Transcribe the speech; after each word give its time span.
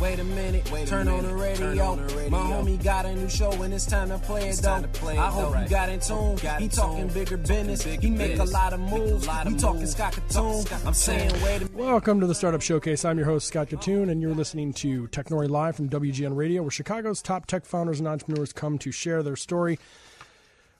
Wait 0.00 0.18
a 0.18 0.24
minute, 0.24 0.70
Wait 0.72 0.82
a 0.82 0.86
turn, 0.86 1.06
minute, 1.06 1.18
on 1.18 1.24
the 1.24 1.34
radio. 1.34 1.56
turn 1.56 1.78
on 1.78 1.96
the 2.06 2.14
radio. 2.16 2.28
My 2.30 2.38
homie 2.38 2.82
got 2.82 3.06
a 3.06 3.14
new 3.14 3.28
show 3.28 3.50
and 3.62 3.72
it's 3.72 3.86
time 3.86 4.08
to 4.08 4.18
play 4.18 4.48
It's 4.48 4.58
it 4.58 4.62
though. 4.62 4.68
time 4.70 4.82
to 4.82 4.88
play 4.88 5.14
it, 5.14 5.18
I 5.20 5.28
hope 5.28 5.52
though. 5.54 5.60
you 5.60 5.68
got 5.68 5.88
in 5.88 6.00
tune. 6.00 6.36
Got 6.36 6.60
he 6.60 6.68
talking 6.68 7.04
tune. 7.08 7.14
bigger 7.14 7.36
business. 7.36 7.84
bigger 7.84 8.00
he 8.02 8.10
make 8.10 8.30
business. 8.32 8.50
a 8.50 8.52
lot 8.52 8.72
of 8.72 8.80
Make 8.80 8.90
a 8.92 8.98
moves. 8.98 9.26
lot 9.28 9.46
of 9.46 9.52
we 9.52 9.58
talking 9.58 9.80
moves. 9.80 9.92
Scott 9.92 10.12
Talking 10.12 10.28
Kitun. 10.28 10.66
Scott 10.66 10.80
I'm 10.84 10.94
saying, 10.94 11.32
wait 11.44 11.56
a 11.62 11.64
minute. 11.66 11.74
Welcome 11.74 12.20
to 12.20 12.26
the 12.26 12.34
Startup 12.34 12.60
Showcase. 12.60 13.04
I'm 13.04 13.16
your 13.16 13.26
host, 13.26 13.46
Scott 13.46 13.68
Kitun, 13.68 14.10
and 14.10 14.20
you're 14.20 14.34
listening 14.34 14.72
to 14.74 15.06
Technori 15.08 15.48
Live 15.48 15.76
from 15.76 15.88
WGN 15.88 16.36
Radio, 16.36 16.62
where 16.62 16.70
Chicago's 16.72 17.22
top 17.22 17.46
tech 17.46 17.64
founders 17.64 18.00
and 18.00 18.08
entrepreneurs 18.08 18.52
come 18.52 18.78
to 18.78 18.90
share 18.90 19.22
their 19.22 19.36
story. 19.36 19.78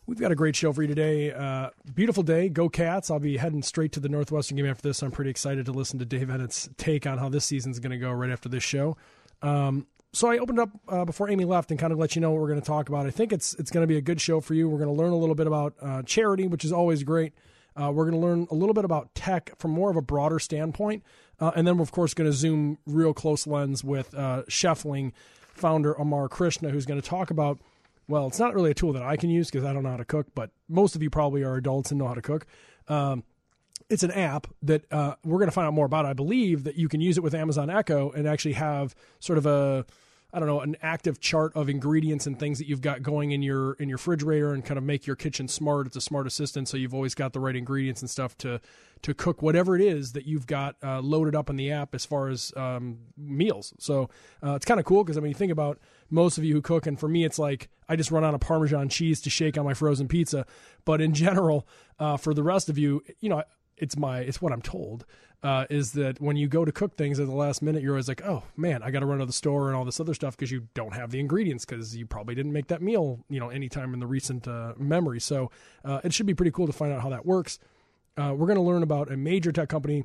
We've 0.07 0.21
got 0.21 0.31
a 0.31 0.35
great 0.35 0.55
show 0.55 0.71
for 0.71 0.83
you 0.83 0.89
today. 0.89 1.33
Uh, 1.33 1.71
beautiful 1.95 2.23
day. 2.23 2.51
Go 2.51 2.69
Cats. 2.69 3.11
I'll 3.11 3.19
be 3.19 3.39
heading 3.39 3.63
straight 3.63 3.93
to 3.93 4.01
the 4.01 4.11
Northwestern 4.11 4.59
game 4.59 4.67
after 4.67 4.83
this. 4.87 5.03
I'm 5.03 5.11
pretty 5.11 5.31
excited 5.31 5.65
to 5.65 5.73
listen 5.73 5.99
to 5.99 6.05
Dave 6.05 6.29
Eanet's 6.29 6.69
take 6.77 7.07
on 7.07 7.17
how 7.17 7.31
this 7.31 7.47
season's 7.47 7.79
going 7.79 7.93
to 7.93 7.97
go 7.97 8.13
right 8.13 8.29
after 8.29 8.51
this 8.51 8.63
show. 8.63 8.99
Um, 9.41 9.87
so 10.13 10.29
I 10.29 10.37
opened 10.37 10.61
up 10.61 10.69
uh, 10.89 11.07
before 11.07 11.31
Amy 11.31 11.47
left 11.47 11.71
and 11.71 11.81
kind 11.81 11.91
of 11.91 11.99
let 11.99 12.15
you 12.15 12.21
know 12.21 12.33
what 12.33 12.43
we're 12.43 12.49
going 12.49 12.61
to 12.61 12.67
talk 12.67 12.91
about. 12.91 13.07
I 13.07 13.11
think 13.11 13.33
it's 13.33 13.55
it's 13.55 13.71
going 13.71 13.83
to 13.83 13.87
be 13.87 13.97
a 13.97 14.03
good 14.03 14.21
show 14.21 14.41
for 14.41 14.53
you. 14.53 14.69
We're 14.69 14.79
going 14.79 14.95
to 14.95 15.03
learn 15.03 15.13
a 15.13 15.17
little 15.17 15.35
bit 15.35 15.47
about 15.47 15.75
uh, 15.81 16.03
charity, 16.03 16.47
which 16.49 16.67
is 16.67 16.73
always 16.73 17.03
great. 17.03 17.33
Uh, 17.75 17.91
we're 17.91 18.09
going 18.09 18.21
to 18.21 18.25
learn 18.25 18.47
a 18.51 18.55
little 18.55 18.75
bit 18.75 18.85
about 18.85 19.15
tech 19.15 19.59
from 19.59 19.71
more 19.71 19.91
of 19.91 19.97
a 19.97 20.03
broader 20.03 20.39
standpoint, 20.39 21.03
uh, 21.41 21.53
and 21.57 21.67
then 21.67 21.79
we're 21.79 21.83
of 21.83 21.93
course 21.93 22.13
going 22.13 22.31
to 22.31 22.37
zoom 22.37 22.77
real 22.87 23.15
close 23.15 23.47
lens 23.47 23.83
with 23.83 24.15
uh, 24.15 24.43
founder 25.55 25.95
Amar 25.95 26.29
Krishna, 26.29 26.69
who's 26.69 26.85
going 26.85 27.01
to 27.01 27.09
talk 27.09 27.31
about. 27.31 27.59
Well, 28.09 28.27
it's 28.27 28.39
not 28.39 28.55
really 28.55 28.71
a 28.71 28.75
tool 28.75 28.93
that 28.93 29.03
I 29.03 29.17
can 29.17 29.31
use 29.31 29.51
because 29.51 29.65
I 29.65 29.73
don't 29.73 29.83
know 29.83 29.91
how 29.91 29.97
to 29.97 30.05
cook, 30.05 30.29
but 30.35 30.51
most 30.69 30.95
of 30.95 31.03
you 31.03 31.11
probably 31.11 31.43
are 31.43 31.57
adults 31.57 31.91
and 31.91 31.99
know 31.99 32.09
how 32.09 32.15
to 32.15 32.23
cook. 32.23 32.47
Um, 32.89 33.25
it's 33.89 34.03
an 34.03 34.11
app 34.11 34.47
that 34.63 34.91
uh, 34.93 35.15
we're 35.25 35.39
going 35.39 35.49
to 35.49 35.53
find 35.53 35.67
out 35.67 35.75
more 35.75 35.87
about. 35.87 36.07
I 36.07 36.13
believe 36.13 36.65
that 36.65 36.77
you 36.77 36.89
can 36.89 37.01
use 37.01 37.17
it 37.17 37.23
with 37.23 37.35
Amazon 37.35 37.71
Echo 37.71 38.11
and 38.11 38.27
actually 38.27 38.55
have 38.55 38.95
sort 39.21 39.39
of 39.39 39.47
a 39.47 39.87
I 40.35 40.41
don't 40.41 40.49
know 40.49 40.61
an 40.61 40.77
active 40.83 41.21
chart 41.21 41.53
of 41.55 41.69
ingredients 41.69 42.27
and 42.27 42.37
things 42.37 42.59
that 42.59 42.67
you've 42.67 42.81
got 42.81 43.03
going 43.03 43.31
in 43.31 43.41
your 43.41 43.75
in 43.75 43.89
your 43.89 43.97
refrigerator 43.97 44.53
and 44.53 44.65
kind 44.65 44.77
of 44.77 44.83
make 44.83 45.07
your 45.07 45.15
kitchen 45.15 45.47
smart. 45.47 45.87
It's 45.87 45.97
a 45.97 46.01
smart 46.01 46.27
assistant, 46.27 46.69
so 46.69 46.77
you've 46.77 46.93
always 46.93 47.15
got 47.15 47.33
the 47.33 47.41
right 47.41 47.55
ingredients 47.55 48.01
and 48.01 48.11
stuff 48.11 48.37
to 48.39 48.61
to 49.03 49.15
cook 49.15 49.43
whatever 49.43 49.77
it 49.77 49.83
is 49.83 50.13
that 50.13 50.27
you've 50.27 50.47
got 50.47 50.75
uh, 50.83 51.01
loaded 51.01 51.37
up 51.37 51.51
in 51.51 51.57
the 51.57 51.71
app 51.71 51.95
as 51.95 52.05
far 52.05 52.29
as 52.29 52.53
um, 52.57 52.99
meals. 53.17 53.75
So 53.79 54.11
uh, 54.43 54.55
it's 54.55 54.65
kind 54.65 54.81
of 54.81 54.87
cool 54.87 55.05
because 55.05 55.17
I 55.17 55.21
mean, 55.21 55.31
you 55.31 55.37
think 55.37 55.53
about 55.53 55.79
most 56.11 56.37
of 56.37 56.43
you 56.43 56.55
who 56.55 56.63
cook, 56.63 56.87
and 56.87 56.99
for 56.99 57.09
me, 57.09 57.25
it's 57.25 57.39
like 57.39 57.69
I 57.89 57.95
just 57.95 58.11
run 58.11 58.25
out 58.25 58.35
of 58.35 58.41
Parmesan 58.41 58.89
cheese 58.89 59.21
to 59.23 59.31
shake 59.31 59.57
on 59.57 59.65
my 59.65 59.75
frozen 59.75 60.09
pizza. 60.09 60.47
But 60.85 61.01
in 61.01 61.15
general, 61.15 61.69
uh, 62.01 62.17
for 62.17 62.35
the 62.35 62.43
rest 62.43 62.69
of 62.69 62.77
you, 62.77 63.03
you 63.21 63.29
know, 63.29 63.45
it's 63.77 63.97
my 63.97 64.21
it's 64.21 64.41
what 64.41 64.53
I'm 64.53 64.63
told 64.63 65.05
uh, 65.45 65.67
is 65.69 65.93
that 65.93 66.21
when 66.23 66.37
you 66.37 66.49
go 66.49 66.65
to 66.65 66.73
cook 66.73 66.97
things 66.97 67.21
at 67.21 67.27
the 67.27 67.35
last 67.35 67.61
minute, 67.61 67.83
you're 67.83 67.93
always 67.93 68.09
like, 68.09 68.23
oh 68.25 68.43
man, 68.57 68.83
I 68.83 68.91
got 68.91 69.01
to 69.01 69.07
run 69.07 69.19
to 69.19 69.27
the 69.27 69.33
store 69.33 69.69
and 69.69 69.77
all 69.77 69.85
this 69.85 70.01
other 70.01 70.15
stuff 70.15 70.35
because 70.37 70.51
you 70.51 70.69
don't 70.73 70.95
have 70.95 71.11
the 71.11 71.21
ingredients 71.21 71.67
because 71.67 71.95
you 71.95 72.07
probably 72.07 72.35
didn't 72.35 72.55
make 72.55 72.69
that 72.69 72.81
meal, 72.81 73.21
you 73.29 73.39
know, 73.39 73.51
anytime 73.51 73.93
in 73.93 74.01
the 74.01 74.07
recent 74.07 74.49
uh, 74.49 74.73
memory. 74.79 75.21
So 75.21 75.51
uh, 75.85 76.01
it 76.03 76.15
should 76.15 76.25
be 76.25 76.35
pretty 76.35 76.51
cool 76.51 76.67
to 76.67 76.73
find 76.73 76.95
out 76.95 77.03
how 77.03 77.11
that 77.11 77.27
works. 77.27 77.59
Uh, 78.17 78.33
we're 78.35 78.47
going 78.47 78.57
to 78.57 78.63
learn 78.63 78.83
about 78.83 79.13
a 79.13 79.19
major 79.19 79.53
tech 79.53 79.69
company 79.69 80.05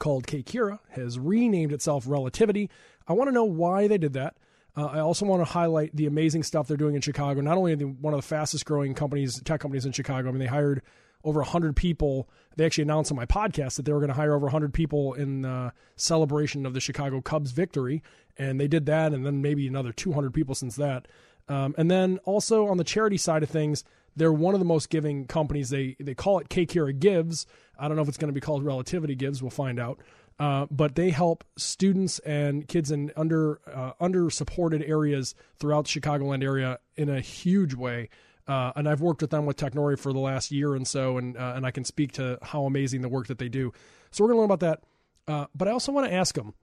called 0.00 0.26
kCura 0.26 0.80
has 0.90 1.16
renamed 1.16 1.72
itself 1.72 2.04
Relativity. 2.08 2.68
I 3.06 3.12
want 3.12 3.28
to 3.28 3.32
know 3.32 3.44
why 3.44 3.86
they 3.86 3.98
did 3.98 4.14
that. 4.14 4.36
Uh, 4.76 4.86
I 4.86 4.98
also 4.98 5.24
want 5.24 5.40
to 5.40 5.50
highlight 5.50 5.94
the 5.94 6.06
amazing 6.06 6.42
stuff 6.42 6.66
they're 6.66 6.76
doing 6.76 6.96
in 6.96 7.00
Chicago. 7.00 7.40
Not 7.40 7.56
only 7.56 7.72
are 7.72 7.76
they 7.76 7.84
one 7.84 8.12
of 8.12 8.20
the 8.20 8.26
fastest 8.26 8.66
growing 8.66 8.94
companies, 8.94 9.40
tech 9.42 9.60
companies 9.60 9.86
in 9.86 9.92
Chicago. 9.92 10.28
I 10.28 10.32
mean, 10.32 10.40
they 10.40 10.46
hired 10.46 10.82
over 11.26 11.40
100 11.40 11.76
people. 11.76 12.28
They 12.56 12.64
actually 12.64 12.82
announced 12.82 13.10
on 13.10 13.16
my 13.16 13.26
podcast 13.26 13.76
that 13.76 13.84
they 13.84 13.92
were 13.92 13.98
going 13.98 14.08
to 14.08 14.14
hire 14.14 14.34
over 14.34 14.46
100 14.46 14.72
people 14.72 15.12
in 15.12 15.44
uh, 15.44 15.72
celebration 15.96 16.64
of 16.64 16.72
the 16.72 16.80
Chicago 16.80 17.20
Cubs 17.20 17.50
victory, 17.50 18.02
and 18.38 18.58
they 18.58 18.68
did 18.68 18.86
that, 18.86 19.12
and 19.12 19.26
then 19.26 19.42
maybe 19.42 19.66
another 19.66 19.92
200 19.92 20.32
people 20.32 20.54
since 20.54 20.76
that. 20.76 21.06
Um, 21.48 21.74
and 21.76 21.90
then 21.90 22.18
also 22.24 22.66
on 22.68 22.76
the 22.76 22.84
charity 22.84 23.18
side 23.18 23.42
of 23.42 23.50
things, 23.50 23.84
they're 24.16 24.32
one 24.32 24.54
of 24.54 24.60
the 24.60 24.66
most 24.66 24.88
giving 24.88 25.26
companies. 25.26 25.68
They 25.68 25.96
they 26.00 26.14
call 26.14 26.38
it 26.38 26.48
kCura 26.48 26.98
Gives. 26.98 27.46
I 27.78 27.86
don't 27.86 27.96
know 27.96 28.02
if 28.02 28.08
it's 28.08 28.16
going 28.16 28.30
to 28.30 28.34
be 28.34 28.40
called 28.40 28.64
Relativity 28.64 29.14
Gives. 29.14 29.42
We'll 29.42 29.50
find 29.50 29.78
out. 29.78 30.00
Uh, 30.38 30.66
but 30.70 30.96
they 30.96 31.10
help 31.10 31.44
students 31.56 32.18
and 32.20 32.68
kids 32.68 32.90
in 32.90 33.10
under 33.16 33.60
uh, 33.72 33.92
under 34.00 34.30
supported 34.30 34.82
areas 34.82 35.34
throughout 35.58 35.86
the 35.86 36.00
Chicagoland 36.00 36.42
area 36.42 36.78
in 36.96 37.08
a 37.08 37.20
huge 37.20 37.74
way. 37.74 38.08
Uh, 38.48 38.72
and 38.76 38.88
I've 38.88 39.00
worked 39.00 39.22
with 39.22 39.30
them 39.30 39.44
with 39.44 39.56
Technori 39.56 39.98
for 39.98 40.12
the 40.12 40.20
last 40.20 40.52
year 40.52 40.74
and 40.74 40.86
so, 40.86 41.18
and 41.18 41.36
uh, 41.36 41.54
and 41.56 41.66
I 41.66 41.70
can 41.70 41.84
speak 41.84 42.12
to 42.12 42.38
how 42.42 42.64
amazing 42.64 43.02
the 43.02 43.08
work 43.08 43.26
that 43.26 43.38
they 43.38 43.48
do. 43.48 43.72
So 44.12 44.22
we're 44.22 44.28
going 44.28 44.36
to 44.36 44.40
learn 44.42 44.50
about 44.52 44.60
that. 44.60 44.82
Uh, 45.26 45.46
but 45.54 45.66
I 45.66 45.72
also 45.72 45.90
want 45.90 46.06
to 46.08 46.14
ask 46.14 46.34
them. 46.34 46.54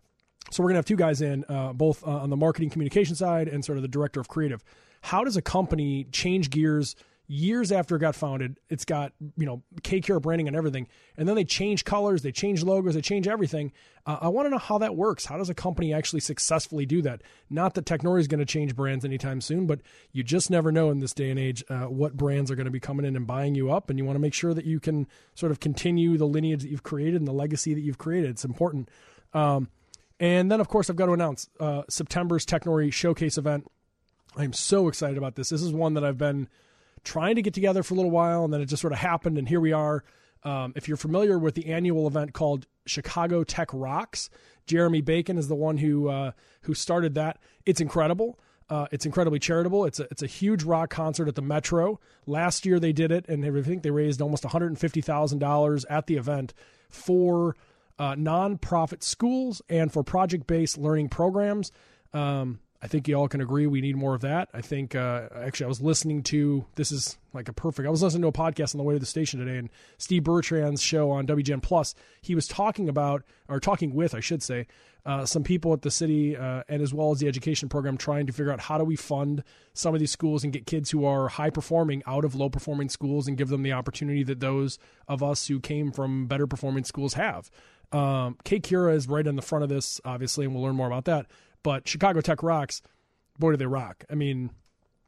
So 0.51 0.61
we're 0.61 0.69
going 0.69 0.75
to 0.75 0.79
have 0.79 0.85
two 0.85 0.95
guys 0.95 1.21
in, 1.21 1.45
uh, 1.49 1.73
both 1.73 2.05
uh, 2.05 2.11
on 2.11 2.29
the 2.29 2.37
marketing 2.37 2.69
communication 2.69 3.15
side 3.15 3.47
and 3.47 3.63
sort 3.63 3.77
of 3.77 3.81
the 3.81 3.87
director 3.87 4.19
of 4.19 4.27
creative. 4.27 4.63
How 5.01 5.23
does 5.23 5.35
a 5.35 5.41
company 5.41 6.05
change 6.11 6.49
gears 6.49 6.95
years 7.33 7.71
after 7.71 7.95
it 7.95 7.99
got 7.99 8.15
founded? 8.15 8.59
It's 8.69 8.85
got 8.85 9.13
you 9.37 9.45
know 9.45 9.63
kCura 9.81 10.21
branding 10.21 10.47
and 10.47 10.55
everything, 10.55 10.87
and 11.17 11.27
then 11.27 11.35
they 11.35 11.43
change 11.43 11.83
colors, 11.83 12.21
they 12.21 12.31
change 12.31 12.63
logos, 12.63 12.93
they 12.93 13.01
change 13.01 13.27
everything. 13.27 13.71
Uh, 14.05 14.17
I 14.21 14.27
want 14.27 14.45
to 14.45 14.49
know 14.51 14.59
how 14.59 14.77
that 14.77 14.95
works. 14.95 15.25
How 15.25 15.37
does 15.37 15.49
a 15.49 15.53
company 15.53 15.93
actually 15.93 16.19
successfully 16.19 16.85
do 16.85 17.01
that? 17.01 17.21
Not 17.49 17.73
that 17.73 17.85
Technori 17.85 18.19
is 18.19 18.27
going 18.27 18.39
to 18.39 18.45
change 18.45 18.75
brands 18.75 19.03
anytime 19.03 19.41
soon, 19.41 19.65
but 19.65 19.79
you 20.11 20.23
just 20.23 20.51
never 20.51 20.71
know 20.71 20.91
in 20.91 20.99
this 20.99 21.13
day 21.13 21.29
and 21.31 21.39
age 21.39 21.63
uh, 21.69 21.85
what 21.85 22.15
brands 22.15 22.51
are 22.51 22.55
going 22.55 22.65
to 22.65 22.71
be 22.71 22.79
coming 22.79 23.05
in 23.05 23.15
and 23.15 23.25
buying 23.25 23.55
you 23.55 23.71
up, 23.71 23.89
and 23.89 23.97
you 23.97 24.05
want 24.05 24.15
to 24.15 24.21
make 24.21 24.33
sure 24.33 24.53
that 24.53 24.65
you 24.65 24.79
can 24.79 25.07
sort 25.33 25.51
of 25.51 25.59
continue 25.59 26.17
the 26.17 26.27
lineage 26.27 26.61
that 26.61 26.69
you've 26.69 26.83
created 26.83 27.15
and 27.15 27.27
the 27.27 27.33
legacy 27.33 27.73
that 27.73 27.81
you've 27.81 27.97
created. 27.97 28.29
It's 28.29 28.45
important. 28.45 28.89
Um, 29.33 29.69
and 30.19 30.51
then, 30.51 30.61
of 30.61 30.67
course, 30.67 30.89
I've 30.89 30.95
got 30.95 31.07
to 31.07 31.13
announce 31.13 31.49
uh, 31.59 31.81
September's 31.89 32.45
Technori 32.45 32.93
Showcase 32.93 33.37
event. 33.37 33.69
I'm 34.37 34.53
so 34.53 34.87
excited 34.87 35.17
about 35.17 35.35
this. 35.35 35.49
This 35.49 35.61
is 35.61 35.73
one 35.73 35.95
that 35.95 36.03
I've 36.03 36.17
been 36.17 36.47
trying 37.03 37.35
to 37.35 37.41
get 37.41 37.53
together 37.53 37.83
for 37.83 37.93
a 37.93 37.97
little 37.97 38.11
while, 38.11 38.43
and 38.45 38.53
then 38.53 38.61
it 38.61 38.65
just 38.65 38.81
sort 38.81 38.93
of 38.93 38.99
happened, 38.99 39.37
and 39.37 39.47
here 39.47 39.59
we 39.59 39.71
are. 39.71 40.03
Um, 40.43 40.73
if 40.75 40.87
you're 40.87 40.97
familiar 40.97 41.39
with 41.39 41.55
the 41.55 41.67
annual 41.67 42.05
event 42.05 42.33
called 42.33 42.67
Chicago 42.85 43.43
Tech 43.43 43.69
Rocks, 43.71 44.29
Jeremy 44.67 45.01
Bacon 45.01 45.37
is 45.37 45.47
the 45.47 45.55
one 45.55 45.77
who 45.77 46.09
uh, 46.09 46.31
who 46.63 46.73
started 46.73 47.15
that. 47.15 47.39
It's 47.65 47.81
incredible. 47.81 48.39
Uh, 48.69 48.87
it's 48.91 49.05
incredibly 49.05 49.39
charitable. 49.39 49.85
It's 49.85 49.99
a 49.99 50.07
it's 50.11 50.23
a 50.23 50.27
huge 50.27 50.63
rock 50.63 50.89
concert 50.89 51.27
at 51.27 51.35
the 51.35 51.41
Metro. 51.41 51.99
Last 52.25 52.65
year 52.65 52.79
they 52.79 52.93
did 52.93 53.11
it, 53.11 53.27
and 53.27 53.45
I 53.45 53.61
think 53.61 53.83
they 53.83 53.91
raised 53.91 54.21
almost 54.21 54.43
one 54.43 54.51
hundred 54.51 54.67
and 54.67 54.79
fifty 54.79 55.01
thousand 55.01 55.39
dollars 55.39 55.85
at 55.85 56.07
the 56.07 56.15
event 56.15 56.53
for 56.89 57.55
uh, 57.99 58.15
nonprofit 58.15 59.03
schools 59.03 59.61
and 59.69 59.91
for 59.91 60.03
project 60.03 60.47
based 60.47 60.77
learning 60.77 61.09
programs. 61.09 61.71
Um, 62.13 62.59
I 62.83 62.87
think 62.87 63.07
you 63.07 63.15
all 63.15 63.29
can 63.29 63.39
agree 63.39 63.65
we 63.65 63.79
need 63.79 63.95
more 63.95 64.13
of 64.13 64.19
that. 64.21 64.49
I 64.53 64.59
think 64.59 64.93
uh, 64.93 65.29
actually 65.33 65.65
I 65.65 65.67
was 65.69 65.81
listening 65.81 66.21
to 66.23 66.65
this 66.75 66.91
is 66.91 67.17
like 67.31 67.47
a 67.47 67.53
perfect. 67.53 67.87
I 67.87 67.89
was 67.89 68.03
listening 68.03 68.23
to 68.23 68.27
a 68.27 68.33
podcast 68.33 68.75
on 68.75 68.77
the 68.77 68.83
way 68.83 68.93
to 68.93 68.99
the 68.99 69.05
station 69.05 69.39
today, 69.39 69.57
and 69.57 69.69
Steve 69.97 70.23
Bertrand's 70.25 70.81
show 70.81 71.09
on 71.09 71.25
WGN 71.25 71.61
Plus. 71.61 71.95
He 72.21 72.35
was 72.35 72.45
talking 72.45 72.89
about 72.89 73.23
or 73.47 73.61
talking 73.61 73.93
with, 73.93 74.13
I 74.13 74.19
should 74.19 74.43
say, 74.43 74.67
uh, 75.05 75.25
some 75.25 75.45
people 75.45 75.71
at 75.71 75.81
the 75.81 75.91
city 75.91 76.35
uh, 76.35 76.63
and 76.67 76.81
as 76.81 76.93
well 76.93 77.11
as 77.11 77.19
the 77.19 77.27
education 77.29 77.69
program, 77.69 77.95
trying 77.95 78.27
to 78.27 78.33
figure 78.33 78.51
out 78.51 78.59
how 78.59 78.77
do 78.77 78.83
we 78.83 78.97
fund 78.97 79.45
some 79.73 79.93
of 79.93 80.01
these 80.01 80.11
schools 80.11 80.43
and 80.43 80.51
get 80.51 80.65
kids 80.65 80.91
who 80.91 81.05
are 81.05 81.29
high 81.29 81.49
performing 81.49 82.03
out 82.05 82.25
of 82.25 82.35
low 82.35 82.49
performing 82.49 82.89
schools 82.89 83.29
and 83.29 83.37
give 83.37 83.47
them 83.47 83.63
the 83.63 83.71
opportunity 83.71 84.23
that 84.23 84.41
those 84.41 84.77
of 85.07 85.23
us 85.23 85.47
who 85.47 85.61
came 85.61 85.93
from 85.93 86.27
better 86.27 86.47
performing 86.47 86.83
schools 86.83 87.13
have. 87.13 87.49
Um, 87.93 88.37
kCura 88.43 88.93
is 88.93 89.07
right 89.07 89.25
in 89.25 89.37
the 89.37 89.41
front 89.41 89.63
of 89.63 89.69
this, 89.69 90.01
obviously, 90.03 90.43
and 90.43 90.53
we'll 90.53 90.63
learn 90.63 90.75
more 90.75 90.87
about 90.87 91.05
that. 91.05 91.27
But 91.63 91.87
Chicago 91.87 92.21
Tech 92.21 92.43
rocks. 92.43 92.81
Boy, 93.39 93.51
do 93.51 93.57
they 93.57 93.65
rock! 93.65 94.03
I 94.11 94.15
mean, 94.15 94.51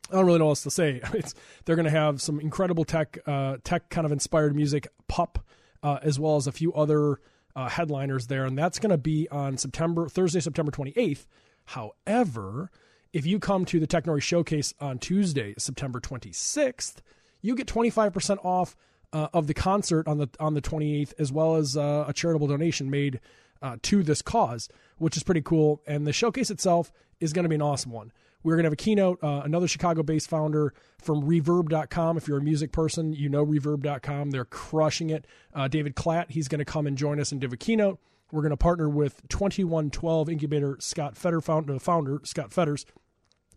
I 0.10 0.16
don't 0.16 0.26
really 0.26 0.40
know 0.40 0.46
what 0.46 0.52
else 0.52 0.64
to 0.64 0.72
say. 0.72 1.02
It's, 1.14 1.34
they're 1.66 1.76
going 1.76 1.86
to 1.86 1.92
have 1.92 2.22
some 2.22 2.40
incredible 2.40 2.86
tech, 2.86 3.18
uh, 3.26 3.58
tech 3.64 3.90
kind 3.90 4.06
of 4.06 4.12
inspired 4.12 4.56
music, 4.56 4.88
pup, 5.08 5.46
uh, 5.84 6.00
as 6.02 6.20
well 6.20 6.36
as 6.36 6.48
a 6.48 6.52
few 6.52 6.74
other 6.74 7.20
uh, 7.56 7.70
headliners 7.70 8.28
there, 8.28 8.46
and 8.46 8.58
that's 8.58 8.80
going 8.80 8.90
to 8.90 8.98
be 8.98 9.28
on 9.30 9.58
September 9.58 10.10
Thursday, 10.10 10.40
September 10.40 10.72
28th. 10.72 11.26
However, 11.66 12.70
if 13.14 13.26
you 13.26 13.40
come 13.40 13.66
to 13.66 13.80
the 13.80 13.88
Technori 13.88 14.22
Showcase 14.22 14.74
on 14.80 15.00
Tuesday, 15.00 15.54
September 15.58 16.00
26th, 16.00 16.96
you 17.42 17.56
get 17.56 17.68
25% 17.68 18.44
off 18.44 18.76
uh, 19.14 19.30
of 19.34 19.48
the 19.48 19.54
concert 19.54 20.08
on 20.08 20.18
the 20.18 20.28
on 20.40 20.54
the 20.54 20.62
28th, 20.62 21.14
as 21.18 21.32
well 21.32 21.56
as 21.56 21.78
uh, 21.78 22.06
a 22.08 22.14
charitable 22.14 22.48
donation 22.48 22.90
made 22.90 23.20
uh, 23.62 23.78
to 23.84 24.04
this 24.04 24.22
cause, 24.22 24.70
which 24.98 25.18
is 25.18 25.24
pretty 25.24 25.42
cool. 25.42 25.82
And 25.88 26.06
the 26.06 26.14
showcase 26.14 26.50
itself 26.50 26.92
is 27.20 27.34
going 27.34 27.44
to 27.44 27.50
be 27.50 27.56
an 27.56 27.62
awesome 27.62 27.92
one. 27.92 28.12
We're 28.44 28.54
going 28.54 28.64
to 28.64 28.68
have 28.68 28.74
a 28.74 28.78
keynote, 28.78 29.24
uh, 29.24 29.42
another 29.44 29.68
Chicago 29.68 30.04
based 30.04 30.30
founder 30.30 30.74
from 31.02 31.24
reverb.com. 31.24 32.16
If 32.18 32.28
you're 32.28 32.38
a 32.38 32.44
music 32.44 32.72
person, 32.72 33.12
you 33.12 33.28
know 33.28 33.44
reverb.com. 33.44 34.30
They're 34.30 34.46
crushing 34.46 35.10
it. 35.10 35.26
Uh, 35.54 35.68
David 35.68 35.96
Kalt, 35.96 36.30
he's 36.30 36.48
going 36.48 36.60
to 36.60 36.66
come 36.66 36.86
and 36.86 36.96
join 36.96 37.20
us 37.20 37.32
and 37.32 37.42
give 37.42 37.54
a 37.54 37.58
keynote. 37.58 38.00
We're 38.32 38.42
going 38.42 38.52
to 38.52 38.58
partner 38.58 38.88
with 38.88 39.28
2112 39.30 40.30
incubator 40.30 40.78
Scott 40.80 41.18
Fetter, 41.18 41.42
founder, 41.42 41.80
founder 41.80 42.20
Scott 42.24 42.54
Fetters, 42.54 42.86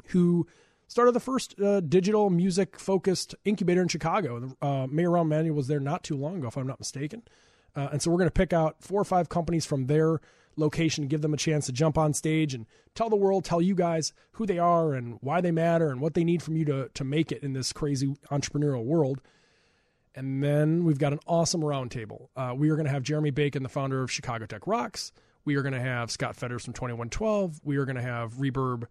who 0.06 0.46
started 0.86 1.12
the 1.12 1.20
first 1.20 1.60
uh, 1.60 1.80
digital 1.80 2.30
music 2.30 2.78
focused 2.78 3.34
incubator 3.44 3.82
in 3.82 3.88
Chicago. 3.88 4.56
Uh, 4.62 4.86
Mayor 4.90 5.10
Rahm 5.10 5.22
Emanuel 5.22 5.54
was 5.54 5.66
there 5.68 5.80
not 5.80 6.02
too 6.02 6.16
long 6.16 6.36
ago, 6.36 6.48
if 6.48 6.56
I'm 6.56 6.66
not 6.66 6.78
mistaken. 6.78 7.22
Uh, 7.78 7.90
and 7.92 8.02
so 8.02 8.10
we're 8.10 8.18
going 8.18 8.26
to 8.26 8.32
pick 8.32 8.52
out 8.52 8.74
four 8.80 9.00
or 9.00 9.04
five 9.04 9.28
companies 9.28 9.64
from 9.64 9.86
their 9.86 10.20
location, 10.56 11.06
give 11.06 11.22
them 11.22 11.32
a 11.32 11.36
chance 11.36 11.66
to 11.66 11.72
jump 11.72 11.96
on 11.96 12.12
stage 12.12 12.52
and 12.52 12.66
tell 12.96 13.08
the 13.08 13.14
world, 13.14 13.44
tell 13.44 13.62
you 13.62 13.76
guys 13.76 14.12
who 14.32 14.46
they 14.46 14.58
are 14.58 14.94
and 14.94 15.18
why 15.20 15.40
they 15.40 15.52
matter 15.52 15.88
and 15.88 16.00
what 16.00 16.14
they 16.14 16.24
need 16.24 16.42
from 16.42 16.56
you 16.56 16.64
to, 16.64 16.90
to 16.94 17.04
make 17.04 17.30
it 17.30 17.40
in 17.44 17.52
this 17.52 17.72
crazy 17.72 18.16
entrepreneurial 18.32 18.84
world. 18.84 19.20
And 20.16 20.42
then 20.42 20.84
we've 20.84 20.98
got 20.98 21.12
an 21.12 21.20
awesome 21.28 21.60
roundtable. 21.60 22.30
Uh, 22.34 22.52
we 22.56 22.68
are 22.70 22.74
going 22.74 22.86
to 22.86 22.90
have 22.90 23.04
Jeremy 23.04 23.30
Bacon, 23.30 23.62
the 23.62 23.68
founder 23.68 24.02
of 24.02 24.10
Chicago 24.10 24.46
Tech 24.46 24.66
Rocks. 24.66 25.12
We 25.44 25.54
are 25.54 25.62
going 25.62 25.74
to 25.74 25.80
have 25.80 26.10
Scott 26.10 26.34
Fetters 26.34 26.64
from 26.64 26.74
2112. 26.74 27.60
We 27.62 27.76
are 27.76 27.84
going 27.84 27.94
to 27.94 28.02
have 28.02 28.34
Reverb 28.34 28.86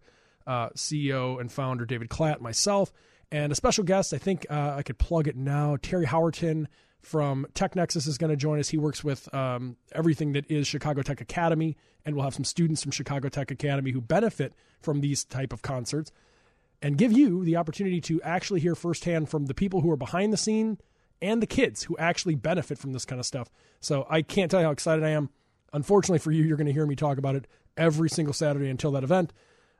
uh, 0.46 0.70
CEO 0.70 1.38
and 1.38 1.52
founder 1.52 1.84
David 1.84 2.08
Kalt, 2.08 2.40
myself, 2.40 2.90
and 3.30 3.52
a 3.52 3.54
special 3.54 3.84
guest. 3.84 4.14
I 4.14 4.18
think 4.18 4.46
uh, 4.48 4.76
I 4.78 4.82
could 4.82 4.96
plug 4.96 5.28
it 5.28 5.36
now. 5.36 5.76
Terry 5.76 6.06
Howerton 6.06 6.68
from 7.00 7.46
TechNexus 7.54 8.06
is 8.06 8.18
going 8.18 8.30
to 8.30 8.36
join 8.36 8.58
us. 8.58 8.68
He 8.68 8.78
works 8.78 9.02
with 9.02 9.32
um, 9.34 9.76
everything 9.92 10.32
that 10.32 10.50
is 10.50 10.66
Chicago 10.66 11.02
Tech 11.02 11.20
Academy, 11.20 11.76
and 12.04 12.14
we'll 12.14 12.24
have 12.24 12.34
some 12.34 12.44
students 12.44 12.82
from 12.82 12.92
Chicago 12.92 13.28
Tech 13.28 13.50
Academy 13.50 13.92
who 13.92 14.00
benefit 14.00 14.52
from 14.80 15.00
these 15.00 15.24
type 15.24 15.52
of 15.52 15.62
concerts, 15.62 16.12
and 16.80 16.96
give 16.96 17.12
you 17.12 17.44
the 17.44 17.56
opportunity 17.56 18.00
to 18.00 18.22
actually 18.22 18.60
hear 18.60 18.74
firsthand 18.74 19.28
from 19.28 19.46
the 19.46 19.54
people 19.54 19.80
who 19.80 19.90
are 19.90 19.96
behind 19.96 20.32
the 20.32 20.36
scene 20.36 20.78
and 21.20 21.42
the 21.42 21.46
kids 21.46 21.84
who 21.84 21.96
actually 21.98 22.36
benefit 22.36 22.78
from 22.78 22.92
this 22.92 23.04
kind 23.04 23.18
of 23.18 23.26
stuff. 23.26 23.50
So 23.80 24.06
I 24.08 24.22
can't 24.22 24.50
tell 24.50 24.60
you 24.60 24.66
how 24.66 24.72
excited 24.72 25.04
I 25.04 25.10
am. 25.10 25.30
Unfortunately 25.72 26.20
for 26.20 26.30
you, 26.30 26.44
you're 26.44 26.56
going 26.56 26.68
to 26.68 26.72
hear 26.72 26.86
me 26.86 26.94
talk 26.94 27.18
about 27.18 27.34
it 27.34 27.46
every 27.76 28.08
single 28.08 28.32
Saturday 28.32 28.68
until 28.68 28.92
that 28.92 29.04
event, 29.04 29.32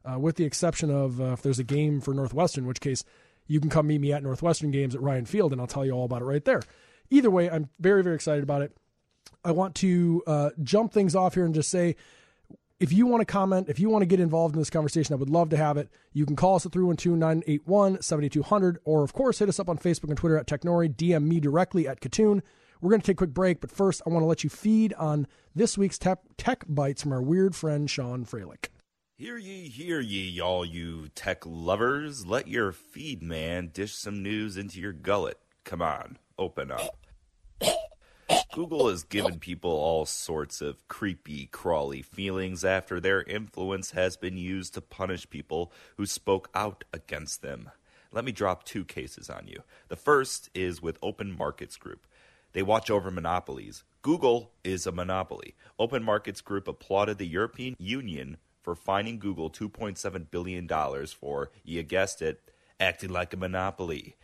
uh, 0.05 0.19
with 0.19 0.37
the 0.37 0.45
exception 0.45 0.91
of 0.91 1.21
uh, 1.21 1.33
if 1.33 1.43
there's 1.43 1.59
a 1.59 1.65
game 1.65 2.01
for 2.01 2.13
Northwestern, 2.13 2.65
in 2.65 2.69
which 2.69 2.81
case 2.81 3.05
you 3.47 3.61
can 3.61 3.71
come 3.71 3.87
meet 3.87 4.01
me 4.01 4.13
at 4.13 4.23
Northwestern 4.23 4.71
games 4.71 4.95
at 4.95 5.01
Ryan 5.01 5.25
Field, 5.25 5.53
and 5.53 5.61
I'll 5.61 5.67
tell 5.67 5.87
you 5.87 5.93
all 5.93 6.05
about 6.05 6.23
it 6.23 6.27
right 6.27 6.45
there. 6.45 6.63
Either 7.11 7.31
way, 7.31 7.51
I'm 7.51 7.69
very, 7.79 8.03
very 8.03 8.15
excited 8.15 8.43
about 8.43 8.63
it. 8.63 8.77
I 9.45 9.53
want 9.53 9.75
to 9.77 10.23
uh, 10.27 10.51
jump 10.63 10.93
things 10.93 11.15
off 11.15 11.35
here 11.35 11.45
and 11.45 11.55
just 11.55 11.71
say 11.71 11.97
if 12.81 12.93
you 12.93 13.07
want 13.07 13.21
to 13.21 13.25
comment, 13.25 13.69
if 13.69 13.81
you 13.81 13.89
want 13.89 14.03
to 14.03 14.07
get 14.07 14.21
involved 14.21 14.55
in 14.55 14.61
this 14.61 14.71
conversation, 14.71 15.13
I 15.13 15.17
would 15.17 15.31
love 15.31 15.49
to 15.51 15.57
have 15.57 15.77
it. 15.77 15.89
You 16.13 16.25
can 16.27 16.37
call 16.37 16.57
us 16.57 16.67
at 16.67 16.73
312 16.73 17.19
981 17.19 18.03
7200, 18.03 18.79
or 18.85 19.03
of 19.03 19.13
course, 19.13 19.41
hit 19.41 19.49
us 19.49 19.59
up 19.59 19.69
on 19.69 19.79
Facebook 19.79 20.09
and 20.09 20.17
Twitter 20.17 20.39
at 20.39 20.47
Technori. 20.47 20.95
DM 20.95 21.25
me 21.25 21.41
directly 21.41 21.89
at 21.89 22.01
Kitun. 22.01 22.43
We're 22.81 22.91
going 22.91 23.01
to 23.01 23.07
take 23.07 23.17
a 23.17 23.25
quick 23.25 23.35
break, 23.35 23.61
but 23.61 23.73
first, 23.73 24.03
I 24.07 24.11
want 24.11 24.23
to 24.23 24.27
let 24.27 24.45
you 24.45 24.51
feed 24.51 24.93
on 24.95 25.27
this 25.55 25.77
week's 25.77 25.99
tech, 25.99 26.21
tech 26.37 26.65
bites 26.69 27.03
from 27.03 27.13
our 27.13 27.23
weird 27.23 27.57
friend, 27.57 27.91
Sean 27.91 28.25
Fralick. 28.25 28.69
Hear 29.17 29.37
ye, 29.37 29.69
hear 29.69 29.99
ye, 29.99 30.41
all 30.41 30.65
you 30.65 31.09
tech 31.09 31.43
lovers. 31.45 32.25
Let 32.25 32.47
your 32.47 32.71
feed 32.71 33.21
man 33.21 33.71
dish 33.73 33.95
some 33.95 34.23
news 34.23 34.57
into 34.57 34.81
your 34.81 34.93
gullet. 34.93 35.41
Come 35.65 35.83
on, 35.83 36.19
open 36.39 36.71
up. 36.71 36.97
Google 38.55 38.89
has 38.89 39.05
given 39.05 39.39
people 39.39 39.71
all 39.71 40.05
sorts 40.05 40.61
of 40.61 40.87
creepy, 40.89 41.47
crawly 41.47 42.03
feelings 42.03 42.65
after 42.65 42.99
their 42.99 43.23
influence 43.23 43.93
has 43.93 44.17
been 44.17 44.37
used 44.37 44.75
to 44.75 44.81
punish 44.81 45.31
people 45.31 45.73
who 45.97 46.07
spoke 46.07 46.51
out 46.55 46.85
against 46.93 47.43
them. 47.43 47.71
Let 48.11 48.25
me 48.25 48.33
drop 48.33 48.65
two 48.65 48.85
cases 48.85 49.29
on 49.29 49.47
you. 49.47 49.63
The 49.89 49.97
first 49.97 50.51
is 50.55 50.83
with 50.83 50.99
Open 51.03 51.37
Markets 51.37 51.77
Group. 51.77 52.07
They 52.53 52.63
watch 52.63 52.91
over 52.91 53.11
monopolies. 53.11 53.85
Google 54.03 54.53
is 54.65 54.87
a 54.87 54.93
monopoly. 54.93 55.55
Open 55.79 56.03
Markets 56.03 56.41
Group 56.41 56.67
applauded 56.67 57.19
the 57.19 57.27
European 57.27 57.77
Union 57.79 58.39
for 58.63 58.75
fining 58.75 59.19
Google 59.19 59.51
$2.7 59.51 60.31
billion 60.31 60.69
for, 61.07 61.51
you 61.63 61.83
guessed 61.83 62.23
it, 62.23 62.51
acting 62.81 63.11
like 63.11 63.35
a 63.35 63.37
monopoly. 63.37 64.17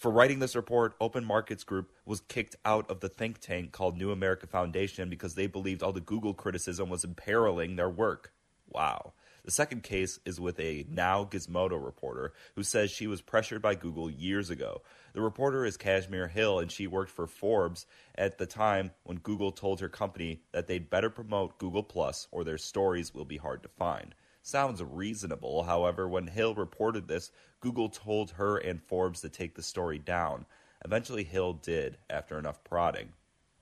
For 0.00 0.10
writing 0.10 0.38
this 0.38 0.56
report, 0.56 0.94
Open 0.98 1.26
Markets 1.26 1.62
Group 1.62 1.92
was 2.06 2.22
kicked 2.22 2.56
out 2.64 2.90
of 2.90 3.00
the 3.00 3.08
think 3.10 3.38
tank 3.38 3.70
called 3.70 3.98
New 3.98 4.12
America 4.12 4.46
Foundation 4.46 5.10
because 5.10 5.34
they 5.34 5.46
believed 5.46 5.82
all 5.82 5.92
the 5.92 6.00
Google 6.00 6.32
criticism 6.32 6.88
was 6.88 7.04
imperiling 7.04 7.76
their 7.76 7.90
work. 7.90 8.32
Wow. 8.66 9.12
The 9.44 9.50
second 9.50 9.82
case 9.82 10.18
is 10.24 10.40
with 10.40 10.58
a 10.58 10.86
now 10.88 11.24
Gizmodo 11.26 11.84
reporter 11.84 12.32
who 12.56 12.62
says 12.62 12.90
she 12.90 13.08
was 13.08 13.20
pressured 13.20 13.60
by 13.60 13.74
Google 13.74 14.08
years 14.08 14.48
ago. 14.48 14.80
The 15.12 15.20
reporter 15.20 15.66
is 15.66 15.76
Kashmir 15.76 16.28
Hill, 16.28 16.60
and 16.60 16.72
she 16.72 16.86
worked 16.86 17.10
for 17.10 17.26
Forbes 17.26 17.84
at 18.14 18.38
the 18.38 18.46
time 18.46 18.92
when 19.02 19.18
Google 19.18 19.52
told 19.52 19.80
her 19.80 19.90
company 19.90 20.40
that 20.52 20.66
they'd 20.66 20.88
better 20.88 21.10
promote 21.10 21.58
Google 21.58 21.82
Plus 21.82 22.26
or 22.30 22.42
their 22.42 22.56
stories 22.56 23.12
will 23.12 23.26
be 23.26 23.36
hard 23.36 23.62
to 23.64 23.68
find 23.68 24.14
sounds 24.42 24.82
reasonable. 24.82 25.64
However, 25.64 26.08
when 26.08 26.26
Hill 26.26 26.54
reported 26.54 27.08
this, 27.08 27.30
Google 27.60 27.88
told 27.88 28.32
her 28.32 28.56
and 28.56 28.82
Forbes 28.82 29.20
to 29.20 29.28
take 29.28 29.54
the 29.54 29.62
story 29.62 29.98
down. 29.98 30.46
Eventually, 30.84 31.24
Hill 31.24 31.54
did 31.54 31.98
after 32.08 32.38
enough 32.38 32.64
prodding. 32.64 33.12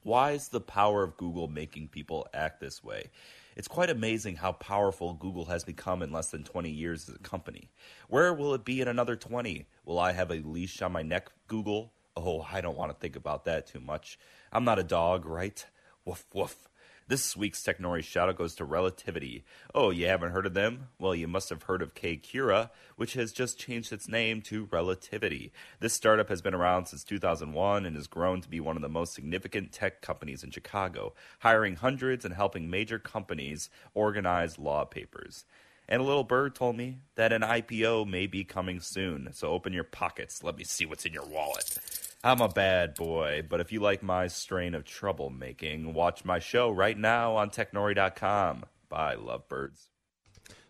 Why 0.02 0.30
is 0.32 0.48
the 0.48 0.60
power 0.60 1.02
of 1.02 1.16
Google 1.16 1.48
making 1.48 1.88
people 1.88 2.28
act 2.32 2.60
this 2.60 2.82
way? 2.82 3.10
It's 3.56 3.66
quite 3.66 3.90
amazing 3.90 4.36
how 4.36 4.52
powerful 4.52 5.14
Google 5.14 5.46
has 5.46 5.64
become 5.64 6.00
in 6.00 6.12
less 6.12 6.30
than 6.30 6.44
20 6.44 6.70
years 6.70 7.08
as 7.08 7.16
a 7.16 7.18
company. 7.18 7.70
Where 8.08 8.32
will 8.32 8.54
it 8.54 8.64
be 8.64 8.80
in 8.80 8.86
another 8.86 9.16
20? 9.16 9.66
Will 9.84 9.98
I 9.98 10.12
have 10.12 10.30
a 10.30 10.36
leash 10.36 10.80
on 10.80 10.92
my 10.92 11.02
neck, 11.02 11.32
Google? 11.48 11.92
Oh, 12.16 12.46
I 12.50 12.60
don't 12.60 12.78
want 12.78 12.92
to 12.92 12.98
think 12.98 13.16
about 13.16 13.44
that 13.46 13.66
too 13.66 13.80
much. 13.80 14.18
I'm 14.52 14.64
not 14.64 14.78
a 14.78 14.84
dog, 14.84 15.26
right? 15.26 15.64
Woof, 16.04 16.24
woof. 16.32 16.68
This 17.08 17.34
week's 17.34 17.62
Technori 17.62 18.00
shoutout 18.00 18.36
goes 18.36 18.54
to 18.56 18.66
Relativity. 18.66 19.42
Oh, 19.74 19.88
you 19.88 20.06
haven't 20.08 20.32
heard 20.32 20.44
of 20.44 20.52
them? 20.52 20.88
Well, 20.98 21.14
you 21.14 21.26
must 21.26 21.48
have 21.48 21.62
heard 21.62 21.80
of 21.80 21.94
kCura, 21.94 22.68
which 22.96 23.14
has 23.14 23.32
just 23.32 23.58
changed 23.58 23.94
its 23.94 24.10
name 24.10 24.42
to 24.42 24.68
Relativity. 24.70 25.50
This 25.80 25.94
startup 25.94 26.28
has 26.28 26.42
been 26.42 26.52
around 26.52 26.84
since 26.84 27.04
2001 27.04 27.86
and 27.86 27.96
has 27.96 28.08
grown 28.08 28.42
to 28.42 28.48
be 28.50 28.60
one 28.60 28.76
of 28.76 28.82
the 28.82 28.90
most 28.90 29.14
significant 29.14 29.72
tech 29.72 30.02
companies 30.02 30.44
in 30.44 30.50
Chicago, 30.50 31.14
hiring 31.38 31.76
hundreds 31.76 32.26
and 32.26 32.34
helping 32.34 32.68
major 32.68 32.98
companies 32.98 33.70
organize 33.94 34.58
law 34.58 34.84
papers. 34.84 35.46
And 35.88 36.02
a 36.02 36.04
little 36.04 36.24
bird 36.24 36.54
told 36.54 36.76
me 36.76 36.98
that 37.14 37.32
an 37.32 37.40
IPO 37.40 38.06
may 38.06 38.26
be 38.26 38.44
coming 38.44 38.80
soon, 38.80 39.30
so 39.32 39.48
open 39.48 39.72
your 39.72 39.82
pockets. 39.82 40.44
Let 40.44 40.58
me 40.58 40.64
see 40.64 40.84
what's 40.84 41.06
in 41.06 41.14
your 41.14 41.26
wallet. 41.26 41.78
I'm 42.24 42.40
a 42.40 42.48
bad 42.48 42.94
boy, 42.94 43.44
but 43.48 43.60
if 43.60 43.70
you 43.70 43.80
like 43.80 44.02
my 44.02 44.26
strain 44.26 44.74
of 44.74 44.84
troublemaking, 44.84 45.92
watch 45.92 46.24
my 46.24 46.40
show 46.40 46.70
right 46.70 46.98
now 46.98 47.36
on 47.36 47.50
Technori.com. 47.50 48.64
Bye, 48.88 49.14
lovebirds. 49.14 49.88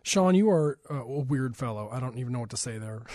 Sean, 0.03 0.35
you 0.35 0.49
are 0.49 0.77
a 0.89 1.03
weird 1.03 1.57
fellow. 1.57 1.89
I 1.91 1.99
don't 1.99 2.17
even 2.17 2.33
know 2.33 2.39
what 2.39 2.51
to 2.51 2.57
say 2.57 2.77
there. 2.77 3.03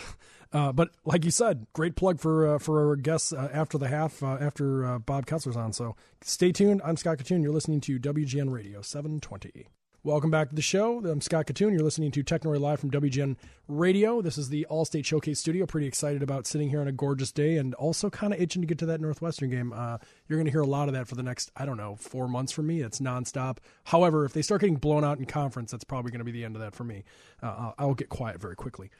Uh, 0.52 0.70
but 0.70 0.90
like 1.04 1.24
you 1.24 1.32
said, 1.32 1.66
great 1.72 1.96
plug 1.96 2.20
for 2.20 2.54
uh, 2.54 2.58
for 2.60 2.88
our 2.88 2.94
guests 2.94 3.32
uh, 3.32 3.50
after 3.52 3.76
the 3.76 3.88
half, 3.88 4.22
uh, 4.22 4.38
after 4.40 4.84
uh, 4.84 4.98
Bob 5.00 5.26
Kessler's 5.26 5.56
on. 5.56 5.72
So 5.72 5.96
stay 6.20 6.52
tuned. 6.52 6.80
I'm 6.84 6.96
Scott 6.96 7.18
Kitun. 7.18 7.42
You're 7.42 7.52
listening 7.52 7.80
to 7.80 7.98
WGN 7.98 8.52
Radio 8.52 8.80
720. 8.80 9.66
Welcome 10.06 10.30
back 10.30 10.50
to 10.50 10.54
the 10.54 10.60
show. 10.60 10.98
I'm 11.06 11.22
Scott 11.22 11.46
Kitun. 11.46 11.70
You're 11.72 11.80
listening 11.80 12.10
to 12.10 12.22
Technori 12.22 12.60
Live 12.60 12.78
from 12.78 12.90
WGN 12.90 13.36
Radio. 13.68 14.20
This 14.20 14.36
is 14.36 14.50
the 14.50 14.66
Allstate 14.70 15.06
Showcase 15.06 15.40
Studio. 15.40 15.64
Pretty 15.64 15.86
excited 15.86 16.22
about 16.22 16.46
sitting 16.46 16.68
here 16.68 16.82
on 16.82 16.88
a 16.88 16.92
gorgeous 16.92 17.32
day 17.32 17.56
and 17.56 17.72
also 17.76 18.10
kind 18.10 18.34
of 18.34 18.38
itching 18.38 18.60
to 18.60 18.66
get 18.66 18.76
to 18.80 18.84
that 18.84 19.00
Northwestern 19.00 19.48
game. 19.48 19.72
Uh, 19.72 19.96
you're 20.28 20.36
going 20.36 20.44
to 20.44 20.50
hear 20.50 20.60
a 20.60 20.66
lot 20.66 20.88
of 20.88 20.94
that 20.94 21.08
for 21.08 21.14
the 21.14 21.22
next, 21.22 21.50
I 21.56 21.64
don't 21.64 21.78
know, 21.78 21.96
four 21.96 22.28
months 22.28 22.52
for 22.52 22.60
me. 22.60 22.82
It's 22.82 23.00
nonstop. 23.00 23.60
However, 23.84 24.26
if 24.26 24.34
they 24.34 24.42
start 24.42 24.60
getting 24.60 24.76
blown 24.76 25.04
out 25.04 25.16
in 25.16 25.24
conference, 25.24 25.70
that's 25.70 25.84
probably 25.84 26.10
going 26.10 26.18
to 26.18 26.24
be 26.26 26.32
the 26.32 26.44
end 26.44 26.54
of 26.54 26.60
that 26.60 26.74
for 26.74 26.84
me. 26.84 27.04
Uh, 27.42 27.72
I'll 27.78 27.94
get 27.94 28.10
quiet 28.10 28.38
very 28.38 28.56
quickly. 28.56 28.90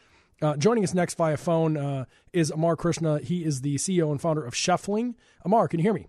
Uh, 0.41 0.57
joining 0.57 0.85
us 0.85 0.95
next 0.95 1.19
via 1.19 1.37
phone 1.37 1.77
uh, 1.77 2.07
is 2.33 2.51
Amar 2.51 2.77
Krishna. 2.77 3.19
He 3.19 3.45
is 3.45 3.61
the 3.61 3.75
CEO 3.75 4.11
and 4.11 4.23
founder 4.23 4.43
of 4.43 4.55
Chefly. 4.55 5.15
Amar, 5.45 5.69
can 5.69 5.81
you 5.81 5.85
hear 5.85 5.93
me? 5.93 6.07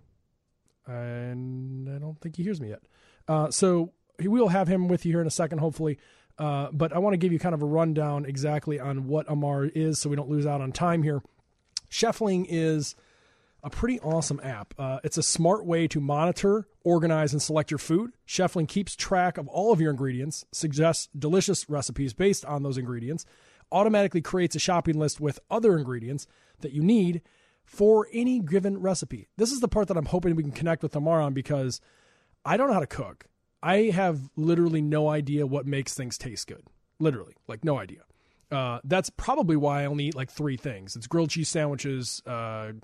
And 0.86 1.86
I 1.86 1.98
don't 1.98 2.18
think 2.18 2.36
he 2.36 2.42
hears 2.42 2.62
me 2.62 2.70
yet. 2.70 2.80
Uh, 3.28 3.50
so 3.50 3.92
we'll 4.20 4.48
have 4.48 4.68
him 4.68 4.88
with 4.88 5.04
you 5.04 5.12
here 5.12 5.20
in 5.20 5.26
a 5.26 5.30
second, 5.30 5.58
hopefully. 5.58 5.98
Uh, 6.38 6.68
but 6.72 6.92
I 6.92 6.98
want 6.98 7.14
to 7.14 7.18
give 7.18 7.32
you 7.32 7.38
kind 7.38 7.54
of 7.54 7.62
a 7.62 7.66
rundown 7.66 8.26
exactly 8.26 8.78
on 8.78 9.06
what 9.06 9.26
Amar 9.28 9.64
is 9.64 9.98
so 9.98 10.10
we 10.10 10.16
don't 10.16 10.28
lose 10.28 10.46
out 10.46 10.60
on 10.60 10.72
time 10.72 11.02
here. 11.02 11.22
Chefly 11.90 12.46
is 12.48 12.94
a 13.62 13.70
pretty 13.70 13.98
awesome 14.00 14.40
app. 14.42 14.74
Uh, 14.78 15.00
it's 15.02 15.16
a 15.16 15.22
smart 15.22 15.64
way 15.64 15.88
to 15.88 16.00
monitor, 16.00 16.68
organize, 16.84 17.32
and 17.32 17.40
select 17.40 17.70
your 17.70 17.78
food. 17.78 18.12
Chefly 18.26 18.68
keeps 18.68 18.94
track 18.94 19.38
of 19.38 19.48
all 19.48 19.72
of 19.72 19.80
your 19.80 19.90
ingredients, 19.90 20.44
suggests 20.52 21.08
delicious 21.18 21.68
recipes 21.68 22.12
based 22.12 22.44
on 22.44 22.62
those 22.62 22.78
ingredients, 22.78 23.24
automatically 23.72 24.20
creates 24.20 24.54
a 24.54 24.60
shopping 24.60 24.98
list 24.98 25.20
with 25.20 25.40
other 25.50 25.76
ingredients 25.76 26.26
that 26.60 26.72
you 26.72 26.82
need 26.82 27.22
for 27.64 28.06
any 28.12 28.38
given 28.40 28.78
recipe. 28.78 29.28
This 29.36 29.50
is 29.50 29.60
the 29.60 29.68
part 29.68 29.88
that 29.88 29.96
I'm 29.96 30.06
hoping 30.06 30.36
we 30.36 30.42
can 30.42 30.52
connect 30.52 30.82
with 30.82 30.94
Amar 30.94 31.20
on 31.20 31.34
because 31.34 31.80
I 32.44 32.56
don't 32.56 32.68
know 32.68 32.74
how 32.74 32.80
to 32.80 32.86
cook. 32.86 33.26
I 33.66 33.90
have 33.90 34.30
literally 34.36 34.80
no 34.80 35.08
idea 35.08 35.44
what 35.44 35.66
makes 35.66 35.92
things 35.92 36.16
taste 36.16 36.46
good. 36.46 36.62
Literally, 37.00 37.34
like 37.48 37.64
no 37.64 37.78
idea. 37.78 38.02
Uh, 38.48 38.78
that's 38.84 39.10
probably 39.10 39.56
why 39.56 39.82
I 39.82 39.86
only 39.86 40.04
eat 40.04 40.14
like 40.14 40.30
three 40.30 40.56
things. 40.56 40.94
It's 40.94 41.08
grilled 41.08 41.30
cheese 41.30 41.48
sandwiches, 41.48 42.22
uh, 42.26 42.74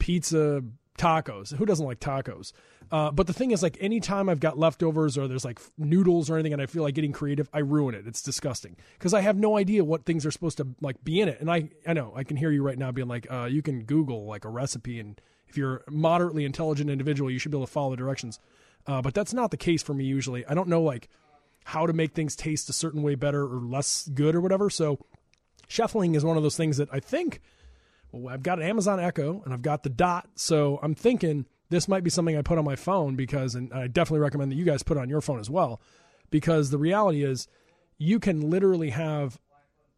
pizza, 0.00 0.64
tacos. 0.98 1.54
Who 1.54 1.64
doesn't 1.64 1.86
like 1.86 2.00
tacos? 2.00 2.52
Uh, 2.90 3.12
but 3.12 3.28
the 3.28 3.32
thing 3.32 3.52
is, 3.52 3.62
like, 3.62 3.78
anytime 3.80 4.28
I've 4.28 4.40
got 4.40 4.58
leftovers 4.58 5.16
or 5.16 5.28
there's 5.28 5.44
like 5.44 5.60
noodles 5.78 6.28
or 6.28 6.34
anything, 6.34 6.52
and 6.52 6.60
I 6.60 6.66
feel 6.66 6.82
like 6.82 6.96
getting 6.96 7.12
creative, 7.12 7.48
I 7.52 7.60
ruin 7.60 7.94
it. 7.94 8.04
It's 8.04 8.22
disgusting 8.22 8.76
because 8.98 9.14
I 9.14 9.20
have 9.20 9.36
no 9.36 9.56
idea 9.56 9.84
what 9.84 10.04
things 10.04 10.26
are 10.26 10.32
supposed 10.32 10.56
to 10.56 10.66
like 10.80 11.02
be 11.04 11.20
in 11.20 11.28
it. 11.28 11.40
And 11.40 11.48
I, 11.48 11.70
I 11.86 11.92
know 11.92 12.12
I 12.16 12.24
can 12.24 12.36
hear 12.36 12.50
you 12.50 12.64
right 12.64 12.76
now 12.76 12.90
being 12.90 13.06
like, 13.06 13.28
uh, 13.30 13.44
you 13.44 13.62
can 13.62 13.84
Google 13.84 14.26
like 14.26 14.44
a 14.44 14.48
recipe, 14.48 14.98
and 14.98 15.20
if 15.46 15.56
you're 15.56 15.84
a 15.86 15.92
moderately 15.92 16.44
intelligent 16.44 16.90
individual, 16.90 17.30
you 17.30 17.38
should 17.38 17.52
be 17.52 17.56
able 17.56 17.66
to 17.66 17.72
follow 17.72 17.90
the 17.90 17.96
directions. 17.96 18.40
Uh, 18.86 19.00
but 19.00 19.14
that's 19.14 19.32
not 19.32 19.50
the 19.50 19.56
case 19.56 19.82
for 19.82 19.94
me 19.94 20.04
usually. 20.04 20.44
I 20.46 20.54
don't 20.54 20.68
know 20.68 20.82
like 20.82 21.08
how 21.64 21.86
to 21.86 21.92
make 21.92 22.14
things 22.14 22.34
taste 22.34 22.68
a 22.68 22.72
certain 22.72 23.02
way 23.02 23.14
better 23.14 23.44
or 23.44 23.60
less 23.60 24.08
good 24.12 24.34
or 24.34 24.40
whatever. 24.40 24.68
So 24.70 24.98
Chefly 25.68 26.14
is 26.16 26.24
one 26.24 26.36
of 26.36 26.42
those 26.42 26.56
things 26.56 26.76
that 26.78 26.88
I 26.92 27.00
think 27.00 27.40
well, 28.12 28.32
I've 28.32 28.42
got 28.42 28.58
an 28.58 28.68
Amazon 28.68 29.00
Echo 29.00 29.42
and 29.44 29.54
I've 29.54 29.62
got 29.62 29.82
the 29.82 29.88
Dot, 29.88 30.28
so 30.34 30.78
I'm 30.82 30.94
thinking 30.94 31.46
this 31.70 31.88
might 31.88 32.04
be 32.04 32.10
something 32.10 32.36
I 32.36 32.42
put 32.42 32.58
on 32.58 32.64
my 32.64 32.76
phone 32.76 33.16
because, 33.16 33.54
and 33.54 33.72
I 33.72 33.86
definitely 33.86 34.20
recommend 34.20 34.52
that 34.52 34.56
you 34.56 34.64
guys 34.64 34.82
put 34.82 34.98
it 34.98 35.00
on 35.00 35.08
your 35.08 35.22
phone 35.22 35.40
as 35.40 35.48
well, 35.48 35.80
because 36.30 36.70
the 36.70 36.78
reality 36.78 37.24
is 37.24 37.48
you 37.96 38.20
can 38.20 38.50
literally 38.50 38.90
have 38.90 39.38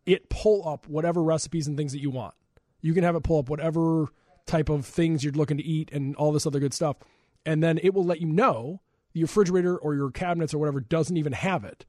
it 0.06 0.28
pull 0.30 0.66
up 0.68 0.86
whatever 0.86 1.22
recipes 1.22 1.66
and 1.66 1.76
things 1.76 1.92
that 1.92 2.00
you 2.00 2.10
want. 2.10 2.34
You 2.80 2.94
can 2.94 3.02
have 3.02 3.16
it 3.16 3.24
pull 3.24 3.40
up 3.40 3.48
whatever 3.48 4.06
type 4.46 4.68
of 4.68 4.86
things 4.86 5.24
you're 5.24 5.32
looking 5.32 5.56
to 5.56 5.64
eat 5.64 5.90
and 5.90 6.14
all 6.16 6.30
this 6.30 6.46
other 6.46 6.60
good 6.60 6.74
stuff. 6.74 6.98
And 7.46 7.62
then 7.62 7.78
it 7.82 7.94
will 7.94 8.04
let 8.04 8.20
you 8.20 8.26
know 8.26 8.80
your 9.12 9.24
refrigerator 9.24 9.76
or 9.76 9.94
your 9.94 10.10
cabinets 10.10 10.54
or 10.54 10.58
whatever 10.58 10.80
doesn't 10.80 11.16
even 11.16 11.32
have 11.32 11.64
it. 11.64 11.84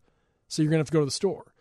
So 0.48 0.62
you're 0.62 0.70
going 0.70 0.78
to 0.78 0.82
have 0.82 0.88
to 0.88 0.94
go 0.94 1.00
to 1.00 1.06
the 1.06 1.12
store. 1.12 1.54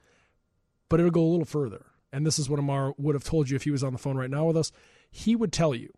But 0.89 1.01
it'll 1.01 1.11
go 1.11 1.23
a 1.23 1.27
little 1.27 1.47
further 1.47 1.87
and 2.15 2.25
this 2.25 2.39
is 2.39 2.49
what 2.49 2.61
Amar 2.61 2.95
would 2.97 3.17
have 3.17 3.25
told 3.25 3.51
you 3.51 3.57
if 3.57 3.65
he 3.65 3.73
was 3.73 3.83
on 3.83 3.93
the 3.93 3.99
phone 3.99 4.17
right 4.17 4.31
now 4.31 4.45
with 4.45 4.57
us, 4.57 4.71
he 5.11 5.35
would 5.35 5.53
tell 5.53 5.75
you 5.75 5.93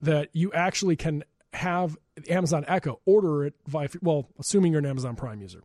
that 0.00 0.28
you 0.32 0.52
actually 0.52 0.96
can 0.96 1.22
have 1.52 1.96
Amazon 2.28 2.64
Echo 2.66 2.98
order 3.06 3.44
it 3.44 3.54
via, 3.68 3.88
well, 4.00 4.26
assuming 4.40 4.72
you're 4.72 4.80
an 4.80 4.86
Amazon 4.86 5.14
Prime 5.14 5.40
user, 5.40 5.62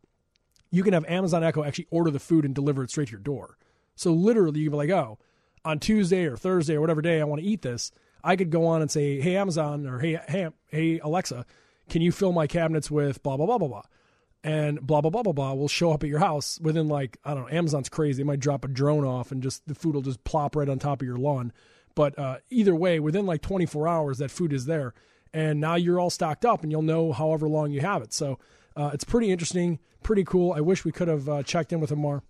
you 0.70 0.84
can 0.84 0.94
have 0.94 1.04
Amazon 1.06 1.44
Echo 1.44 1.64
actually 1.64 1.88
order 1.90 2.12
the 2.12 2.20
food 2.20 2.46
and 2.46 2.54
deliver 2.54 2.84
it 2.84 2.92
straight 2.92 3.08
to 3.08 3.14
your 3.14 3.22
door. 3.22 3.58
So 3.96 4.14
literally, 4.14 4.60
you 4.60 4.70
can 4.70 4.74
be 4.80 4.88
like, 4.88 4.92
oh, 4.92 5.18
on 5.66 5.80
Tuesday 5.80 6.26
or 6.26 6.38
Thursday 6.38 6.76
or 6.76 6.82
whatever 6.82 7.02
day 7.02 7.20
I 7.20 7.24
want 7.24 7.42
to 7.42 7.48
eat 7.48 7.64
this, 7.64 7.92
I 8.24 8.36
could 8.36 8.52
go 8.52 8.68
on 8.68 8.84
and 8.84 8.92
say, 8.92 9.20
hey, 9.20 9.36
Amazon 9.36 9.88
or 9.88 9.98
hey, 9.98 10.20
hey, 10.28 10.50
hey, 10.68 11.00
Alexa, 11.00 11.44
can 11.90 12.02
you 12.02 12.12
fill 12.12 12.32
my 12.32 12.48
cabinets 12.48 12.92
with 12.92 13.22
blah, 13.24 13.38
blah, 13.38 13.46
blah, 13.46 13.58
blah, 13.58 13.68
blah 13.68 13.84
and 14.44 14.80
blah 14.86 15.02
blah 15.02 15.10
blah 15.10 15.24
blah 15.24 15.34
blah 15.34 15.54
will 15.54 15.68
show 15.68 15.92
up 15.92 16.04
at 16.04 16.10
your 16.10 16.20
house 16.20 16.60
within 16.62 16.88
like 16.88 17.18
I 17.26 17.34
don't 17.34 17.44
know. 17.44 17.58
Amazon's 17.58 17.90
crazy; 17.90 18.24
they 18.24 18.28
might 18.28 18.40
drop 18.40 18.64
a 18.64 18.68
drone 18.68 19.04
off 19.04 19.32
and 19.32 19.44
just 19.44 19.68
the 19.68 19.76
food 19.76 19.96
will 19.96 20.02
just 20.02 20.24
plop 20.24 20.56
right 20.56 20.70
on 20.70 20.80
top 20.80 21.02
of 21.02 21.08
your 21.08 21.18
lawn. 21.18 21.52
But 21.96 22.18
uh, 22.18 22.38
either 22.50 22.76
way, 22.76 23.00
within 23.00 23.26
like 23.26 23.42
24 23.42 23.88
hours, 23.88 24.20
that 24.20 24.30
food 24.30 24.54
is 24.54 24.66
there, 24.66 24.94
and 25.34 25.60
now 25.60 25.76
you're 25.76 26.00
all 26.00 26.12
stocked 26.12 26.46
up, 26.46 26.62
and 26.62 26.72
you'll 26.72 26.84
know 26.84 27.12
however 27.12 27.50
long 27.50 27.72
you 27.72 27.82
have 27.82 28.02
it. 28.02 28.14
So 28.14 28.38
uh, 28.76 28.92
it's 28.94 29.04
pretty 29.04 29.32
interesting, 29.32 29.80
pretty 30.04 30.24
cool. 30.24 30.54
I 30.54 30.62
wish 30.62 30.86
we 30.86 30.92
could 30.92 31.08
have 31.08 31.28
uh, 31.28 31.44
checked 31.44 31.74
in 31.74 31.80
with 31.80 31.92
Amar. 31.92 32.22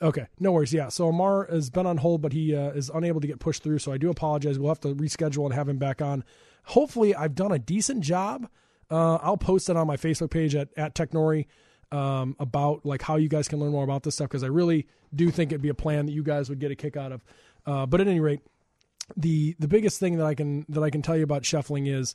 Okay, 0.00 0.28
no 0.38 0.52
worries. 0.52 0.72
Yeah, 0.72 0.88
so 0.88 1.08
Amar 1.08 1.46
has 1.50 1.68
been 1.68 1.84
on 1.84 1.98
hold, 1.98 2.22
but 2.22 2.32
he 2.32 2.54
uh, 2.54 2.70
is 2.70 2.90
unable 2.94 3.20
to 3.20 3.26
get 3.26 3.40
pushed 3.40 3.62
through. 3.62 3.80
So 3.80 3.92
I 3.92 3.98
do 3.98 4.08
apologize. 4.08 4.58
We'll 4.58 4.70
have 4.70 4.80
to 4.80 4.94
reschedule 4.94 5.44
and 5.44 5.52
have 5.52 5.68
him 5.68 5.76
back 5.76 6.00
on. 6.00 6.24
Hopefully, 6.64 7.14
I've 7.14 7.34
done 7.34 7.52
a 7.52 7.58
decent 7.58 8.02
job 8.02 8.48
uh, 8.90 9.16
I'll 9.22 9.36
post 9.36 9.70
it 9.70 9.76
on 9.76 9.86
my 9.86 9.96
Facebook 9.96 10.30
page 10.30 10.54
at, 10.54 10.68
at 10.76 10.94
Technori 10.94 11.46
um, 11.92 12.34
about 12.38 12.84
like 12.84 13.02
how 13.02 13.16
you 13.16 13.28
guys 13.28 13.48
can 13.48 13.60
learn 13.60 13.70
more 13.70 13.84
about 13.84 14.02
this 14.02 14.16
stuff 14.16 14.28
because 14.28 14.42
I 14.42 14.48
really 14.48 14.86
do 15.14 15.30
think 15.30 15.52
it'd 15.52 15.62
be 15.62 15.68
a 15.68 15.74
plan 15.74 16.06
that 16.06 16.12
you 16.12 16.22
guys 16.22 16.48
would 16.48 16.58
get 16.58 16.70
a 16.70 16.76
kick 16.76 16.96
out 16.96 17.12
of. 17.12 17.24
Uh, 17.66 17.86
but 17.86 18.00
at 18.00 18.08
any 18.08 18.20
rate, 18.20 18.40
the 19.16 19.54
the 19.58 19.68
biggest 19.68 20.00
thing 20.00 20.16
that 20.18 20.26
I 20.26 20.34
can 20.34 20.66
that 20.68 20.82
I 20.82 20.90
can 20.90 21.02
tell 21.02 21.16
you 21.16 21.24
about 21.24 21.42
Chefly 21.42 21.88
is 21.88 22.14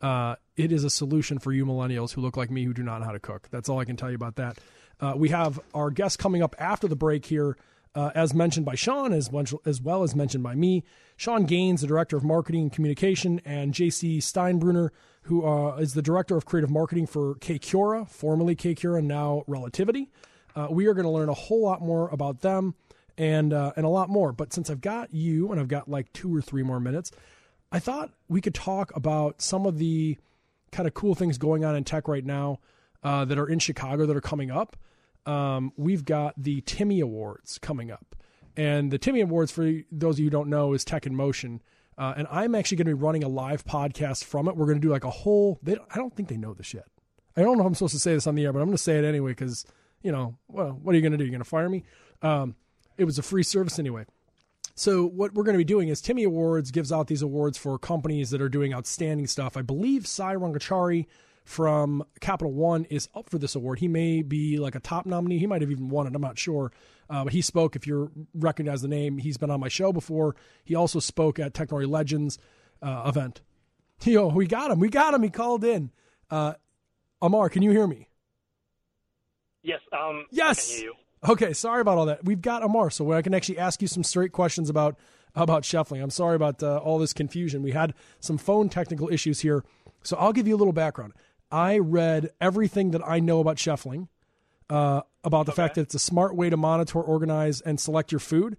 uh, 0.00 0.36
it 0.56 0.72
is 0.72 0.84
a 0.84 0.90
solution 0.90 1.38
for 1.38 1.52
you 1.52 1.66
millennials 1.66 2.12
who 2.12 2.20
look 2.20 2.36
like 2.36 2.50
me 2.50 2.64
who 2.64 2.74
do 2.74 2.82
not 2.82 3.00
know 3.00 3.06
how 3.06 3.12
to 3.12 3.20
cook. 3.20 3.48
That's 3.50 3.68
all 3.68 3.78
I 3.78 3.84
can 3.84 3.96
tell 3.96 4.10
you 4.10 4.16
about 4.16 4.36
that. 4.36 4.58
Uh, 5.00 5.14
we 5.16 5.30
have 5.30 5.58
our 5.74 5.90
guest 5.90 6.18
coming 6.18 6.42
up 6.42 6.54
after 6.58 6.86
the 6.86 6.96
break 6.96 7.26
here. 7.26 7.56
Uh, 7.94 8.10
as 8.14 8.34
mentioned 8.34 8.66
by 8.66 8.74
Sean, 8.74 9.12
as, 9.12 9.30
as 9.64 9.80
well 9.80 10.02
as 10.02 10.16
mentioned 10.16 10.42
by 10.42 10.54
me, 10.54 10.82
Shawn 11.16 11.44
Gaines, 11.44 11.80
the 11.80 11.86
director 11.86 12.16
of 12.16 12.24
marketing 12.24 12.62
and 12.62 12.72
communication, 12.72 13.40
and 13.44 13.72
JC 13.72 14.18
Steinbrunner, 14.18 14.90
who 15.22 15.46
uh, 15.46 15.76
is 15.76 15.94
the 15.94 16.02
director 16.02 16.36
of 16.36 16.44
creative 16.44 16.70
marketing 16.70 17.06
for 17.06 17.36
kCura, 17.36 18.08
formerly 18.08 18.56
kCura, 18.56 19.02
now 19.02 19.44
Relativity. 19.46 20.10
Uh, 20.56 20.68
we 20.70 20.86
are 20.86 20.94
going 20.94 21.04
to 21.04 21.10
learn 21.10 21.28
a 21.28 21.34
whole 21.34 21.62
lot 21.62 21.80
more 21.82 22.08
about 22.08 22.40
them 22.40 22.74
and 23.18 23.52
uh, 23.52 23.72
and 23.76 23.84
a 23.84 23.88
lot 23.88 24.08
more. 24.08 24.32
But 24.32 24.52
since 24.52 24.70
I've 24.70 24.80
got 24.80 25.12
you 25.12 25.50
and 25.50 25.60
I've 25.60 25.68
got 25.68 25.88
like 25.88 26.12
two 26.12 26.34
or 26.34 26.40
three 26.40 26.62
more 26.62 26.80
minutes, 26.80 27.10
I 27.72 27.78
thought 27.78 28.12
we 28.28 28.40
could 28.40 28.54
talk 28.54 28.94
about 28.94 29.42
some 29.42 29.66
of 29.66 29.78
the 29.78 30.18
kind 30.72 30.86
of 30.86 30.94
cool 30.94 31.14
things 31.14 31.38
going 31.38 31.64
on 31.64 31.76
in 31.76 31.84
tech 31.84 32.08
right 32.08 32.24
now 32.24 32.60
uh, 33.02 33.24
that 33.24 33.38
are 33.38 33.48
in 33.48 33.58
Chicago 33.58 34.06
that 34.06 34.16
are 34.16 34.20
coming 34.20 34.50
up. 34.50 34.76
Um, 35.26 35.72
we've 35.76 36.04
got 36.04 36.34
the 36.36 36.60
Timmy 36.62 37.00
Awards 37.00 37.58
coming 37.58 37.90
up. 37.90 38.16
And 38.56 38.90
the 38.90 38.98
Timmy 38.98 39.20
Awards, 39.20 39.50
for 39.50 39.80
those 39.90 40.16
of 40.16 40.18
you 40.20 40.26
who 40.26 40.30
don't 40.30 40.48
know, 40.48 40.74
is 40.74 40.84
Tech 40.84 41.06
in 41.06 41.14
Motion. 41.14 41.60
Uh, 41.98 42.14
and 42.16 42.28
I'm 42.30 42.54
actually 42.54 42.76
going 42.76 42.86
to 42.86 42.96
be 42.96 43.02
running 43.02 43.24
a 43.24 43.28
live 43.28 43.64
podcast 43.64 44.24
from 44.24 44.48
it. 44.48 44.56
We're 44.56 44.66
going 44.66 44.80
to 44.80 44.86
do 44.86 44.92
like 44.92 45.04
a 45.04 45.10
whole. 45.10 45.58
They, 45.62 45.76
I 45.90 45.96
don't 45.96 46.14
think 46.14 46.28
they 46.28 46.36
know 46.36 46.54
this 46.54 46.74
yet. 46.74 46.86
I 47.36 47.42
don't 47.42 47.56
know 47.56 47.64
if 47.64 47.66
I'm 47.66 47.74
supposed 47.74 47.94
to 47.94 48.00
say 48.00 48.14
this 48.14 48.26
on 48.26 48.36
the 48.36 48.44
air, 48.44 48.52
but 48.52 48.60
I'm 48.60 48.66
going 48.66 48.76
to 48.76 48.82
say 48.82 48.98
it 48.98 49.04
anyway 49.04 49.32
because 49.32 49.66
you 50.04 50.12
know, 50.12 50.36
well, 50.48 50.78
what 50.80 50.92
are 50.92 50.96
you 50.96 51.02
going 51.02 51.12
to 51.12 51.18
do? 51.18 51.24
You're 51.24 51.32
going 51.32 51.42
to 51.42 51.48
fire 51.48 51.68
me? 51.68 51.82
Um, 52.22 52.54
it 52.96 53.04
was 53.04 53.18
a 53.18 53.22
free 53.22 53.42
service 53.42 53.80
anyway. 53.80 54.04
So 54.76 55.06
what 55.06 55.34
we're 55.34 55.44
going 55.44 55.54
to 55.54 55.58
be 55.58 55.64
doing 55.64 55.88
is 55.88 56.00
Timmy 56.00 56.24
Awards 56.24 56.70
gives 56.70 56.92
out 56.92 57.06
these 57.06 57.22
awards 57.22 57.56
for 57.56 57.78
companies 57.78 58.30
that 58.30 58.42
are 58.42 58.48
doing 58.48 58.74
outstanding 58.74 59.26
stuff. 59.26 59.56
I 59.56 59.62
believe 59.62 60.06
Sai 60.06 60.34
Rangachari 60.34 61.06
from 61.44 62.02
Capital 62.20 62.52
One 62.52 62.84
is 62.86 63.08
up 63.14 63.28
for 63.28 63.38
this 63.38 63.54
award. 63.54 63.78
He 63.78 63.88
may 63.88 64.22
be 64.22 64.58
like 64.58 64.74
a 64.74 64.80
top 64.80 65.06
nominee. 65.06 65.38
He 65.38 65.46
might 65.46 65.60
have 65.60 65.70
even 65.70 65.88
won 65.90 66.06
it. 66.06 66.14
I'm 66.14 66.22
not 66.22 66.38
sure. 66.38 66.72
Uh, 67.08 67.24
but 67.24 67.32
he 67.32 67.42
spoke, 67.42 67.76
if 67.76 67.86
you 67.86 68.10
recognize 68.34 68.80
the 68.80 68.88
name, 68.88 69.18
he's 69.18 69.36
been 69.36 69.50
on 69.50 69.60
my 69.60 69.68
show 69.68 69.92
before. 69.92 70.34
He 70.64 70.74
also 70.74 71.00
spoke 71.00 71.38
at 71.38 71.52
Technori 71.52 71.88
Legends 71.88 72.38
uh, 72.82 73.04
event. 73.06 73.42
Yo, 74.02 74.28
we 74.28 74.46
got 74.46 74.70
him. 74.70 74.80
We 74.80 74.88
got 74.88 75.14
him. 75.14 75.22
He 75.22 75.30
called 75.30 75.64
in. 75.64 75.90
Uh, 76.30 76.54
Amar, 77.20 77.48
can 77.50 77.62
you 77.62 77.70
hear 77.70 77.86
me? 77.86 78.08
Yes. 79.62 79.80
Um, 79.92 80.26
yes. 80.30 80.82
Okay. 81.26 81.52
Sorry 81.52 81.80
about 81.80 81.98
all 81.98 82.06
that. 82.06 82.24
We've 82.24 82.42
got 82.42 82.62
Amar, 82.62 82.90
so 82.90 83.12
I 83.12 83.22
can 83.22 83.34
actually 83.34 83.58
ask 83.58 83.80
you 83.80 83.88
some 83.88 84.02
straight 84.02 84.32
questions 84.32 84.68
about 84.68 84.98
about 85.34 85.64
Chefly. 85.64 86.02
I'm 86.02 86.10
sorry 86.10 86.36
about 86.36 86.62
uh, 86.62 86.78
all 86.78 86.98
this 86.98 87.12
confusion. 87.12 87.62
We 87.62 87.72
had 87.72 87.94
some 88.20 88.38
phone 88.38 88.68
technical 88.68 89.08
issues 89.08 89.40
here, 89.40 89.64
so 90.02 90.16
I'll 90.16 90.32
give 90.32 90.46
you 90.46 90.54
a 90.54 90.58
little 90.58 90.72
background. 90.72 91.12
I 91.50 91.78
read 91.78 92.30
everything 92.40 92.90
that 92.92 93.02
I 93.06 93.20
know 93.20 93.40
about 93.40 93.56
Chefly 93.56 94.08
uh, 94.70 95.02
about 95.22 95.46
the 95.46 95.52
okay. 95.52 95.62
fact 95.62 95.74
that 95.76 95.82
it's 95.82 95.94
a 95.94 95.98
smart 95.98 96.34
way 96.34 96.50
to 96.50 96.56
monitor, 96.56 97.00
organize, 97.00 97.60
and 97.60 97.78
select 97.78 98.12
your 98.12 98.18
food. 98.18 98.56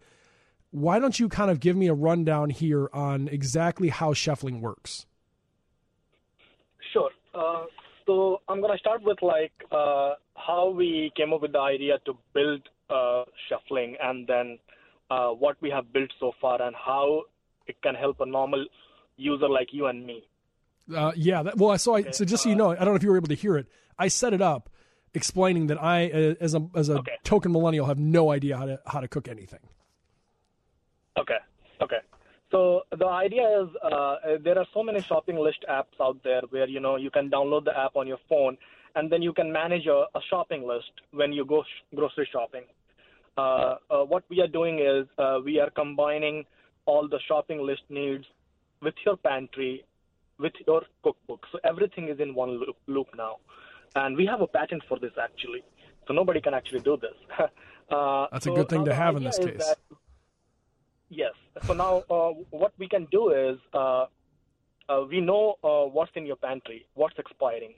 Why 0.72 1.00
don't 1.00 1.20
you 1.20 1.30
kind 1.30 1.50
of 1.50 1.60
give 1.60 1.76
me 1.76 1.88
a 1.88 1.94
rundown 1.94 2.50
here 2.50 2.90
on 2.94 3.28
exactly 3.28 3.90
how 3.90 4.14
Chefly 4.14 4.60
works? 4.60 5.06
Sure. 6.92 7.12
Uh, 7.34 7.66
so 8.06 8.42
I'm 8.48 8.62
going 8.62 8.74
to 8.74 8.80
start 8.80 9.04
with 9.04 9.22
like 9.22 9.54
uh, 9.72 10.14
how 10.36 10.70
we 10.70 11.12
came 11.16 11.34
up 11.34 11.42
with 11.42 11.54
the 11.54 11.60
idea 11.60 12.00
to 12.06 12.18
build 12.34 12.62
uh, 12.90 13.24
Chefly, 13.50 13.96
and 14.02 14.28
then 14.28 14.60
uh, 15.10 15.30
what 15.30 15.58
we 15.62 15.70
have 15.70 15.92
built 15.92 16.12
so 16.20 16.34
far, 16.42 16.62
and 16.62 16.76
how 16.76 17.24
it 17.68 17.82
can 17.82 17.96
help 17.96 18.20
a 18.20 18.26
normal 18.26 18.66
user 19.18 19.50
like 19.50 19.70
you 19.72 19.88
and 19.88 20.06
me. 20.06 20.24
Uh, 20.94 21.12
yeah. 21.16 21.44
That, 21.44 21.58
well, 21.58 21.78
so 21.78 21.96
I 21.96 22.00
okay. 22.00 22.12
so 22.12 22.26
just 22.26 22.44
so 22.44 22.50
you 22.50 22.56
know, 22.56 22.72
I 22.72 22.76
don't 22.76 22.90
know 22.90 22.96
if 22.96 23.04
you 23.04 23.10
were 23.10 23.18
able 23.18 23.28
to 23.28 23.36
hear 23.36 23.58
it. 23.58 23.68
I 23.98 24.08
set 24.08 24.34
it 24.34 24.42
up 24.42 24.70
explaining 25.14 25.68
that 25.68 25.82
I, 25.82 26.10
uh, 26.12 26.36
as 26.40 26.54
a 26.54 26.68
as 26.76 26.90
a 26.90 27.00
okay. 27.00 27.14
token 27.24 27.52
millennial, 27.52 27.86
have 27.86 28.00
no 28.00 28.32
idea 28.32 28.58
how 28.58 28.66
to 28.66 28.80
how 28.86 29.00
to 29.00 29.08
cook 29.08 29.28
anything. 29.28 29.62
Okay. 31.18 31.38
Okay. 31.82 32.00
So 32.52 32.84
the 32.98 33.08
idea 33.08 33.64
is 33.64 33.70
uh, 33.84 34.16
there 34.44 34.58
are 34.58 34.68
so 34.74 34.84
many 34.84 35.02
shopping 35.02 35.38
list 35.38 35.66
apps 35.70 36.00
out 36.00 36.18
there 36.24 36.42
where 36.50 36.68
you 36.68 36.80
know 36.80 36.96
you 36.96 37.10
can 37.10 37.30
download 37.30 37.66
the 37.66 37.78
app 37.78 37.96
on 37.96 38.08
your 38.08 38.20
phone 38.30 38.58
and 38.96 39.12
then 39.12 39.22
you 39.22 39.34
can 39.34 39.52
manage 39.52 39.86
a, 39.88 40.06
a 40.16 40.22
shopping 40.30 40.66
list 40.66 40.92
when 41.12 41.34
you 41.34 41.46
go 41.46 41.64
sh- 41.64 41.96
grocery 41.96 42.28
shopping. 42.32 42.64
Uh, 43.38 43.76
uh, 43.90 44.04
what 44.04 44.24
we 44.30 44.40
are 44.42 44.48
doing 44.48 44.80
is 44.80 45.06
uh, 45.18 45.40
we 45.44 45.60
are 45.60 45.70
combining 45.70 46.46
all 46.86 47.08
the 47.08 47.20
shopping 47.28 47.62
list 47.62 47.82
needs 47.90 48.24
with 48.82 48.94
your 49.06 49.18
pantry, 49.18 49.84
with 50.38 50.54
your 50.68 50.84
cookbook. 51.04 51.46
So 51.52 51.60
everything 51.64 52.10
is 52.10 52.20
in 52.20 52.34
one 52.34 52.52
loop, 52.60 52.78
loop 52.88 53.08
now 53.16 53.38
and 53.96 54.16
we 54.18 54.26
have 54.26 54.42
a 54.42 54.48
patent 54.48 54.84
for 54.88 55.00
this 55.00 55.14
actually. 55.22 55.64
So 56.08 56.14
nobody 56.14 56.42
can 56.42 56.54
actually 56.54 56.82
do 56.82 56.98
this. 56.98 57.16
uh, 57.90 58.28
That's 58.32 58.46
so 58.46 58.54
a 58.54 58.56
good 58.56 58.70
thing 58.70 58.86
to 58.86 58.94
have 58.94 59.16
in 59.16 59.24
this 59.24 59.38
case. 59.38 59.58
That, 59.58 59.78
yes. 61.10 61.34
So 61.64 61.74
now 61.74 62.04
uh, 62.10 62.34
what 62.52 62.74
we 62.78 62.88
can 62.88 63.08
do 63.12 63.30
is 63.30 63.58
uh, 63.74 64.06
uh 64.88 65.04
we 65.10 65.20
know 65.22 65.56
uh, 65.64 65.90
what's 65.90 66.12
in 66.16 66.26
your 66.26 66.36
pantry, 66.36 66.86
what's 66.94 67.18
expiring, 67.18 67.74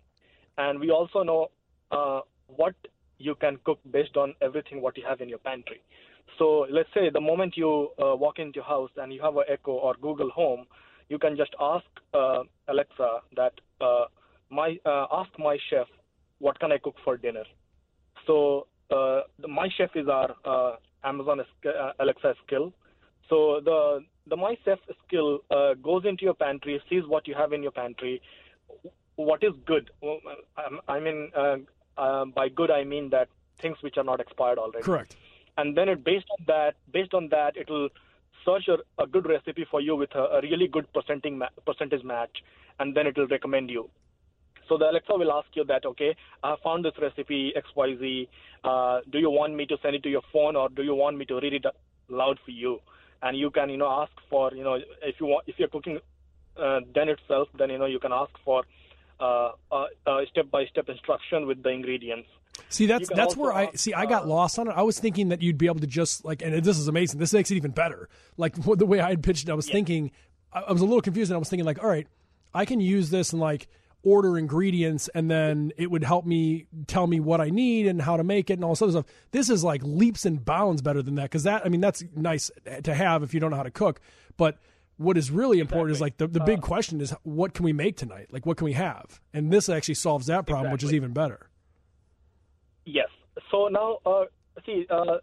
and 0.57 0.79
we 0.79 0.91
also 0.91 1.23
know 1.23 1.51
uh, 1.91 2.21
what 2.47 2.75
you 3.17 3.35
can 3.35 3.57
cook 3.63 3.79
based 3.91 4.17
on 4.17 4.33
everything 4.41 4.81
what 4.81 4.97
you 4.97 5.03
have 5.07 5.21
in 5.21 5.29
your 5.29 5.39
pantry. 5.39 5.81
So 6.37 6.67
let's 6.69 6.89
say 6.93 7.09
the 7.09 7.21
moment 7.21 7.55
you 7.55 7.89
walk 7.97 8.37
into 8.39 8.57
your 8.57 8.65
house 8.65 8.91
and 8.97 9.13
you 9.13 9.21
have 9.21 9.37
an 9.37 9.45
Echo 9.47 9.71
or 9.71 9.95
Google 10.01 10.29
Home, 10.31 10.65
you 11.09 11.17
can 11.17 11.37
just 11.37 11.53
ask 11.59 11.85
Alexa 12.67 13.21
that 13.35 13.53
my 14.49 14.77
ask 14.85 15.29
my 15.39 15.57
chef 15.69 15.87
what 16.39 16.59
can 16.59 16.71
I 16.71 16.77
cook 16.77 16.95
for 17.03 17.17
dinner? 17.17 17.43
So 18.25 18.67
uh, 18.91 19.21
the, 19.39 19.47
my 19.47 19.69
chef 19.77 19.89
is 19.95 20.07
our 20.07 20.35
uh, 20.45 20.75
Amazon 21.03 21.41
uh, 21.41 21.91
Alexa 21.99 22.35
skill. 22.45 22.73
So 23.29 23.61
the 23.63 24.03
the 24.27 24.35
my 24.35 24.57
chef 24.63 24.79
skill 25.05 25.39
uh, 25.51 25.73
goes 25.75 26.03
into 26.05 26.23
your 26.23 26.33
pantry, 26.33 26.81
sees 26.89 27.03
what 27.07 27.27
you 27.27 27.35
have 27.35 27.53
in 27.53 27.63
your 27.63 27.71
pantry, 27.71 28.21
what 29.15 29.43
is 29.43 29.53
good. 29.65 29.89
Well, 30.01 30.19
um, 30.57 30.79
I 30.87 30.99
mean, 30.99 31.31
uh, 31.35 31.57
uh, 31.97 32.25
by 32.25 32.49
good 32.49 32.71
I 32.71 32.83
mean 32.83 33.09
that 33.09 33.29
things 33.59 33.77
which 33.81 33.97
are 33.97 34.03
not 34.03 34.19
expired 34.19 34.57
already. 34.57 34.83
Correct. 34.83 35.15
And 35.57 35.75
then 35.75 35.89
it 35.89 36.03
based 36.03 36.27
on 36.37 36.45
that, 36.47 36.75
based 36.91 37.13
on 37.13 37.29
that, 37.29 37.57
it 37.57 37.69
will 37.69 37.89
search 38.47 38.67
a, 38.69 39.03
a 39.03 39.07
good 39.07 39.27
recipe 39.27 39.65
for 39.69 39.81
you 39.81 39.95
with 39.95 40.13
a, 40.15 40.37
a 40.37 40.41
really 40.41 40.67
good 40.67 40.91
percentage 40.93 41.33
ma- 41.33 41.55
percentage 41.65 42.03
match, 42.03 42.43
and 42.79 42.95
then 42.95 43.07
it 43.07 43.17
will 43.17 43.27
recommend 43.27 43.69
you. 43.69 43.89
So 44.69 44.77
the 44.77 44.89
Alexa 44.89 45.13
will 45.15 45.31
ask 45.31 45.47
you 45.53 45.63
that, 45.65 45.85
okay, 45.85 46.15
I 46.43 46.55
found 46.63 46.83
this 46.83 46.93
recipe 47.01 47.53
XYZ. 47.55 48.27
Uh, 48.63 48.99
do 49.11 49.17
you 49.17 49.29
want 49.29 49.55
me 49.55 49.65
to 49.65 49.77
send 49.81 49.95
it 49.95 50.03
to 50.03 50.09
your 50.09 50.23
phone 50.33 50.55
or 50.55 50.67
do 50.69 50.83
you 50.83 50.93
want 50.93 51.17
me 51.17 51.25
to 51.25 51.35
read 51.39 51.53
it 51.53 51.65
loud 52.09 52.37
for 52.43 52.51
you? 52.51 52.79
And 53.21 53.37
you 53.37 53.49
can, 53.49 53.69
you 53.69 53.77
know, 53.77 53.89
ask 53.89 54.11
for, 54.29 54.53
you 54.53 54.65
know, 54.65 54.75
if 55.01 55.15
you 55.21 55.27
want, 55.27 55.45
if 55.47 55.55
you're 55.57 55.69
cooking 55.69 55.99
uh, 56.57 56.79
then 56.93 57.09
itself, 57.09 57.47
then 57.57 57.69
you 57.69 57.77
know 57.77 57.85
you 57.85 57.99
can 57.99 58.11
ask 58.11 58.31
for 58.43 58.63
uh, 59.19 59.51
a 59.71 60.21
step-by-step 60.31 60.89
instruction 60.89 61.47
with 61.47 61.63
the 61.63 61.69
ingredients. 61.69 62.27
See, 62.69 62.85
that's 62.85 63.09
that's 63.09 63.35
where 63.35 63.53
I 63.53 63.71
see. 63.73 63.93
I 63.93 64.05
got 64.05 64.23
uh, 64.23 64.27
lost 64.27 64.59
on 64.59 64.67
it. 64.67 64.71
I 64.71 64.81
was 64.81 64.99
thinking 64.99 65.29
that 65.29 65.41
you'd 65.41 65.57
be 65.57 65.67
able 65.67 65.79
to 65.79 65.87
just 65.87 66.25
like, 66.25 66.41
and 66.41 66.53
this 66.63 66.77
is 66.77 66.87
amazing. 66.87 67.19
This 67.19 67.33
makes 67.33 67.51
it 67.51 67.55
even 67.55 67.71
better. 67.71 68.09
Like 68.35 68.55
the 68.77 68.85
way 68.85 68.99
I 68.99 69.09
had 69.09 69.23
pitched 69.23 69.47
it, 69.47 69.51
I 69.51 69.55
was 69.55 69.69
thinking, 69.69 70.11
I 70.51 70.71
was 70.71 70.81
a 70.81 70.85
little 70.85 71.01
confused, 71.01 71.31
and 71.31 71.35
I 71.35 71.39
was 71.39 71.49
thinking 71.49 71.65
like, 71.65 71.81
all 71.83 71.89
right, 71.89 72.07
I 72.53 72.65
can 72.65 72.79
use 72.79 73.09
this 73.09 73.31
and 73.31 73.41
like 73.41 73.67
order 74.03 74.37
ingredients, 74.37 75.09
and 75.13 75.29
then 75.29 75.71
it 75.77 75.89
would 75.91 76.03
help 76.03 76.25
me 76.25 76.67
tell 76.87 77.07
me 77.07 77.19
what 77.19 77.41
I 77.41 77.49
need 77.49 77.87
and 77.87 78.01
how 78.01 78.17
to 78.17 78.23
make 78.23 78.49
it 78.49 78.53
and 78.53 78.63
all 78.63 78.71
this 78.71 78.81
other 78.81 78.91
stuff. 78.91 79.05
This 79.31 79.49
is 79.49 79.63
like 79.63 79.81
leaps 79.83 80.25
and 80.25 80.43
bounds 80.43 80.81
better 80.81 81.01
than 81.01 81.15
that 81.15 81.23
because 81.23 81.43
that, 81.43 81.65
I 81.65 81.69
mean, 81.69 81.81
that's 81.81 82.03
nice 82.15 82.51
to 82.83 82.93
have 82.93 83.23
if 83.23 83.33
you 83.33 83.39
don't 83.39 83.51
know 83.51 83.57
how 83.57 83.63
to 83.63 83.71
cook, 83.71 84.01
but. 84.37 84.57
What 84.99 85.15
is 85.15 85.29
really 85.29 85.59
important 85.59 85.91
is 85.95 86.01
like 86.01 86.17
the, 86.17 86.25
the 86.25 86.41
Uh, 86.41 86.45
big 86.45 86.61
question 86.61 87.01
is 87.01 87.13
what 87.21 87.53
can 87.53 87.63
we 87.63 87.71
make 87.71 87.97
tonight? 87.97 88.29
Like 88.31 88.47
what 88.47 88.57
can 88.57 88.65
we 88.65 88.73
have? 88.73 89.21
And 89.31 89.53
this 89.53 89.69
actually 89.69 89.93
solves 89.93 90.25
that 90.25 90.47
problem, 90.47 90.71
which 90.71 90.83
is 90.83 90.91
even 90.91 91.13
better. 91.13 91.46
Yes. 92.87 93.09
So 93.51 93.67
now, 93.67 93.99
uh, 94.05 94.25
see, 94.65 94.87
uh, 94.89 95.17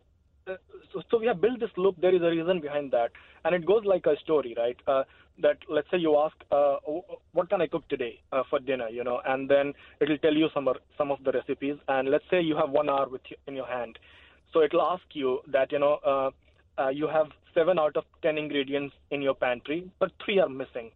so, 1.10 1.18
we 1.18 1.26
have 1.26 1.40
built 1.40 1.58
this 1.58 1.70
loop. 1.78 1.96
There 1.98 2.14
is 2.14 2.20
a 2.20 2.28
reason 2.28 2.60
behind 2.60 2.92
that, 2.92 3.10
and 3.44 3.54
it 3.54 3.64
goes 3.64 3.82
like 3.86 4.04
a 4.04 4.14
story, 4.22 4.54
right? 4.58 4.76
Uh, 4.86 5.04
that 5.40 5.56
let's 5.70 5.90
say 5.90 5.96
you 5.96 6.18
ask, 6.18 6.36
uh, 6.52 6.76
what 7.32 7.48
can 7.48 7.62
I 7.62 7.66
cook 7.66 7.88
today 7.88 8.20
uh, 8.30 8.42
for 8.50 8.60
dinner, 8.60 8.90
you 8.90 9.02
know, 9.02 9.22
and 9.26 9.48
then 9.48 9.72
it 10.00 10.10
will 10.10 10.18
tell 10.18 10.34
you 10.34 10.48
some 10.52 10.68
some 10.98 11.10
of 11.10 11.24
the 11.24 11.32
recipes. 11.32 11.76
And 11.88 12.10
let's 12.10 12.26
say 12.30 12.42
you 12.42 12.54
have 12.54 12.68
one 12.68 12.90
hour 12.90 13.08
with 13.08 13.22
you, 13.30 13.36
in 13.46 13.56
your 13.56 13.66
hand, 13.66 13.98
so 14.52 14.60
it 14.60 14.74
will 14.74 14.82
ask 14.82 15.04
you 15.14 15.40
that 15.48 15.72
you 15.72 15.78
know 15.78 15.98
uh, 16.04 16.30
uh, 16.78 16.90
you 16.90 17.08
have 17.08 17.28
seven 17.54 17.78
out 17.78 17.96
of 17.96 18.04
ten 18.20 18.36
ingredients 18.36 18.94
in 19.10 19.22
your 19.22 19.34
pantry, 19.34 19.90
but 19.98 20.12
three 20.22 20.38
are 20.38 20.50
missing. 20.50 20.90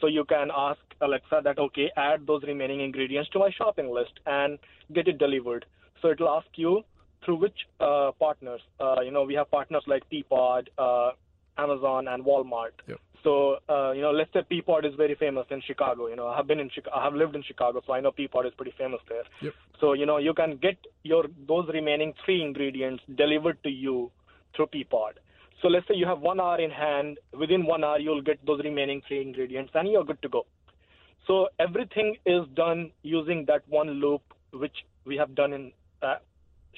So 0.00 0.06
you 0.06 0.24
can 0.24 0.50
ask 0.56 0.80
Alexa 1.00 1.40
that 1.42 1.58
okay, 1.58 1.90
add 1.96 2.26
those 2.28 2.44
remaining 2.44 2.80
ingredients 2.80 3.28
to 3.30 3.40
my 3.40 3.50
shopping 3.50 3.92
list 3.92 4.20
and 4.26 4.58
get 4.94 5.08
it 5.08 5.18
delivered. 5.18 5.66
So 6.02 6.08
it 6.08 6.20
will 6.20 6.30
ask 6.30 6.48
you 6.56 6.82
through 7.24 7.36
which 7.36 7.56
uh, 7.80 8.10
partners. 8.18 8.60
Uh, 8.80 9.00
you 9.02 9.12
know, 9.12 9.22
we 9.22 9.34
have 9.34 9.50
partners 9.50 9.84
like 9.86 10.02
Peapod, 10.10 10.66
uh, 10.76 11.12
Amazon, 11.56 12.08
and 12.08 12.24
Walmart. 12.24 12.72
Yep. 12.88 12.98
So 13.22 13.58
uh, 13.68 13.92
you 13.92 14.02
know, 14.02 14.10
let's 14.10 14.32
say 14.32 14.40
Peapod 14.50 14.84
is 14.84 14.94
very 14.96 15.14
famous 15.14 15.46
in 15.50 15.62
Chicago. 15.64 16.08
You 16.08 16.16
know, 16.16 16.26
I 16.26 16.36
have 16.36 16.48
been 16.48 16.58
in 16.58 16.68
Chicago, 16.70 16.96
I 16.96 17.04
have 17.04 17.14
lived 17.14 17.36
in 17.36 17.42
Chicago, 17.44 17.80
so 17.86 17.92
I 17.92 18.00
know 18.00 18.10
Peapod 18.10 18.46
is 18.46 18.52
pretty 18.56 18.74
famous 18.76 19.00
there. 19.08 19.22
Yep. 19.40 19.54
So 19.80 19.92
you 19.92 20.06
know, 20.06 20.18
you 20.18 20.34
can 20.34 20.56
get 20.56 20.76
your 21.04 21.26
those 21.46 21.68
remaining 21.72 22.14
three 22.24 22.42
ingredients 22.42 23.02
delivered 23.16 23.62
to 23.62 23.70
you 23.70 24.10
through 24.56 24.66
Peapod. 24.66 25.12
So 25.60 25.68
let's 25.68 25.86
say 25.86 25.94
you 25.94 26.06
have 26.06 26.18
one 26.18 26.40
hour 26.40 26.60
in 26.60 26.70
hand. 26.70 27.18
Within 27.38 27.64
one 27.64 27.84
hour, 27.84 28.00
you'll 28.00 28.22
get 28.22 28.44
those 28.44 28.60
remaining 28.64 29.02
three 29.06 29.22
ingredients, 29.22 29.70
and 29.74 29.88
you're 29.88 30.04
good 30.04 30.20
to 30.22 30.28
go. 30.28 30.46
So 31.28 31.48
everything 31.60 32.16
is 32.26 32.42
done 32.54 32.90
using 33.02 33.44
that 33.46 33.62
one 33.68 33.90
loop, 34.00 34.22
which 34.52 34.84
we 35.04 35.16
have 35.16 35.36
done 35.36 35.52
in 35.52 35.72
uh, 36.02 36.16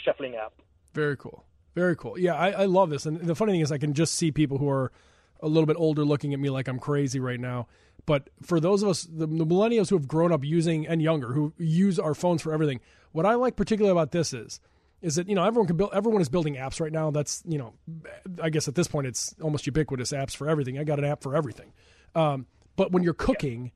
Chefly 0.04 0.34
app. 0.36 0.52
Very 0.92 1.16
cool. 1.16 1.44
Very 1.74 1.96
cool. 1.96 2.18
Yeah, 2.18 2.34
I, 2.34 2.50
I 2.50 2.64
love 2.66 2.90
this. 2.90 3.04
And 3.06 3.20
the 3.20 3.34
funny 3.34 3.52
thing 3.52 3.60
is, 3.60 3.72
I 3.72 3.78
can 3.78 3.94
just 3.94 4.14
see 4.14 4.30
people 4.30 4.58
who 4.58 4.68
are 4.68 4.92
a 5.40 5.48
little 5.48 5.66
bit 5.66 5.76
older 5.78 6.04
looking 6.04 6.32
at 6.32 6.40
me 6.40 6.50
like 6.50 6.68
I'm 6.68 6.78
crazy 6.78 7.20
right 7.20 7.40
now. 7.40 7.66
But 8.06 8.30
for 8.42 8.60
those 8.60 8.82
of 8.82 8.88
us, 8.88 9.02
the, 9.02 9.26
the 9.26 9.46
millennials 9.46 9.90
who 9.90 9.96
have 9.96 10.06
grown 10.06 10.32
up 10.32 10.44
using 10.44 10.86
and 10.86 11.02
younger 11.02 11.32
who 11.32 11.52
use 11.58 11.98
our 11.98 12.14
phones 12.14 12.42
for 12.42 12.52
everything, 12.52 12.80
what 13.12 13.26
I 13.26 13.34
like 13.34 13.56
particularly 13.56 13.92
about 13.92 14.12
this 14.12 14.32
is, 14.32 14.60
is 15.00 15.16
that 15.16 15.28
you 15.28 15.34
know 15.34 15.44
everyone 15.44 15.66
can 15.66 15.76
build. 15.76 15.90
Everyone 15.92 16.22
is 16.22 16.28
building 16.28 16.54
apps 16.54 16.80
right 16.80 16.92
now. 16.92 17.10
That's 17.10 17.42
you 17.46 17.58
know, 17.58 17.74
I 18.42 18.50
guess 18.50 18.68
at 18.68 18.74
this 18.74 18.88
point 18.88 19.06
it's 19.06 19.34
almost 19.42 19.66
ubiquitous 19.66 20.12
apps 20.12 20.34
for 20.34 20.48
everything. 20.48 20.78
I 20.78 20.84
got 20.84 20.98
an 20.98 21.04
app 21.04 21.22
for 21.22 21.36
everything. 21.36 21.72
Um, 22.14 22.46
but 22.76 22.92
when 22.92 23.02
you're 23.02 23.14
cooking, 23.14 23.72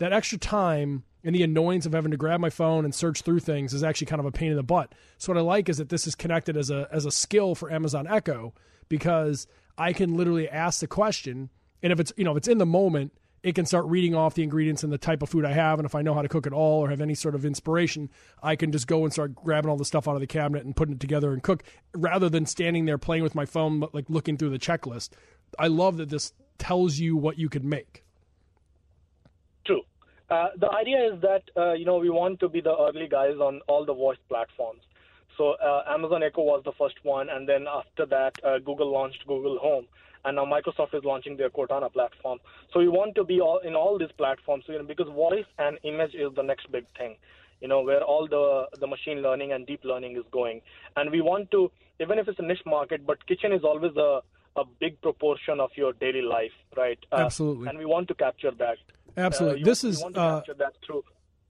that 0.00 0.12
extra 0.12 0.38
time 0.38 1.04
and 1.22 1.34
the 1.34 1.42
annoyance 1.42 1.84
of 1.86 1.92
having 1.92 2.10
to 2.10 2.16
grab 2.16 2.40
my 2.40 2.50
phone 2.50 2.84
and 2.84 2.94
search 2.94 3.20
through 3.20 3.40
things 3.40 3.74
is 3.74 3.84
actually 3.84 4.06
kind 4.06 4.20
of 4.20 4.26
a 4.26 4.32
pain 4.32 4.50
in 4.50 4.56
the 4.56 4.62
butt. 4.62 4.94
So 5.18 5.32
what 5.32 5.38
I 5.38 5.42
like 5.42 5.68
is 5.68 5.76
that 5.76 5.90
this 5.90 6.06
is 6.06 6.14
connected 6.14 6.56
as 6.56 6.70
a 6.70 6.88
as 6.90 7.04
a 7.04 7.10
skill 7.10 7.54
for 7.54 7.70
Amazon 7.70 8.06
Echo 8.08 8.54
because 8.88 9.46
I 9.78 9.92
can 9.92 10.16
literally 10.16 10.48
ask 10.48 10.80
the 10.80 10.86
question 10.86 11.50
and 11.82 11.92
if 11.92 12.00
it's 12.00 12.12
you 12.16 12.24
know 12.24 12.32
if 12.32 12.38
it's 12.38 12.48
in 12.48 12.58
the 12.58 12.66
moment 12.66 13.12
it 13.42 13.54
can 13.54 13.64
start 13.64 13.86
reading 13.86 14.14
off 14.14 14.34
the 14.34 14.42
ingredients 14.42 14.82
and 14.82 14.92
the 14.92 14.98
type 14.98 15.22
of 15.22 15.28
food 15.28 15.44
I 15.44 15.52
have 15.52 15.78
and 15.78 15.86
if 15.86 15.94
I 15.94 16.02
know 16.02 16.14
how 16.14 16.22
to 16.22 16.28
cook 16.28 16.46
it 16.46 16.52
all 16.52 16.80
or 16.80 16.90
have 16.90 17.00
any 17.02 17.14
sort 17.14 17.34
of 17.34 17.44
inspiration 17.44 18.08
I 18.42 18.56
can 18.56 18.72
just 18.72 18.86
go 18.86 19.04
and 19.04 19.12
start 19.12 19.34
grabbing 19.34 19.70
all 19.70 19.76
the 19.76 19.84
stuff 19.84 20.08
out 20.08 20.14
of 20.14 20.20
the 20.20 20.26
cabinet 20.26 20.64
and 20.64 20.74
putting 20.74 20.94
it 20.94 21.00
together 21.00 21.32
and 21.32 21.42
cook 21.42 21.62
rather 21.94 22.30
than 22.30 22.46
standing 22.46 22.86
there 22.86 22.98
playing 22.98 23.22
with 23.22 23.34
my 23.34 23.44
phone 23.44 23.84
like 23.92 24.06
looking 24.08 24.38
through 24.38 24.50
the 24.50 24.58
checklist. 24.58 25.10
I 25.58 25.66
love 25.66 25.98
that 25.98 26.08
this 26.08 26.32
tells 26.58 26.98
you 26.98 27.16
what 27.16 27.38
you 27.38 27.50
could 27.50 27.64
make. 27.64 28.04
Uh, 30.30 30.48
the 30.58 30.70
idea 30.70 31.12
is 31.12 31.20
that 31.20 31.42
uh, 31.56 31.72
you 31.72 31.84
know 31.84 31.98
we 31.98 32.08
want 32.08 32.38
to 32.40 32.48
be 32.48 32.60
the 32.60 32.74
early 32.76 33.08
guys 33.08 33.36
on 33.40 33.60
all 33.66 33.84
the 33.84 33.94
voice 33.94 34.18
platforms. 34.28 34.80
So 35.36 35.52
uh, 35.52 35.82
Amazon 35.88 36.22
Echo 36.22 36.42
was 36.42 36.62
the 36.64 36.72
first 36.78 36.96
one, 37.02 37.28
and 37.30 37.48
then 37.48 37.66
after 37.66 38.06
that, 38.06 38.34
uh, 38.44 38.58
Google 38.58 38.92
launched 38.92 39.26
Google 39.26 39.58
Home, 39.58 39.86
and 40.24 40.36
now 40.36 40.44
Microsoft 40.44 40.94
is 40.94 41.02
launching 41.02 41.36
their 41.36 41.50
Cortana 41.50 41.92
platform. 41.92 42.38
So 42.72 42.78
we 42.78 42.88
want 42.88 43.14
to 43.16 43.24
be 43.24 43.40
all 43.40 43.58
in 43.58 43.74
all 43.74 43.98
these 43.98 44.12
platforms, 44.16 44.64
you 44.68 44.78
know, 44.78 44.84
because 44.84 45.08
voice 45.08 45.46
and 45.58 45.78
image 45.82 46.14
is 46.14 46.32
the 46.36 46.42
next 46.42 46.70
big 46.70 46.84
thing, 46.96 47.16
you 47.60 47.68
know, 47.68 47.80
where 47.80 48.02
all 48.02 48.28
the 48.28 48.78
the 48.78 48.86
machine 48.86 49.22
learning 49.22 49.52
and 49.52 49.66
deep 49.66 49.84
learning 49.84 50.16
is 50.16 50.24
going, 50.30 50.60
and 50.96 51.10
we 51.10 51.20
want 51.20 51.50
to, 51.50 51.72
even 52.00 52.20
if 52.20 52.28
it's 52.28 52.38
a 52.38 52.42
niche 52.42 52.66
market, 52.66 53.04
but 53.04 53.26
kitchen 53.26 53.52
is 53.52 53.64
always 53.64 53.96
a 53.96 54.20
a 54.56 54.64
big 54.80 55.00
proportion 55.00 55.60
of 55.60 55.70
your 55.76 55.92
daily 55.92 56.22
life, 56.22 56.52
right? 56.76 56.98
Uh, 57.12 57.16
Absolutely. 57.16 57.68
and 57.68 57.78
we 57.78 57.84
want 57.84 58.08
to 58.08 58.14
capture 58.14 58.50
that. 58.58 58.78
Absolutely. 59.16 59.62
Uh, 59.62 59.64
this 59.64 59.82
want- 59.82 59.94
is 59.94 60.02
want 60.02 60.16
uh, 60.16 60.42
that 60.58 60.74
through. 60.84 61.04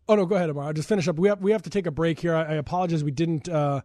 Oh 0.09 0.16
no, 0.16 0.27
go 0.27 0.35
ahead, 0.35 0.51
Amar. 0.51 0.64
I'll 0.64 0.73
just 0.73 0.88
finish 0.88 1.07
up. 1.07 1.16
We 1.16 1.29
have 1.29 1.40
we 1.40 1.53
have 1.53 1.62
to 1.62 1.70
take 1.70 1.87
a 1.87 1.90
break 1.90 2.18
here. 2.18 2.35
I, 2.35 2.42
I 2.42 2.55
apologize 2.55 3.05
we 3.05 3.12
didn't 3.12 3.49
uh, 3.49 3.83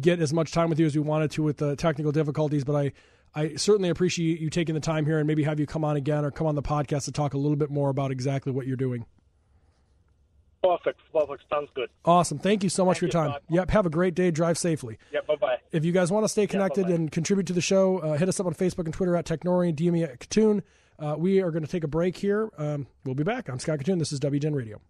get 0.00 0.20
as 0.20 0.32
much 0.32 0.52
time 0.52 0.70
with 0.70 0.80
you 0.80 0.86
as 0.86 0.94
we 0.94 1.02
wanted 1.02 1.30
to 1.32 1.42
with 1.42 1.58
the 1.58 1.76
technical 1.76 2.12
difficulties, 2.12 2.64
but 2.64 2.74
I 2.74 2.92
I 3.34 3.54
certainly 3.56 3.90
appreciate 3.90 4.40
you 4.40 4.48
taking 4.48 4.74
the 4.74 4.80
time 4.80 5.04
here 5.04 5.18
and 5.18 5.26
maybe 5.26 5.42
have 5.42 5.60
you 5.60 5.66
come 5.66 5.84
on 5.84 5.96
again 5.96 6.24
or 6.24 6.30
come 6.30 6.46
on 6.46 6.54
the 6.54 6.62
podcast 6.62 7.04
to 7.04 7.12
talk 7.12 7.34
a 7.34 7.38
little 7.38 7.56
bit 7.56 7.68
more 7.70 7.90
about 7.90 8.10
exactly 8.10 8.52
what 8.52 8.66
you're 8.66 8.76
doing. 8.76 9.04
Perfect, 10.62 10.98
perfect. 11.12 11.44
Sounds 11.52 11.68
good. 11.74 11.90
Awesome. 12.04 12.38
Thank 12.38 12.64
you 12.64 12.70
so 12.70 12.84
much 12.84 12.98
Thank 12.98 13.12
for 13.12 13.18
your 13.18 13.30
time. 13.30 13.40
Yep. 13.50 13.70
Have 13.70 13.86
a 13.86 13.90
great 13.90 14.14
day. 14.14 14.30
Drive 14.30 14.58
safely. 14.58 14.98
Yeah, 15.12 15.20
bye 15.28 15.36
bye. 15.36 15.58
If 15.70 15.84
you 15.84 15.92
guys 15.92 16.10
want 16.10 16.24
to 16.24 16.28
stay 16.28 16.46
connected 16.46 16.86
and 16.86 17.12
contribute 17.12 17.46
to 17.48 17.52
the 17.52 17.60
show, 17.60 17.98
uh, 17.98 18.16
hit 18.16 18.28
us 18.28 18.40
up 18.40 18.46
on 18.46 18.54
Facebook 18.54 18.86
and 18.86 18.94
Twitter 18.94 19.14
at 19.14 19.26
Technorian, 19.26 19.76
DM 19.76 19.92
me 19.92 20.02
at 20.02 20.18
Kitun. 20.18 20.62
Uh, 20.98 21.14
we 21.18 21.40
are 21.42 21.50
going 21.50 21.64
to 21.64 21.70
take 21.70 21.84
a 21.84 21.88
break 21.88 22.16
here. 22.16 22.48
Um, 22.58 22.86
we'll 23.04 23.14
be 23.14 23.22
back. 23.24 23.48
I'm 23.48 23.58
Scott 23.58 23.78
Kitun. 23.80 23.98
This 23.98 24.12
is 24.12 24.20
WGN 24.20 24.54
Radio. 24.54 24.80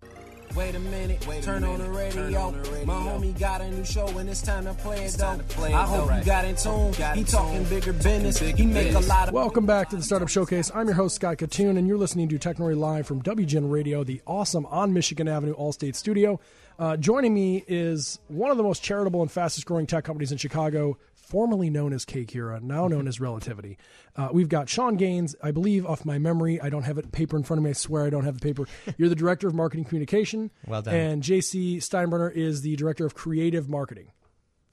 Wait 0.54 0.74
a 0.76 0.78
minute, 0.78 1.26
Wait 1.26 1.40
a 1.40 1.42
turn, 1.42 1.62
minute, 1.62 1.72
on 1.72 1.78
the 1.80 1.84
turn 1.86 1.94
radio. 1.94 2.40
on 2.40 2.62
the 2.62 2.70
radio. 2.70 2.86
My 2.86 2.94
homie 2.94 3.36
got 3.38 3.60
a 3.60 3.68
new 3.68 3.84
show 3.84 4.06
and 4.16 4.28
it's 4.30 4.40
time 4.40 4.64
to 4.64 4.74
play 4.74 5.04
it 5.04 5.10
though. 5.14 5.24
time 5.24 5.38
to 5.38 5.44
play 5.44 5.72
it, 5.72 5.74
I 5.74 5.84
though. 5.84 6.06
hope 6.06 6.18
you 6.18 6.24
got 6.24 6.44
in 6.44 6.54
tune. 6.54 6.92
Got 6.92 7.14
He 7.16 7.20
in 7.22 7.26
talking 7.26 7.58
tune. 7.64 7.68
bigger 7.68 7.92
business. 7.92 8.38
big 8.38 8.54
He 8.56 8.64
make 8.64 8.94
a 8.94 9.00
lot 9.00 9.26
of 9.28 9.34
Welcome 9.34 9.66
back 9.66 9.90
to 9.90 9.96
the 9.96 10.02
Startup 10.04 10.28
Showcase. 10.28 10.70
I'm 10.72 10.86
your 10.86 10.94
host, 10.94 11.16
Scott 11.16 11.38
Kitun, 11.38 11.76
and 11.76 11.88
you're 11.88 11.98
listening 11.98 12.28
to 12.28 12.38
Technori 12.38 12.76
Live 12.78 13.08
from 13.08 13.22
WGN 13.22 13.70
Radio, 13.70 14.04
the 14.04 14.22
awesome 14.24 14.66
on 14.66 14.92
Michigan 14.92 15.26
Avenue 15.26 15.54
Allstate 15.56 15.96
studio. 15.96 16.38
Uh, 16.78 16.96
joining 16.96 17.34
me 17.34 17.64
is 17.66 18.20
one 18.28 18.50
of 18.52 18.56
the 18.56 18.62
most 18.62 18.82
charitable 18.84 19.22
and 19.22 19.30
fastest 19.30 19.66
growing 19.66 19.86
tech 19.86 20.04
companies 20.04 20.30
in 20.30 20.38
Chicago, 20.38 20.96
formerly 21.26 21.70
known 21.70 21.92
as 21.92 22.04
kCura, 22.04 22.62
now 22.62 22.86
known 22.86 23.08
as 23.08 23.20
Relativity. 23.20 23.78
Uh, 24.14 24.28
we've 24.32 24.48
got 24.48 24.68
Shawn 24.68 24.96
Gaines, 24.96 25.34
I 25.42 25.50
believe, 25.50 25.84
off 25.84 26.04
my 26.04 26.18
memory. 26.18 26.60
I 26.60 26.70
don't 26.70 26.84
have 26.84 26.98
it 26.98 27.10
paper 27.12 27.36
in 27.36 27.42
front 27.42 27.58
of 27.58 27.64
me. 27.64 27.70
I 27.70 27.72
swear 27.74 28.04
I 28.04 28.10
don't 28.10 28.24
have 28.24 28.38
the 28.38 28.40
paper. 28.40 28.66
You're 28.96 29.08
the 29.08 29.14
Director 29.16 29.48
of 29.48 29.54
Marketing 29.54 29.84
Communication. 29.84 30.50
Well 30.66 30.82
done. 30.82 30.94
And 30.94 31.22
JC 31.22 31.78
Steinbrunner 31.78 32.32
is 32.32 32.62
the 32.62 32.76
Director 32.76 33.04
of 33.04 33.14
Creative 33.14 33.68
Marketing. 33.68 34.12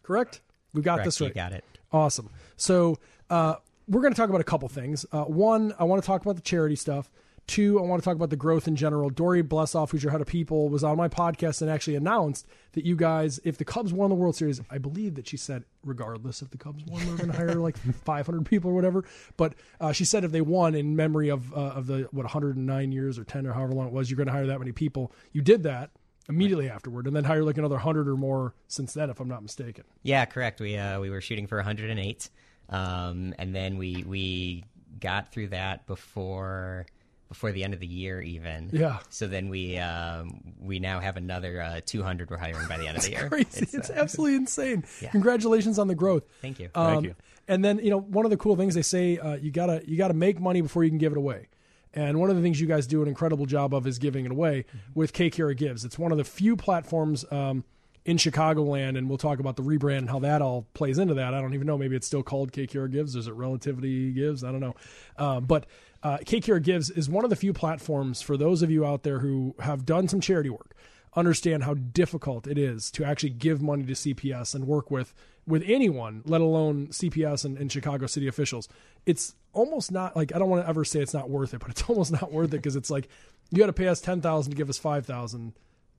Correct? 0.03 0.41
We 0.73 0.81
got 0.81 0.95
Correct, 0.95 1.05
this 1.05 1.19
you 1.19 1.27
right. 1.27 1.35
got 1.35 1.53
it. 1.53 1.63
Awesome. 1.91 2.29
So 2.55 2.99
uh, 3.29 3.55
we're 3.87 4.01
going 4.01 4.13
to 4.13 4.17
talk 4.19 4.29
about 4.29 4.41
a 4.41 4.45
couple 4.45 4.67
things. 4.69 5.05
Uh, 5.11 5.23
one, 5.23 5.73
I 5.79 5.83
want 5.83 6.01
to 6.01 6.07
talk 6.07 6.21
about 6.21 6.35
the 6.35 6.41
charity 6.41 6.75
stuff. 6.75 7.09
Two, 7.45 7.77
I 7.77 7.83
want 7.83 8.01
to 8.01 8.05
talk 8.05 8.15
about 8.15 8.29
the 8.29 8.37
growth 8.37 8.67
in 8.69 8.75
general. 8.75 9.09
Dory 9.09 9.43
Blessoff, 9.43 9.91
who's 9.91 10.01
your 10.01 10.11
head 10.11 10.21
of 10.21 10.27
people, 10.27 10.69
was 10.69 10.83
on 10.83 10.95
my 10.95 11.09
podcast 11.09 11.61
and 11.61 11.69
actually 11.69 11.95
announced 11.95 12.47
that 12.71 12.85
you 12.85 12.95
guys, 12.95 13.39
if 13.43 13.57
the 13.57 13.65
Cubs 13.65 13.91
won 13.91 14.09
the 14.09 14.15
World 14.15 14.35
Series, 14.35 14.61
I 14.69 14.77
believe 14.77 15.15
that 15.15 15.27
she 15.27 15.35
said, 15.35 15.65
regardless 15.83 16.41
if 16.41 16.51
the 16.51 16.57
Cubs 16.57 16.85
won, 16.85 17.05
we're 17.05 17.17
going 17.17 17.31
to 17.31 17.35
hire 17.35 17.55
like 17.55 17.77
500 18.05 18.45
people 18.45 18.71
or 18.71 18.73
whatever. 18.73 19.03
But 19.35 19.55
uh, 19.81 19.91
she 19.91 20.05
said 20.05 20.23
if 20.23 20.31
they 20.31 20.41
won 20.41 20.73
in 20.73 20.95
memory 20.95 21.29
of 21.29 21.53
uh, 21.53 21.73
of 21.73 21.87
the 21.87 22.07
what 22.11 22.23
109 22.23 22.91
years 22.91 23.19
or 23.19 23.25
10 23.25 23.45
or 23.45 23.51
however 23.51 23.73
long 23.73 23.87
it 23.87 23.93
was, 23.93 24.09
you're 24.09 24.17
going 24.17 24.27
to 24.27 24.33
hire 24.33 24.47
that 24.47 24.59
many 24.59 24.71
people. 24.71 25.11
You 25.33 25.41
did 25.41 25.63
that 25.63 25.91
immediately 26.29 26.69
afterward, 26.69 27.07
and 27.07 27.15
then 27.15 27.25
hire 27.25 27.43
like 27.43 27.57
another 27.57 27.75
100 27.75 28.07
or 28.07 28.15
more 28.15 28.53
since 28.69 28.93
then, 28.93 29.09
if 29.09 29.19
I'm 29.19 29.27
not 29.27 29.43
mistaken. 29.43 29.83
Yeah, 30.01 30.23
correct. 30.25 30.61
We 30.61 30.77
uh, 30.77 31.01
we 31.01 31.09
were 31.09 31.21
shooting 31.21 31.47
for 31.47 31.57
108, 31.57 32.29
um, 32.69 33.33
and 33.37 33.53
then 33.53 33.77
we 33.77 34.05
we 34.07 34.63
got 34.99 35.31
through 35.31 35.47
that 35.47 35.85
before 35.87 36.85
before 37.33 37.51
the 37.51 37.63
end 37.63 37.73
of 37.73 37.79
the 37.79 37.87
year, 37.87 38.21
even. 38.21 38.69
Yeah. 38.71 38.99
So 39.09 39.25
then 39.25 39.49
we 39.49 39.77
um, 39.79 40.53
we 40.61 40.77
now 40.77 40.99
have 40.99 41.17
another 41.17 41.59
uh, 41.59 41.81
200 41.83 42.29
we're 42.29 42.37
hiring 42.37 42.67
by 42.67 42.77
the 42.77 42.87
end 42.87 42.97
of 42.97 43.03
the 43.03 43.09
year. 43.09 43.27
Crazy. 43.27 43.67
It's, 43.73 43.89
uh, 43.89 43.93
absolutely 43.95 44.35
insane. 44.35 44.85
yeah. 45.01 45.09
Congratulations 45.09 45.79
on 45.79 45.87
the 45.87 45.95
growth. 45.95 46.23
Thank 46.43 46.59
you. 46.59 46.69
Um, 46.75 46.93
Thank 46.93 47.05
you. 47.05 47.15
And 47.47 47.65
then 47.65 47.79
you 47.79 47.89
know 47.89 47.99
one 47.99 48.23
of 48.23 48.31
the 48.31 48.37
cool 48.37 48.55
things 48.55 48.75
they 48.75 48.83
say 48.83 49.17
uh, 49.17 49.35
you 49.35 49.49
gotta 49.49 49.81
you 49.85 49.97
gotta 49.97 50.13
make 50.13 50.39
money 50.39 50.61
before 50.61 50.83
you 50.83 50.91
can 50.91 50.99
give 50.99 51.11
it 51.11 51.17
away. 51.17 51.47
And 51.95 52.19
one 52.19 52.29
of 52.29 52.35
the 52.35 52.41
things 52.41 52.61
you 52.61 52.67
guys 52.67 52.87
do 52.87 53.01
an 53.01 53.07
incredible 53.07 53.45
job 53.45 53.73
of 53.73 53.85
is 53.87 53.99
giving 53.99 54.25
it 54.25 54.31
away 54.31 54.65
with 54.93 55.11
kCura 55.11 55.57
Gives. 55.57 55.85
It's 55.85 55.97
one 55.97 56.11
of 56.11 56.17
the 56.17 56.23
few 56.23 56.55
platforms 56.55 57.25
um, 57.31 57.63
in 58.05 58.17
Chicagoland, 58.17 58.97
and 58.97 59.09
we'll 59.09 59.17
talk 59.17 59.39
about 59.39 59.55
the 59.55 59.63
rebrand 59.63 59.99
and 59.99 60.09
how 60.09 60.19
that 60.19 60.41
all 60.41 60.65
plays 60.73 60.97
into 60.97 61.15
that. 61.15 61.33
I 61.33 61.41
don't 61.41 61.53
even 61.53 61.67
know. 61.67 61.77
Maybe 61.77 61.95
it's 61.95 62.07
still 62.07 62.23
called 62.23 62.51
kCura 62.51 62.91
Gives. 62.91 63.15
Is 63.15 63.27
it 63.27 63.33
Relativity 63.33 64.11
Gives? 64.11 64.43
I 64.43 64.51
don't 64.51 64.59
know. 64.59 64.75
Um, 65.17 65.45
but 65.45 65.65
uh, 66.03 66.17
kCura 66.19 66.61
Gives 66.61 66.89
is 66.89 67.09
one 67.09 67.23
of 67.23 67.29
the 67.29 67.35
few 67.35 67.53
platforms 67.53 68.21
for 68.21 68.37
those 68.37 68.61
of 68.61 68.69
you 68.69 68.85
out 68.85 69.03
there 69.03 69.19
who 69.19 69.55
have 69.59 69.85
done 69.85 70.07
some 70.07 70.21
charity 70.21 70.49
work 70.49 70.75
understand 71.15 71.63
how 71.63 71.73
difficult 71.73 72.47
it 72.47 72.57
is 72.57 72.91
to 72.91 73.03
actually 73.03 73.29
give 73.29 73.61
money 73.61 73.83
to 73.85 73.93
CPS 73.93 74.55
and 74.55 74.67
work 74.67 74.89
with 74.91 75.13
with 75.45 75.63
anyone, 75.65 76.21
let 76.25 76.39
alone 76.39 76.87
CPS 76.87 77.43
and, 77.43 77.57
and 77.57 77.69
Chicago 77.69 78.07
city 78.07 78.27
officials. 78.27 78.69
It's 79.05 79.35
almost 79.51 79.91
not 79.91 80.15
like 80.15 80.33
I 80.33 80.39
don't 80.39 80.49
want 80.49 80.63
to 80.63 80.69
ever 80.69 80.85
say 80.85 81.01
it's 81.01 81.13
not 81.13 81.29
worth 81.29 81.53
it, 81.53 81.59
but 81.59 81.69
it's 81.69 81.83
almost 81.89 82.11
not 82.11 82.31
worth 82.31 82.47
it 82.47 82.57
because 82.57 82.75
it's 82.75 82.89
like 82.89 83.09
you 83.51 83.57
got 83.57 83.67
to 83.67 83.73
pay 83.73 83.87
us 83.87 84.01
ten 84.01 84.21
thousand 84.21 84.51
to 84.51 84.57
give 84.57 84.69
us 84.69 84.77
five 84.77 85.05
thousand, 85.05 85.53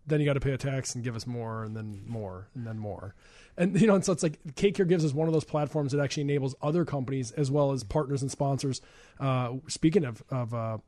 then 0.06 0.20
you 0.20 0.26
got 0.26 0.34
to 0.34 0.40
pay 0.40 0.52
a 0.52 0.58
tax 0.58 0.94
and 0.94 1.02
give 1.02 1.16
us 1.16 1.26
more, 1.26 1.64
and 1.64 1.76
then 1.76 2.02
more, 2.06 2.48
and 2.54 2.66
then 2.66 2.78
more, 2.78 3.14
and 3.56 3.80
you 3.80 3.86
know, 3.86 3.94
and 3.94 4.04
so 4.04 4.12
it's 4.12 4.22
like 4.22 4.38
kCura 4.54 4.88
Gives 4.88 5.04
is 5.04 5.14
one 5.14 5.28
of 5.28 5.34
those 5.34 5.44
platforms 5.44 5.92
that 5.92 6.00
actually 6.00 6.22
enables 6.22 6.54
other 6.62 6.84
companies 6.84 7.30
as 7.32 7.50
well 7.50 7.72
as 7.72 7.84
partners 7.84 8.22
and 8.22 8.30
sponsors. 8.30 8.80
Uh, 9.20 9.54
speaking 9.68 10.04
of 10.04 10.22
of 10.30 10.54
uh, 10.54 10.78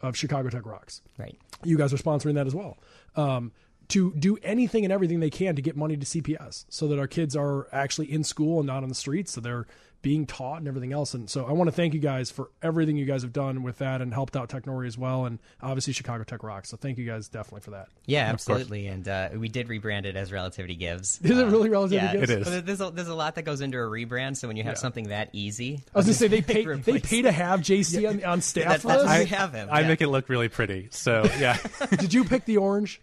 of 0.00 0.16
Chicago 0.16 0.48
Tech 0.48 0.66
Rocks, 0.66 1.02
right. 1.18 1.36
you 1.64 1.76
guys 1.76 1.92
are 1.92 1.98
sponsoring 1.98 2.34
that 2.34 2.46
as 2.46 2.54
well. 2.54 2.78
Um, 3.16 3.52
to 3.90 4.12
do 4.14 4.38
anything 4.42 4.84
and 4.84 4.92
everything 4.92 5.20
they 5.20 5.30
can 5.30 5.56
to 5.56 5.62
get 5.62 5.76
money 5.76 5.96
to 5.96 6.06
CPS 6.06 6.64
so 6.68 6.88
that 6.88 6.98
our 6.98 7.06
kids 7.06 7.36
are 7.36 7.68
actually 7.72 8.10
in 8.12 8.24
school 8.24 8.58
and 8.60 8.66
not 8.66 8.82
on 8.82 8.88
the 8.88 8.94
streets. 8.94 9.32
So 9.32 9.40
they're 9.40 9.66
being 10.02 10.24
taught 10.24 10.56
and 10.60 10.66
everything 10.66 10.94
else. 10.94 11.12
And 11.12 11.28
so 11.28 11.44
I 11.44 11.52
want 11.52 11.68
to 11.68 11.72
thank 11.72 11.92
you 11.92 12.00
guys 12.00 12.30
for 12.30 12.50
everything 12.62 12.96
you 12.96 13.04
guys 13.04 13.20
have 13.20 13.34
done 13.34 13.62
with 13.62 13.76
that 13.78 14.00
and 14.00 14.14
helped 14.14 14.34
out 14.34 14.48
Technori 14.48 14.86
as 14.86 14.96
well. 14.96 15.26
And 15.26 15.38
obviously 15.60 15.92
Chicago 15.92 16.24
Tech 16.24 16.42
Rocks. 16.42 16.70
So 16.70 16.78
thank 16.78 16.96
you 16.96 17.04
guys 17.04 17.28
definitely 17.28 17.60
for 17.60 17.72
that. 17.72 17.88
Yeah, 18.06 18.24
absolutely. 18.24 18.86
And 18.86 19.06
uh, 19.06 19.28
we 19.36 19.50
did 19.50 19.68
rebrand 19.68 20.06
it 20.06 20.16
as 20.16 20.32
Relativity 20.32 20.74
Gives. 20.74 21.20
Is 21.22 21.36
it 21.38 21.46
Uh, 21.46 21.50
really 21.50 21.68
Relativity 21.68 22.06
yeah, 22.06 22.12
Gives? 22.16 22.30
It 22.30 22.38
is. 22.40 22.48
But 22.48 22.64
there's 22.64 22.80
a, 22.80 22.90
there's 22.90 23.08
a 23.08 23.14
lot 23.14 23.34
that 23.34 23.42
goes 23.42 23.60
into 23.60 23.76
a 23.76 23.82
rebrand. 23.82 24.38
So 24.38 24.48
when 24.48 24.56
you 24.56 24.62
have 24.64 24.78
something 24.78 25.08
that 25.08 25.28
easy, 25.34 25.80
I 25.94 25.98
was 25.98 26.06
gonna 26.06 26.14
say 26.14 26.28
they 26.28 26.40
pay 26.42 26.64
they 26.64 26.98
pay 26.98 27.20
to 27.20 27.32
have 27.32 27.60
JC 27.60 28.08
on, 28.08 28.24
on 28.24 28.40
staff 28.40 28.68
That- 28.68 28.80
for 28.80 28.88
that's 28.88 29.02
this. 29.02 29.06
why 29.10 29.18
we 29.18 29.26
have 29.26 29.52
him. 29.52 29.68
I 29.70 29.80
yeah. 29.82 29.88
make 29.88 30.00
it 30.00 30.08
look 30.08 30.30
really 30.30 30.48
pretty. 30.48 30.88
So 30.92 31.28
yeah. 31.38 31.58
Did 31.98 32.14
you 32.14 32.24
pick 32.24 32.46
the 32.46 32.56
orange? 32.56 33.02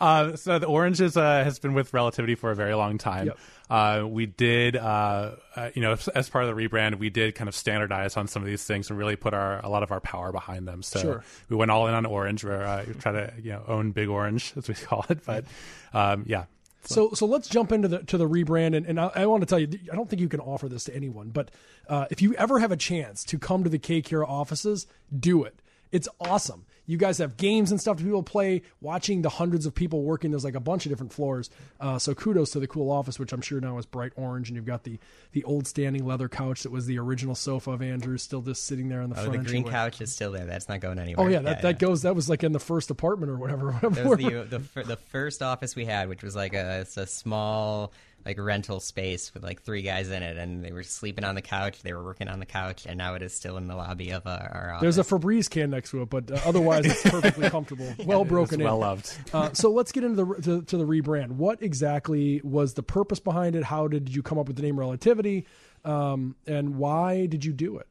Uh, 0.00 0.36
so 0.36 0.58
the 0.58 0.66
orange 0.66 1.00
is 1.00 1.16
uh, 1.16 1.44
has 1.44 1.58
been 1.58 1.74
with 1.74 1.92
Relativity 1.92 2.34
for 2.34 2.50
a 2.50 2.54
very 2.54 2.74
long 2.74 2.98
time. 2.98 3.26
Yep. 3.28 3.38
Uh, 3.70 4.04
we 4.08 4.24
did, 4.24 4.76
uh, 4.76 5.32
uh, 5.54 5.70
you 5.74 5.82
know, 5.82 5.92
as, 5.92 6.08
as 6.08 6.28
part 6.30 6.44
of 6.44 6.56
the 6.56 6.68
rebrand, 6.68 6.98
we 6.98 7.10
did 7.10 7.34
kind 7.34 7.48
of 7.48 7.54
standardize 7.54 8.16
on 8.16 8.26
some 8.26 8.40
of 8.42 8.46
these 8.46 8.64
things 8.64 8.88
and 8.88 8.98
really 8.98 9.16
put 9.16 9.34
our 9.34 9.60
a 9.64 9.68
lot 9.68 9.82
of 9.82 9.92
our 9.92 10.00
power 10.00 10.32
behind 10.32 10.66
them. 10.66 10.82
So 10.82 11.00
Sure. 11.00 11.24
we 11.50 11.56
went 11.56 11.70
all 11.70 11.86
in 11.86 11.94
on 11.94 12.06
orange. 12.06 12.44
We're 12.44 12.62
uh, 12.62 12.84
we 12.86 12.94
try 12.94 13.12
to 13.12 13.32
you 13.42 13.52
know 13.52 13.64
own 13.68 13.92
big 13.92 14.08
orange 14.08 14.52
as 14.56 14.68
we 14.68 14.74
call 14.74 15.04
it. 15.10 15.24
But 15.26 15.44
um, 15.92 16.24
yeah, 16.26 16.44
So 16.84 17.10
so 17.12 17.26
let's 17.26 17.46
jump 17.48 17.72
into 17.72 17.88
the 17.88 17.98
to 18.04 18.16
the 18.16 18.26
rebrand 18.28 18.74
and, 18.74 18.86
and 18.86 18.98
I, 18.98 19.10
I 19.14 19.26
want 19.26 19.42
to 19.42 19.46
tell 19.46 19.58
you 19.58 19.68
I 19.92 19.96
don't 19.96 20.08
think 20.08 20.20
you 20.20 20.28
can 20.28 20.40
offer 20.40 20.68
this 20.68 20.84
to 20.84 20.94
anyone, 20.96 21.28
but 21.28 21.50
uh, 21.88 22.06
if 22.10 22.22
you 22.22 22.34
ever 22.34 22.58
have 22.60 22.72
a 22.72 22.76
chance 22.76 23.22
to 23.24 23.38
come 23.38 23.64
to 23.64 23.70
the 23.70 23.78
kCura 23.78 24.26
offices, 24.26 24.86
do 25.14 25.44
it. 25.44 25.60
It's 25.92 26.08
awesome. 26.20 26.64
You 26.88 26.96
guys 26.96 27.18
have 27.18 27.36
games 27.36 27.70
and 27.70 27.78
stuff 27.80 27.98
to 27.98 28.02
people 28.02 28.22
play. 28.22 28.62
Watching 28.80 29.20
the 29.22 29.28
hundreds 29.28 29.66
of 29.66 29.74
people 29.74 30.02
working, 30.02 30.30
there's 30.32 30.42
like 30.42 30.54
a 30.54 30.60
bunch 30.60 30.86
of 30.86 30.90
different 30.90 31.12
floors. 31.12 31.50
Uh, 31.78 31.98
so 31.98 32.14
kudos 32.14 32.50
to 32.52 32.60
the 32.60 32.66
cool 32.66 32.90
office, 32.90 33.18
which 33.18 33.32
I'm 33.32 33.42
sure 33.42 33.60
now 33.60 33.76
is 33.76 33.84
bright 33.84 34.12
orange, 34.16 34.48
and 34.48 34.56
you've 34.56 34.64
got 34.64 34.84
the 34.84 34.98
the 35.32 35.44
old 35.44 35.66
standing 35.66 36.06
leather 36.06 36.28
couch 36.30 36.62
that 36.62 36.72
was 36.72 36.86
the 36.86 36.98
original 36.98 37.34
sofa 37.34 37.72
of 37.72 37.82
Andrew's 37.82 38.22
still 38.22 38.40
just 38.40 38.66
sitting 38.66 38.88
there 38.88 39.02
in 39.02 39.10
the 39.10 39.20
Oh, 39.20 39.24
front. 39.26 39.44
the 39.44 39.50
green 39.50 39.64
couch 39.64 40.00
is 40.00 40.12
still 40.12 40.32
there. 40.32 40.46
That's 40.46 40.68
not 40.68 40.80
going 40.80 40.98
anywhere. 40.98 41.26
Oh 41.26 41.28
yeah, 41.28 41.40
that, 41.40 41.60
that 41.62 41.78
goes. 41.78 42.02
That 42.02 42.16
was 42.16 42.30
like 42.30 42.42
in 42.42 42.52
the 42.52 42.58
first 42.58 42.90
apartment 42.90 43.30
or 43.30 43.36
whatever. 43.36 43.78
That 43.82 44.06
was 44.06 44.18
the, 44.18 44.46
the 44.74 44.82
the 44.84 44.96
first 44.96 45.42
office 45.42 45.76
we 45.76 45.84
had, 45.84 46.08
which 46.08 46.22
was 46.22 46.34
like 46.34 46.54
a 46.54 46.80
it's 46.80 46.96
a 46.96 47.06
small 47.06 47.92
like 48.28 48.38
rental 48.38 48.78
space 48.78 49.32
with 49.32 49.42
like 49.42 49.62
three 49.62 49.80
guys 49.80 50.10
in 50.10 50.22
it, 50.22 50.36
and 50.36 50.62
they 50.62 50.70
were 50.70 50.82
sleeping 50.82 51.24
on 51.24 51.34
the 51.34 51.40
couch. 51.40 51.80
They 51.80 51.94
were 51.94 52.04
working 52.04 52.28
on 52.28 52.40
the 52.40 52.46
couch, 52.46 52.84
and 52.84 52.98
now 52.98 53.14
it 53.14 53.22
is 53.22 53.32
still 53.32 53.56
in 53.56 53.66
the 53.66 53.74
lobby 53.74 54.10
of 54.10 54.26
uh, 54.26 54.48
our 54.52 54.72
office. 54.74 54.82
There's 54.82 54.98
a 54.98 55.02
Febreze 55.02 55.48
can 55.48 55.70
next 55.70 55.92
to 55.92 56.02
it, 56.02 56.10
but 56.10 56.30
uh, 56.30 56.38
otherwise 56.44 56.84
it's 56.84 57.02
perfectly 57.10 57.48
comfortable. 57.48 57.90
Well 58.04 58.26
broken 58.26 58.60
in. 58.60 58.66
well 58.66 58.78
loved. 58.78 59.10
Uh, 59.32 59.54
so 59.54 59.72
let's 59.72 59.92
get 59.92 60.04
into 60.04 60.24
the 60.24 60.42
to, 60.42 60.62
to 60.62 60.76
the 60.76 60.84
rebrand. 60.84 61.32
What 61.32 61.62
exactly 61.62 62.42
was 62.44 62.74
the 62.74 62.82
purpose 62.82 63.18
behind 63.18 63.56
it? 63.56 63.64
How 63.64 63.88
did 63.88 64.14
you 64.14 64.22
come 64.22 64.38
up 64.38 64.46
with 64.46 64.56
the 64.56 64.62
name 64.62 64.78
Relativity? 64.78 65.46
Um, 65.86 66.36
and 66.46 66.76
why 66.76 67.24
did 67.24 67.46
you 67.46 67.54
do 67.54 67.78
it? 67.78 67.86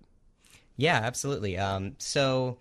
Yeah, 0.76 0.97
absolutely. 0.97 1.58
Um, 1.58 1.95
so, 1.97 2.60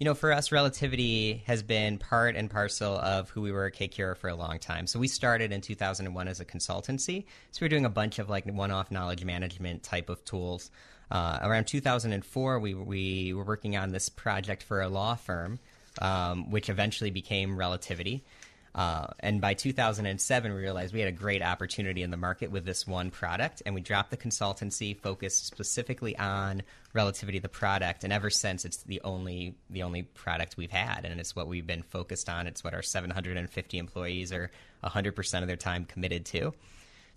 you 0.00 0.06
know, 0.06 0.14
for 0.14 0.32
us, 0.32 0.50
relativity 0.50 1.42
has 1.46 1.62
been 1.62 1.98
part 1.98 2.34
and 2.34 2.50
parcel 2.50 2.96
of 2.96 3.28
who 3.28 3.42
we 3.42 3.52
were 3.52 3.66
at 3.66 3.74
kCura 3.74 4.16
for 4.16 4.28
a 4.28 4.34
long 4.34 4.58
time. 4.58 4.86
So 4.86 4.98
we 4.98 5.08
started 5.08 5.52
in 5.52 5.60
2001 5.60 6.26
as 6.26 6.40
a 6.40 6.44
consultancy. 6.46 7.26
So 7.52 7.60
we 7.60 7.66
were 7.66 7.68
doing 7.68 7.84
a 7.84 7.90
bunch 7.90 8.18
of 8.18 8.30
like 8.30 8.46
one-off 8.46 8.90
knowledge 8.90 9.26
management 9.26 9.82
type 9.82 10.08
of 10.08 10.24
tools. 10.24 10.70
Uh, 11.10 11.40
around 11.42 11.66
2004, 11.66 12.58
we, 12.60 12.72
we 12.72 13.34
were 13.34 13.44
working 13.44 13.76
on 13.76 13.90
this 13.90 14.08
project 14.08 14.62
for 14.62 14.80
a 14.80 14.88
law 14.88 15.16
firm, 15.16 15.58
um, 16.00 16.50
which 16.50 16.70
eventually 16.70 17.10
became 17.10 17.58
Relativity. 17.58 18.24
Uh, 18.74 19.08
and 19.18 19.40
by 19.40 19.54
2007, 19.54 20.54
we 20.54 20.60
realized 20.60 20.94
we 20.94 21.00
had 21.00 21.08
a 21.08 21.12
great 21.12 21.42
opportunity 21.42 22.02
in 22.02 22.10
the 22.10 22.16
market 22.16 22.50
with 22.50 22.64
this 22.64 22.86
one 22.86 23.10
product, 23.10 23.62
and 23.66 23.74
we 23.74 23.80
dropped 23.80 24.10
the 24.10 24.16
consultancy, 24.16 24.96
focused 24.96 25.46
specifically 25.46 26.16
on 26.16 26.62
relativity, 26.92 27.40
the 27.40 27.48
product. 27.48 28.04
And 28.04 28.12
ever 28.12 28.30
since, 28.30 28.64
it's 28.64 28.82
the 28.84 29.00
only 29.02 29.56
the 29.70 29.82
only 29.82 30.02
product 30.02 30.56
we've 30.56 30.70
had, 30.70 31.04
and 31.04 31.18
it's 31.18 31.34
what 31.34 31.48
we've 31.48 31.66
been 31.66 31.82
focused 31.82 32.28
on. 32.28 32.46
It's 32.46 32.62
what 32.62 32.74
our 32.74 32.82
750 32.82 33.78
employees 33.78 34.32
are 34.32 34.50
100 34.80 35.16
percent 35.16 35.42
of 35.42 35.48
their 35.48 35.56
time 35.56 35.84
committed 35.84 36.24
to. 36.26 36.52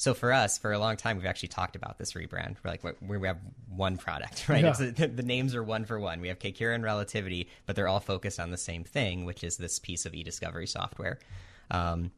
So 0.03 0.13
for 0.13 0.33
us, 0.33 0.57
for 0.57 0.73
a 0.73 0.79
long 0.79 0.97
time, 0.97 1.15
we've 1.15 1.25
actually 1.25 1.47
talked 1.47 1.77
about 1.77 1.97
this 1.97 2.11
rebrand. 2.11 2.57
We're 2.61 2.71
like, 2.71 2.83
we 2.83 3.17
we 3.17 3.25
have 3.25 3.39
one 3.73 3.95
product, 3.95 4.49
right? 4.49 4.61
Yeah. 4.61 4.75
It's 4.77 4.99
a, 4.99 5.07
the 5.07 5.23
names 5.23 5.55
are 5.55 5.63
one 5.63 5.85
for 5.85 5.97
one. 5.97 6.19
We 6.19 6.27
have 6.27 6.39
kCura 6.39 6.75
and 6.75 6.83
Relativity, 6.83 7.47
but 7.65 7.77
they're 7.77 7.87
all 7.87 8.01
focused 8.01 8.37
on 8.37 8.51
the 8.51 8.57
same 8.57 8.83
thing, 8.83 9.23
which 9.23 9.45
is 9.45 9.55
this 9.55 9.79
piece 9.79 10.05
of 10.05 10.13
e-discovery 10.13 10.67
software. 10.67 11.19
Um, 11.71 12.11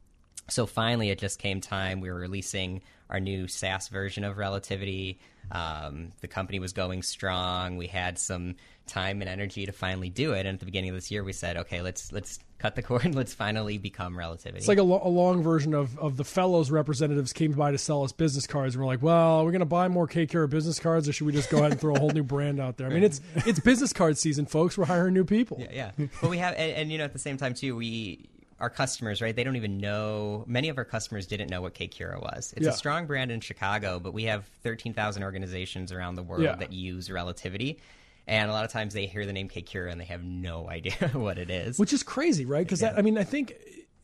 so 0.48 0.66
finally, 0.66 1.10
it 1.10 1.20
just 1.20 1.38
came 1.38 1.60
time. 1.60 2.00
We 2.00 2.10
were 2.10 2.18
releasing 2.18 2.82
our 3.08 3.20
new 3.20 3.46
SaaS 3.46 3.86
version 3.86 4.24
of 4.24 4.36
Relativity. 4.36 5.20
Um, 5.52 6.10
the 6.22 6.28
company 6.28 6.58
was 6.58 6.72
going 6.72 7.04
strong. 7.04 7.76
We 7.76 7.86
had 7.86 8.18
some 8.18 8.56
time 8.88 9.20
and 9.20 9.30
energy 9.30 9.64
to 9.64 9.70
finally 9.70 10.10
do 10.10 10.32
it. 10.32 10.40
And 10.40 10.54
at 10.54 10.58
the 10.58 10.66
beginning 10.66 10.90
of 10.90 10.96
this 10.96 11.12
year, 11.12 11.22
we 11.22 11.32
said, 11.32 11.56
okay, 11.56 11.82
let's 11.82 12.10
let's 12.10 12.40
cut 12.58 12.74
the 12.74 12.82
cord. 12.82 13.14
Let's 13.14 13.34
finally 13.34 13.78
become 13.78 14.18
Relativity. 14.18 14.58
It's 14.58 14.68
like 14.68 14.78
a, 14.78 14.82
lo- 14.82 15.02
a 15.04 15.08
long 15.08 15.42
version 15.42 15.74
of, 15.74 15.98
of 15.98 16.16
the 16.16 16.24
fellows 16.24 16.70
representatives 16.70 17.32
came 17.32 17.52
by 17.52 17.70
to 17.70 17.78
sell 17.78 18.02
us 18.02 18.12
business 18.12 18.46
cards, 18.46 18.74
and 18.74 18.82
we're 18.82 18.86
like, 18.88 19.02
well, 19.02 19.44
we're 19.44 19.50
going 19.52 19.60
to 19.60 19.66
buy 19.66 19.88
more 19.88 20.06
kCura 20.08 20.48
business 20.48 20.78
cards, 20.78 21.08
or 21.08 21.12
should 21.12 21.26
we 21.26 21.32
just 21.32 21.50
go 21.50 21.58
ahead 21.58 21.72
and 21.72 21.80
throw 21.80 21.94
a 21.94 21.98
whole 21.98 22.10
new 22.10 22.22
brand 22.22 22.60
out 22.60 22.76
there? 22.76 22.86
I 22.88 22.90
mean, 22.90 23.02
it's 23.04 23.20
it's 23.36 23.60
business 23.60 23.92
card 23.92 24.16
season, 24.18 24.46
folks. 24.46 24.76
We're 24.78 24.84
hiring 24.86 25.14
new 25.14 25.24
people. 25.24 25.58
yeah, 25.60 25.90
yeah. 25.98 26.06
but 26.20 26.30
we 26.30 26.38
have, 26.38 26.54
and, 26.54 26.72
and 26.72 26.92
you 26.92 26.98
know, 26.98 27.04
at 27.04 27.12
the 27.12 27.18
same 27.18 27.36
time 27.36 27.54
too, 27.54 27.76
we 27.76 28.28
our 28.58 28.70
customers, 28.70 29.20
right? 29.20 29.36
They 29.36 29.44
don't 29.44 29.56
even 29.56 29.76
know. 29.76 30.42
Many 30.46 30.70
of 30.70 30.78
our 30.78 30.84
customers 30.86 31.26
didn't 31.26 31.50
know 31.50 31.60
what 31.60 31.74
kCura 31.74 32.18
was. 32.22 32.54
It's 32.56 32.64
Yeah. 32.64 32.72
a 32.72 32.74
strong 32.74 33.06
brand 33.06 33.30
in 33.30 33.40
Chicago, 33.40 34.00
but 34.00 34.14
we 34.14 34.24
have 34.24 34.46
thirteen 34.62 34.94
thousand 34.94 35.24
organizations 35.24 35.92
around 35.92 36.14
the 36.14 36.22
world 36.22 36.42
Yeah. 36.42 36.54
that 36.56 36.72
use 36.72 37.10
Relativity, 37.10 37.78
and 38.26 38.50
a 38.50 38.52
lot 38.52 38.64
of 38.64 38.72
times 38.72 38.94
they 38.94 39.06
hear 39.06 39.26
the 39.26 39.32
name 39.32 39.48
kCura 39.48 39.90
and 39.90 40.00
they 40.00 40.04
have 40.06 40.24
no 40.24 40.68
idea 40.70 41.10
what 41.12 41.38
it 41.38 41.50
is. 41.50 41.78
which 41.78 41.92
is 41.92 42.02
crazy, 42.02 42.44
right? 42.44 42.64
Because 42.64 42.80
that 42.80 42.98
I 42.98 43.02
mean, 43.02 43.18
I 43.18 43.24
think 43.24 43.54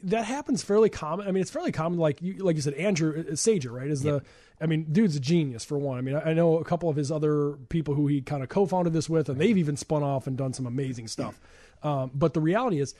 that 0.05 0.25
happens 0.25 0.63
fairly 0.63 0.91
common. 0.91 1.29
I 1.29 1.33
mean, 1.33 1.43
it's 1.43 1.51
fairly 1.51 1.73
common. 1.73 1.99
Like 1.99 2.21
you, 2.21 2.35
like 2.35 2.57
you 2.57 2.63
said, 2.63 2.75
Andrew 2.75 3.25
uh, 3.31 3.37
Sager, 3.37 3.71
right? 3.71 3.89
Is 3.89 4.03
the 4.03 4.23
I 4.61 4.67
mean, 4.67 4.87
dude's 4.93 5.17
a 5.17 5.21
genius 5.21 5.65
for 5.65 5.77
one. 5.77 5.99
I 5.99 6.03
mean, 6.03 6.15
I, 6.15 6.31
I 6.31 6.35
know 6.35 6.59
a 6.59 6.65
couple 6.65 6.89
of 6.89 6.95
his 6.95 7.11
other 7.11 7.53
people 7.69 7.95
who 7.95 8.07
he 8.07 8.21
kind 8.21 8.45
of 8.45 8.49
co-founded 8.49 8.93
this 8.93 9.09
with, 9.09 9.29
and 9.29 9.41
they've 9.41 9.59
even 9.59 9.77
spun 9.77 10.05
off 10.05 10.29
and 10.29 10.37
done 10.37 10.53
some 10.53 10.67
amazing 10.67 11.09
stuff. 11.09 11.41
Um, 11.83 12.13
but 12.15 12.33
the 12.33 12.41
reality 12.41 12.81
is, 12.81 12.95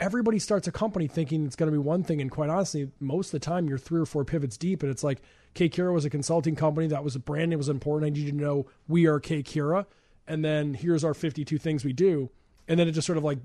everybody 0.00 0.38
starts 0.38 0.66
a 0.66 0.72
company 0.72 1.06
thinking 1.06 1.44
it's 1.44 1.56
going 1.56 1.70
to 1.70 1.72
be 1.72 1.82
one 1.82 2.02
thing, 2.02 2.22
and 2.22 2.30
quite 2.30 2.48
honestly, 2.48 2.90
most 2.98 3.28
of 3.28 3.32
the 3.32 3.44
time 3.44 3.68
you're 3.68 3.76
three 3.76 4.00
or 4.00 4.06
four 4.06 4.24
pivots 4.24 4.56
deep, 4.56 4.82
and 4.82 4.90
it's 4.90 5.04
like 5.04 5.20
kCura 5.54 5.92
was 5.92 6.06
a 6.06 6.10
consulting 6.10 6.56
company 6.56 6.86
that 6.86 7.04
was 7.04 7.14
a 7.14 7.18
brand 7.18 7.50
name 7.50 7.58
was 7.58 7.68
important. 7.68 8.06
I 8.06 8.10
need 8.10 8.24
you 8.24 8.30
to 8.30 8.36
know 8.36 8.66
we 8.88 9.06
are 9.06 9.20
kCura, 9.20 9.84
and 10.26 10.44
then 10.44 10.74
here's 10.74 11.04
our 11.04 11.14
52 11.14 11.58
things 11.58 11.84
we 11.84 11.92
do, 11.92 12.30
and 12.68 12.78
then 12.78 12.88
it 12.88 12.92
just 12.92 13.06
sort 13.06 13.18
of 13.18 13.24
like 13.24 13.38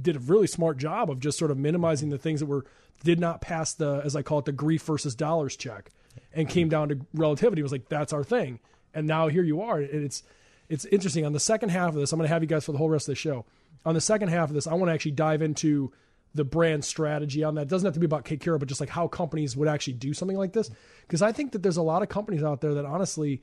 did 0.00 0.16
a 0.16 0.20
really 0.20 0.46
smart 0.46 0.76
job 0.76 1.10
of 1.10 1.20
just 1.20 1.38
sort 1.38 1.50
of 1.50 1.56
minimizing 1.56 2.10
the 2.10 2.18
things 2.18 2.40
that 2.40 2.46
were 2.46 2.66
did 3.04 3.18
not 3.20 3.40
pass 3.40 3.74
the 3.74 4.00
as 4.04 4.16
I 4.16 4.22
call 4.22 4.38
it 4.38 4.44
the 4.44 4.52
grief 4.52 4.82
versus 4.82 5.14
dollars 5.14 5.56
check, 5.56 5.90
and 6.32 6.46
mm-hmm. 6.46 6.54
came 6.54 6.68
down 6.68 6.88
to 6.90 7.00
relativity. 7.14 7.60
It 7.60 7.64
was 7.64 7.72
like 7.72 7.88
that's 7.88 8.12
our 8.12 8.24
thing, 8.24 8.60
and 8.94 9.06
now 9.06 9.28
here 9.28 9.42
you 9.42 9.60
are. 9.62 9.78
And 9.78 10.04
it's 10.04 10.22
it's 10.68 10.84
interesting 10.86 11.24
on 11.24 11.32
the 11.32 11.40
second 11.40 11.70
half 11.70 11.90
of 11.90 11.94
this. 11.96 12.12
I'm 12.12 12.18
going 12.18 12.28
to 12.28 12.32
have 12.32 12.42
you 12.42 12.48
guys 12.48 12.64
for 12.64 12.72
the 12.72 12.78
whole 12.78 12.88
rest 12.88 13.08
of 13.08 13.12
the 13.12 13.16
show. 13.16 13.44
On 13.84 13.94
the 13.94 14.00
second 14.00 14.28
half 14.28 14.48
of 14.48 14.54
this, 14.54 14.66
I 14.66 14.74
want 14.74 14.90
to 14.90 14.94
actually 14.94 15.12
dive 15.12 15.42
into 15.42 15.92
the 16.34 16.44
brand 16.44 16.84
strategy 16.84 17.44
on 17.44 17.54
that. 17.54 17.62
It 17.62 17.68
doesn't 17.68 17.86
have 17.86 17.94
to 17.94 18.00
be 18.00 18.06
about 18.06 18.24
kCura, 18.24 18.58
but 18.58 18.68
just 18.68 18.80
like 18.80 18.90
how 18.90 19.06
companies 19.06 19.56
would 19.56 19.68
actually 19.68 19.94
do 19.94 20.12
something 20.12 20.36
like 20.36 20.52
this. 20.52 20.68
Mm-hmm. 20.68 20.78
Because 21.02 21.22
I 21.22 21.32
think 21.32 21.52
that 21.52 21.62
there's 21.62 21.76
a 21.76 21.82
lot 21.82 22.02
of 22.02 22.08
companies 22.08 22.42
out 22.42 22.60
there 22.60 22.74
that 22.74 22.84
honestly 22.84 23.42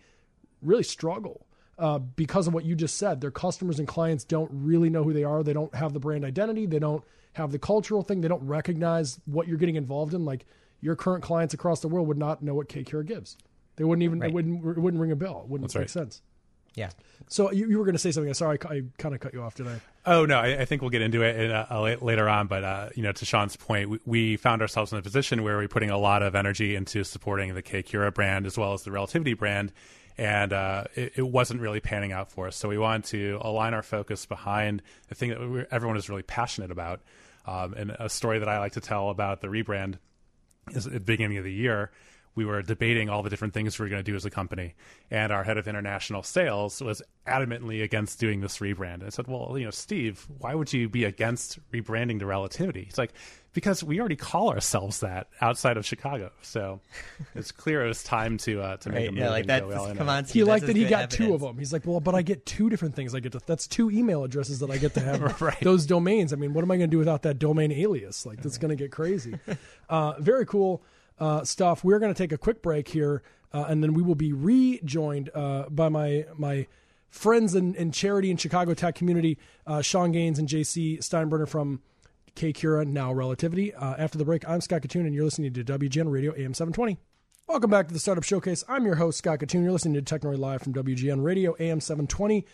really 0.61 0.83
struggle 0.83 1.45
uh, 1.79 1.99
because 1.99 2.47
of 2.47 2.53
what 2.53 2.65
you 2.65 2.75
just 2.75 2.97
said. 2.97 3.21
Their 3.21 3.31
customers 3.31 3.79
and 3.79 3.87
clients 3.87 4.23
don't 4.23 4.49
really 4.53 4.89
know 4.89 5.03
who 5.03 5.13
they 5.13 5.23
are. 5.23 5.43
They 5.43 5.53
don't 5.53 5.73
have 5.75 5.93
the 5.93 5.99
brand 5.99 6.25
identity. 6.25 6.65
They 6.65 6.79
don't 6.79 7.03
have 7.33 7.51
the 7.51 7.59
cultural 7.59 8.03
thing. 8.03 8.21
They 8.21 8.27
don't 8.27 8.45
recognize 8.45 9.19
what 9.25 9.47
you're 9.47 9.57
getting 9.57 9.75
involved 9.75 10.13
in. 10.13 10.25
Like 10.25 10.45
your 10.81 10.95
current 10.95 11.23
clients 11.23 11.53
across 11.53 11.79
the 11.79 11.87
world 11.87 12.07
would 12.07 12.17
not 12.17 12.43
know 12.43 12.53
what 12.53 12.69
kCura 12.69 13.05
gives. 13.05 13.37
They 13.75 13.83
wouldn't 13.83 14.03
even. 14.03 14.19
Right. 14.19 14.29
It 14.29 14.33
wouldn't. 14.33 14.77
It 14.77 14.79
wouldn't 14.79 15.01
ring 15.01 15.11
a 15.11 15.15
bell. 15.15 15.41
It 15.43 15.49
wouldn't 15.49 15.69
That's 15.69 15.75
make 15.75 15.81
right. 15.81 15.89
sense. 15.89 16.21
Yeah. 16.75 16.89
So 17.27 17.51
you, 17.51 17.69
you 17.69 17.77
were 17.77 17.85
going 17.85 17.93
to 17.93 17.99
say 17.99 18.11
something. 18.11 18.33
Sorry, 18.33 18.57
I, 18.65 18.73
I 18.73 18.81
kind 18.97 19.13
of 19.13 19.21
cut 19.21 19.33
you 19.33 19.41
off, 19.41 19.55
did 19.55 19.67
I? 19.67 19.79
Oh 20.05 20.25
no, 20.25 20.39
I, 20.39 20.61
I 20.61 20.65
think 20.65 20.81
we'll 20.81 20.91
get 20.91 21.01
into 21.01 21.21
it 21.21 21.39
in, 21.39 21.51
uh, 21.51 21.67
la- 21.69 22.05
later 22.05 22.27
on. 22.27 22.47
But 22.47 22.63
uh, 22.63 22.89
you 22.95 23.03
know, 23.03 23.11
to 23.11 23.25
Shawn's 23.25 23.55
point, 23.55 23.89
we, 23.89 23.99
we 24.05 24.37
found 24.37 24.61
ourselves 24.61 24.91
in 24.91 24.97
a 24.97 25.01
position 25.01 25.43
where 25.43 25.57
we're 25.57 25.67
putting 25.67 25.89
a 25.89 25.97
lot 25.97 26.23
of 26.23 26.35
energy 26.35 26.75
into 26.75 27.03
supporting 27.03 27.53
the 27.53 27.63
kCura 27.63 28.13
brand 28.13 28.45
as 28.45 28.57
well 28.57 28.73
as 28.73 28.83
the 28.83 28.91
Relativity 28.91 29.33
brand, 29.33 29.71
and 30.17 30.53
uh, 30.53 30.85
it, 30.95 31.13
it 31.17 31.27
wasn't 31.27 31.61
really 31.61 31.79
panning 31.79 32.11
out 32.11 32.31
for 32.31 32.47
us. 32.47 32.55
So 32.55 32.69
we 32.69 32.77
wanted 32.77 33.05
to 33.05 33.39
align 33.41 33.73
our 33.73 33.83
focus 33.83 34.25
behind 34.25 34.81
the 35.07 35.15
thing 35.15 35.29
that 35.29 35.39
we 35.39 35.65
everyone 35.71 35.97
is 35.97 36.09
really 36.09 36.23
passionate 36.23 36.71
about. 36.71 37.01
Um, 37.45 37.73
and 37.73 37.95
a 37.99 38.09
story 38.09 38.39
that 38.39 38.47
I 38.47 38.59
like 38.59 38.73
to 38.73 38.81
tell 38.81 39.09
about 39.09 39.41
the 39.41 39.47
rebrand 39.47 39.95
is 40.71 40.87
at 40.87 40.93
the 40.93 40.99
beginning 40.99 41.37
of 41.37 41.43
the 41.43 41.51
year 41.51 41.91
we 42.35 42.45
were 42.45 42.61
debating 42.61 43.09
all 43.09 43.21
the 43.23 43.29
different 43.29 43.53
things 43.53 43.77
we 43.77 43.85
were 43.85 43.89
going 43.89 44.03
to 44.03 44.11
do 44.11 44.15
as 44.15 44.25
a 44.25 44.29
company 44.29 44.75
and 45.11 45.31
our 45.31 45.43
head 45.43 45.57
of 45.57 45.67
international 45.67 46.23
sales 46.23 46.81
was 46.81 47.01
adamantly 47.27 47.83
against 47.83 48.19
doing 48.19 48.41
this 48.41 48.57
rebrand 48.59 48.95
and 48.95 49.03
i 49.05 49.09
said 49.09 49.27
well 49.27 49.55
you 49.57 49.65
know 49.65 49.71
steve 49.71 50.27
why 50.39 50.53
would 50.55 50.71
you 50.73 50.89
be 50.89 51.03
against 51.05 51.59
rebranding 51.71 52.19
to 52.19 52.25
relativity 52.25 52.83
he's 52.85 52.97
like 52.97 53.13
because 53.53 53.83
we 53.83 53.99
already 53.99 54.15
call 54.15 54.49
ourselves 54.49 54.99
that 55.01 55.27
outside 55.41 55.77
of 55.77 55.85
chicago 55.85 56.31
so 56.41 56.79
it's 57.35 57.51
clear 57.51 57.85
it 57.85 57.87
was 57.87 58.03
time 58.03 58.37
to 58.37 58.61
uh, 58.61 58.77
to 58.77 58.89
make 58.89 58.95
a 58.97 59.03
Right. 59.03 59.11
move 59.13 59.19
Yeah, 59.19 59.29
like 59.29 59.41
and 59.41 59.49
that. 59.49 59.69
go 59.69 59.75
all 59.77 59.85
in 59.87 59.97
Come 59.97 60.09
on 60.09 60.15
it. 60.15 60.17
on, 60.19 60.25
He 60.25 60.43
liked 60.43 60.61
that's 60.61 60.73
that 60.73 60.75
he 60.77 60.83
good 60.83 60.89
got 60.89 61.11
two 61.11 61.33
of 61.33 61.41
them. 61.41 61.57
He's 61.57 61.71
like, 61.73 61.85
well, 61.85 61.99
but 61.99 62.15
I 62.15 62.21
get 62.23 62.45
two 62.45 62.69
different 62.69 62.95
things. 62.95 63.13
I 63.13 63.19
get 63.19 63.33
to, 63.33 63.39
that's 63.45 63.67
two 63.67 63.91
email 63.91 64.23
addresses 64.23 64.59
that 64.59 64.71
I 64.71 64.77
get 64.77 64.93
to 64.95 64.99
have. 65.01 65.41
Right. 65.41 65.59
Those 65.61 65.85
domains. 65.85 66.31
I 66.33 66.35
mean, 66.37 66.53
what 66.53 66.63
am 66.63 66.71
I 66.71 66.77
going 66.77 66.89
to 66.89 66.91
do 66.91 66.97
without 66.97 67.21
that 67.23 67.37
domain 67.39 67.71
alias? 67.71 68.25
Like, 68.25 68.41
that's 68.41 68.57
going 68.57 68.69
to 68.69 68.75
get 68.75 68.91
crazy. 68.91 69.37
uh, 69.89 70.13
very 70.19 70.45
cool 70.45 70.81
uh, 71.19 71.43
stuff. 71.43 71.83
We're 71.83 71.99
going 71.99 72.13
to 72.13 72.17
take 72.17 72.31
a 72.31 72.37
quick 72.37 72.61
break 72.61 72.87
here, 72.87 73.23
uh, 73.51 73.65
and 73.67 73.83
then 73.83 73.93
we 73.93 74.01
will 74.01 74.15
be 74.15 74.33
rejoined 74.33 75.29
uh, 75.33 75.69
by 75.69 75.89
my 75.89 76.25
my 76.37 76.67
friends 77.09 77.53
and, 77.53 77.75
in 77.75 77.91
charity 77.91 78.31
in 78.31 78.37
Chicago 78.37 78.73
tech 78.73 78.95
community, 78.95 79.37
uh, 79.67 79.81
Shawn 79.81 80.11
Gaines 80.11 80.39
and 80.39 80.47
JC 80.47 80.97
Steinbrunner 80.99 81.47
from 81.47 81.81
kCura, 82.35 82.87
now 82.87 83.13
Relativity. 83.13 83.73
Uh, 83.73 83.95
after 83.97 84.17
the 84.17 84.25
break, 84.25 84.47
I'm 84.49 84.61
Scott 84.61 84.81
Kitun, 84.81 85.01
and 85.01 85.13
you're 85.13 85.23
listening 85.23 85.53
to 85.53 85.63
WGN 85.63 86.11
Radio 86.11 86.31
AM 86.31 86.53
720. 86.53 86.97
Welcome 87.47 87.69
back 87.69 87.87
to 87.87 87.93
the 87.93 87.99
Startup 87.99 88.23
Showcase. 88.23 88.63
I'm 88.67 88.85
your 88.85 88.95
host, 88.95 89.19
Scott 89.19 89.39
Kitun. 89.39 89.63
You're 89.63 89.71
listening 89.71 90.01
to 90.01 90.01
Technori 90.01 90.37
Live 90.37 90.61
from 90.61 90.73
WGN 90.73 91.23
Radio 91.23 91.55
AM 91.59 91.79
720 91.79 92.45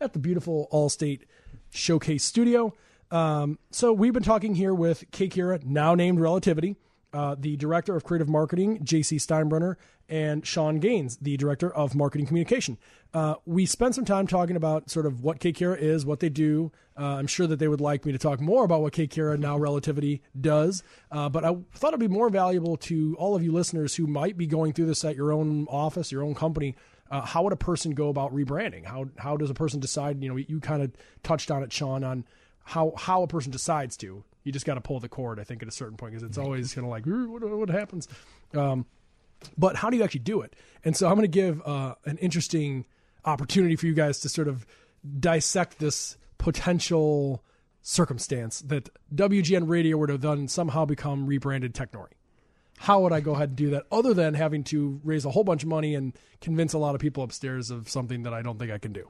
at 0.00 0.12
the 0.12 0.18
beautiful 0.18 0.68
Allstate 0.72 1.22
Showcase 1.70 2.24
Studio. 2.24 2.74
Um, 3.10 3.58
so 3.70 3.92
we've 3.92 4.12
been 4.12 4.22
talking 4.22 4.54
here 4.54 4.74
with 4.74 5.10
kCura, 5.10 5.64
now 5.64 5.94
named 5.94 6.18
Relativity, 6.20 6.76
uh, 7.12 7.36
the 7.38 7.56
Director 7.56 7.94
of 7.94 8.04
Creative 8.04 8.28
Marketing, 8.28 8.78
JC 8.78 9.18
Steinbrunner, 9.20 9.76
and 10.08 10.46
Shawn 10.46 10.78
Gaines, 10.78 11.16
the 11.18 11.36
Director 11.36 11.72
of 11.72 11.94
Marketing 11.94 12.26
Communication. 12.26 12.78
Uh, 13.14 13.34
we 13.46 13.66
spent 13.66 13.94
some 13.94 14.04
time 14.04 14.26
talking 14.26 14.56
about 14.56 14.90
sort 14.90 15.06
of 15.06 15.22
what 15.22 15.38
kCura 15.38 15.78
is, 15.78 16.04
what 16.04 16.20
they 16.20 16.28
do. 16.28 16.72
Uh, 16.98 17.16
I'm 17.16 17.26
sure 17.26 17.46
that 17.46 17.58
they 17.58 17.68
would 17.68 17.80
like 17.80 18.04
me 18.04 18.12
to 18.12 18.18
talk 18.18 18.40
more 18.40 18.64
about 18.64 18.80
what 18.82 18.92
kCura, 18.92 19.38
now 19.38 19.56
Relativity, 19.58 20.22
does. 20.38 20.82
Uh, 21.10 21.28
but 21.28 21.44
I 21.44 21.56
thought 21.74 21.88
it'd 21.88 22.00
be 22.00 22.08
more 22.08 22.30
valuable 22.30 22.76
to 22.78 23.16
all 23.18 23.34
of 23.34 23.42
you 23.42 23.52
listeners 23.52 23.94
who 23.94 24.06
might 24.06 24.36
be 24.36 24.46
going 24.46 24.72
through 24.72 24.86
this 24.86 25.04
at 25.04 25.16
your 25.16 25.32
own 25.32 25.66
office, 25.68 26.10
your 26.10 26.22
own 26.22 26.34
company. 26.34 26.76
Uh, 27.10 27.20
how 27.20 27.42
would 27.42 27.52
a 27.52 27.56
person 27.56 27.92
go 27.92 28.08
about 28.08 28.34
rebranding? 28.34 28.86
How 28.86 29.06
how 29.18 29.36
does 29.36 29.50
a 29.50 29.54
person 29.54 29.80
decide? 29.80 30.22
You 30.22 30.30
know, 30.30 30.36
you 30.36 30.60
kind 30.60 30.82
of 30.82 30.92
touched 31.22 31.50
on 31.50 31.62
it, 31.62 31.70
Shawn, 31.70 32.04
on 32.04 32.24
how 32.64 32.94
how 32.96 33.22
a 33.22 33.26
person 33.26 33.52
decides 33.52 33.98
to. 33.98 34.24
You 34.44 34.52
just 34.52 34.66
got 34.66 34.74
to 34.74 34.80
pull 34.80 35.00
the 35.00 35.08
cord, 35.08 35.38
I 35.38 35.44
think, 35.44 35.62
at 35.62 35.68
a 35.68 35.72
certain 35.72 35.96
point 35.96 36.12
because 36.12 36.22
it's 36.22 36.38
always 36.38 36.74
kind 36.74 36.84
of 36.84 36.90
like 36.90 37.04
what, 37.06 37.42
what 37.42 37.68
happens. 37.68 38.08
Um, 38.54 38.86
but 39.56 39.76
how 39.76 39.90
do 39.90 39.96
you 39.96 40.04
actually 40.04 40.20
do 40.20 40.40
it? 40.40 40.54
And 40.84 40.96
so 40.96 41.08
I'm 41.08 41.14
going 41.14 41.22
to 41.22 41.28
give 41.28 41.62
uh, 41.66 41.94
an 42.04 42.18
interesting 42.18 42.84
opportunity 43.24 43.76
for 43.76 43.86
you 43.86 43.94
guys 43.94 44.20
to 44.20 44.28
sort 44.28 44.48
of 44.48 44.66
dissect 45.18 45.78
this 45.78 46.16
potential 46.38 47.42
circumstance 47.82 48.60
that 48.62 48.88
WGN 49.14 49.68
Radio 49.68 49.96
would 49.96 50.08
have 50.08 50.20
done 50.20 50.48
somehow 50.48 50.84
become 50.84 51.26
rebranded 51.26 51.74
Technori. 51.74 52.12
How 52.78 53.00
would 53.00 53.12
I 53.12 53.20
go 53.20 53.32
ahead 53.32 53.50
and 53.50 53.56
do 53.56 53.70
that 53.70 53.84
other 53.92 54.14
than 54.14 54.34
having 54.34 54.64
to 54.64 55.00
raise 55.04 55.24
a 55.24 55.30
whole 55.30 55.44
bunch 55.44 55.62
of 55.62 55.68
money 55.68 55.94
and 55.94 56.16
convince 56.40 56.72
a 56.72 56.78
lot 56.78 56.94
of 56.94 57.00
people 57.00 57.22
upstairs 57.22 57.70
of 57.70 57.88
something 57.88 58.24
that 58.24 58.34
I 58.34 58.42
don't 58.42 58.58
think 58.58 58.70
I 58.70 58.78
can 58.78 58.92
do? 58.92 59.08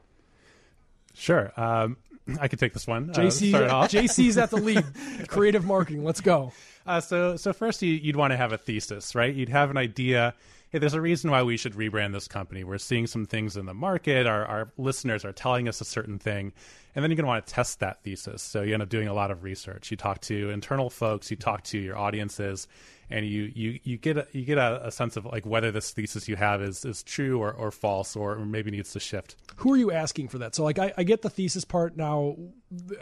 sure 1.15 1.53
um, 1.57 1.95
i 2.39 2.47
could 2.47 2.59
take 2.59 2.73
this 2.73 2.87
one 2.87 3.09
uh, 3.09 3.13
JC, 3.13 3.49
start 3.49 3.69
off. 3.69 3.91
JC's 3.91 4.37
at 4.37 4.49
the 4.49 4.55
lead. 4.57 4.83
Creative 5.27 5.63
marketing. 5.65 6.03
Let's 6.03 6.21
go. 6.21 6.51
Uh, 6.85 7.01
so, 7.01 7.35
so 7.37 7.53
first, 7.53 7.81
you, 7.81 7.93
you'd 7.93 8.15
want 8.15 8.31
to 8.31 8.37
have 8.37 8.51
a 8.51 8.57
thesis, 8.57 9.15
right? 9.15 9.33
You'd 9.33 9.49
have 9.49 9.69
an 9.69 9.77
idea. 9.77 10.33
Hey, 10.69 10.79
there's 10.79 10.95
a 10.95 11.01
reason 11.01 11.29
why 11.31 11.43
we 11.43 11.55
should 11.55 11.73
rebrand 11.73 12.13
this 12.13 12.27
company. 12.27 12.63
We're 12.63 12.79
seeing 12.79 13.07
some 13.07 13.25
things 13.25 13.55
in 13.55 13.65
the 13.65 13.73
market. 13.73 14.25
Our, 14.25 14.45
our 14.45 14.71
listeners 14.77 15.23
are 15.23 15.31
telling 15.31 15.67
us 15.67 15.81
a 15.81 15.85
certain 15.85 16.17
thing, 16.17 16.51
and 16.95 17.03
then 17.03 17.11
you're 17.11 17.15
going 17.15 17.25
to 17.25 17.29
want 17.29 17.45
to 17.45 17.53
test 17.53 17.79
that 17.79 18.03
thesis. 18.03 18.41
So 18.41 18.63
you 18.63 18.73
end 18.73 18.83
up 18.83 18.89
doing 18.89 19.07
a 19.07 19.13
lot 19.13 19.31
of 19.31 19.43
research. 19.43 19.91
You 19.91 19.97
talk 19.97 20.21
to 20.21 20.49
internal 20.49 20.89
folks. 20.89 21.29
You 21.29 21.37
talk 21.37 21.63
to 21.65 21.77
your 21.77 21.97
audiences, 21.97 22.67
and 23.09 23.25
you 23.25 23.51
you 23.53 23.79
you 23.83 23.97
get 23.97 24.17
a, 24.17 24.27
you 24.31 24.45
get 24.45 24.57
a, 24.57 24.87
a 24.87 24.91
sense 24.91 25.17
of 25.17 25.25
like 25.25 25.45
whether 25.45 25.71
this 25.71 25.91
thesis 25.91 26.27
you 26.27 26.35
have 26.35 26.61
is 26.61 26.85
is 26.85 27.03
true 27.03 27.39
or, 27.39 27.51
or 27.51 27.71
false, 27.71 28.15
or, 28.15 28.33
or 28.33 28.45
maybe 28.45 28.71
needs 28.71 28.93
to 28.93 28.99
shift. 28.99 29.35
Who 29.57 29.73
are 29.73 29.77
you 29.77 29.91
asking 29.91 30.29
for 30.29 30.39
that? 30.39 30.55
So, 30.55 30.63
like, 30.63 30.79
I, 30.79 30.93
I 30.97 31.03
get 31.03 31.21
the 31.21 31.29
thesis 31.29 31.65
part 31.65 31.95
now. 31.95 32.35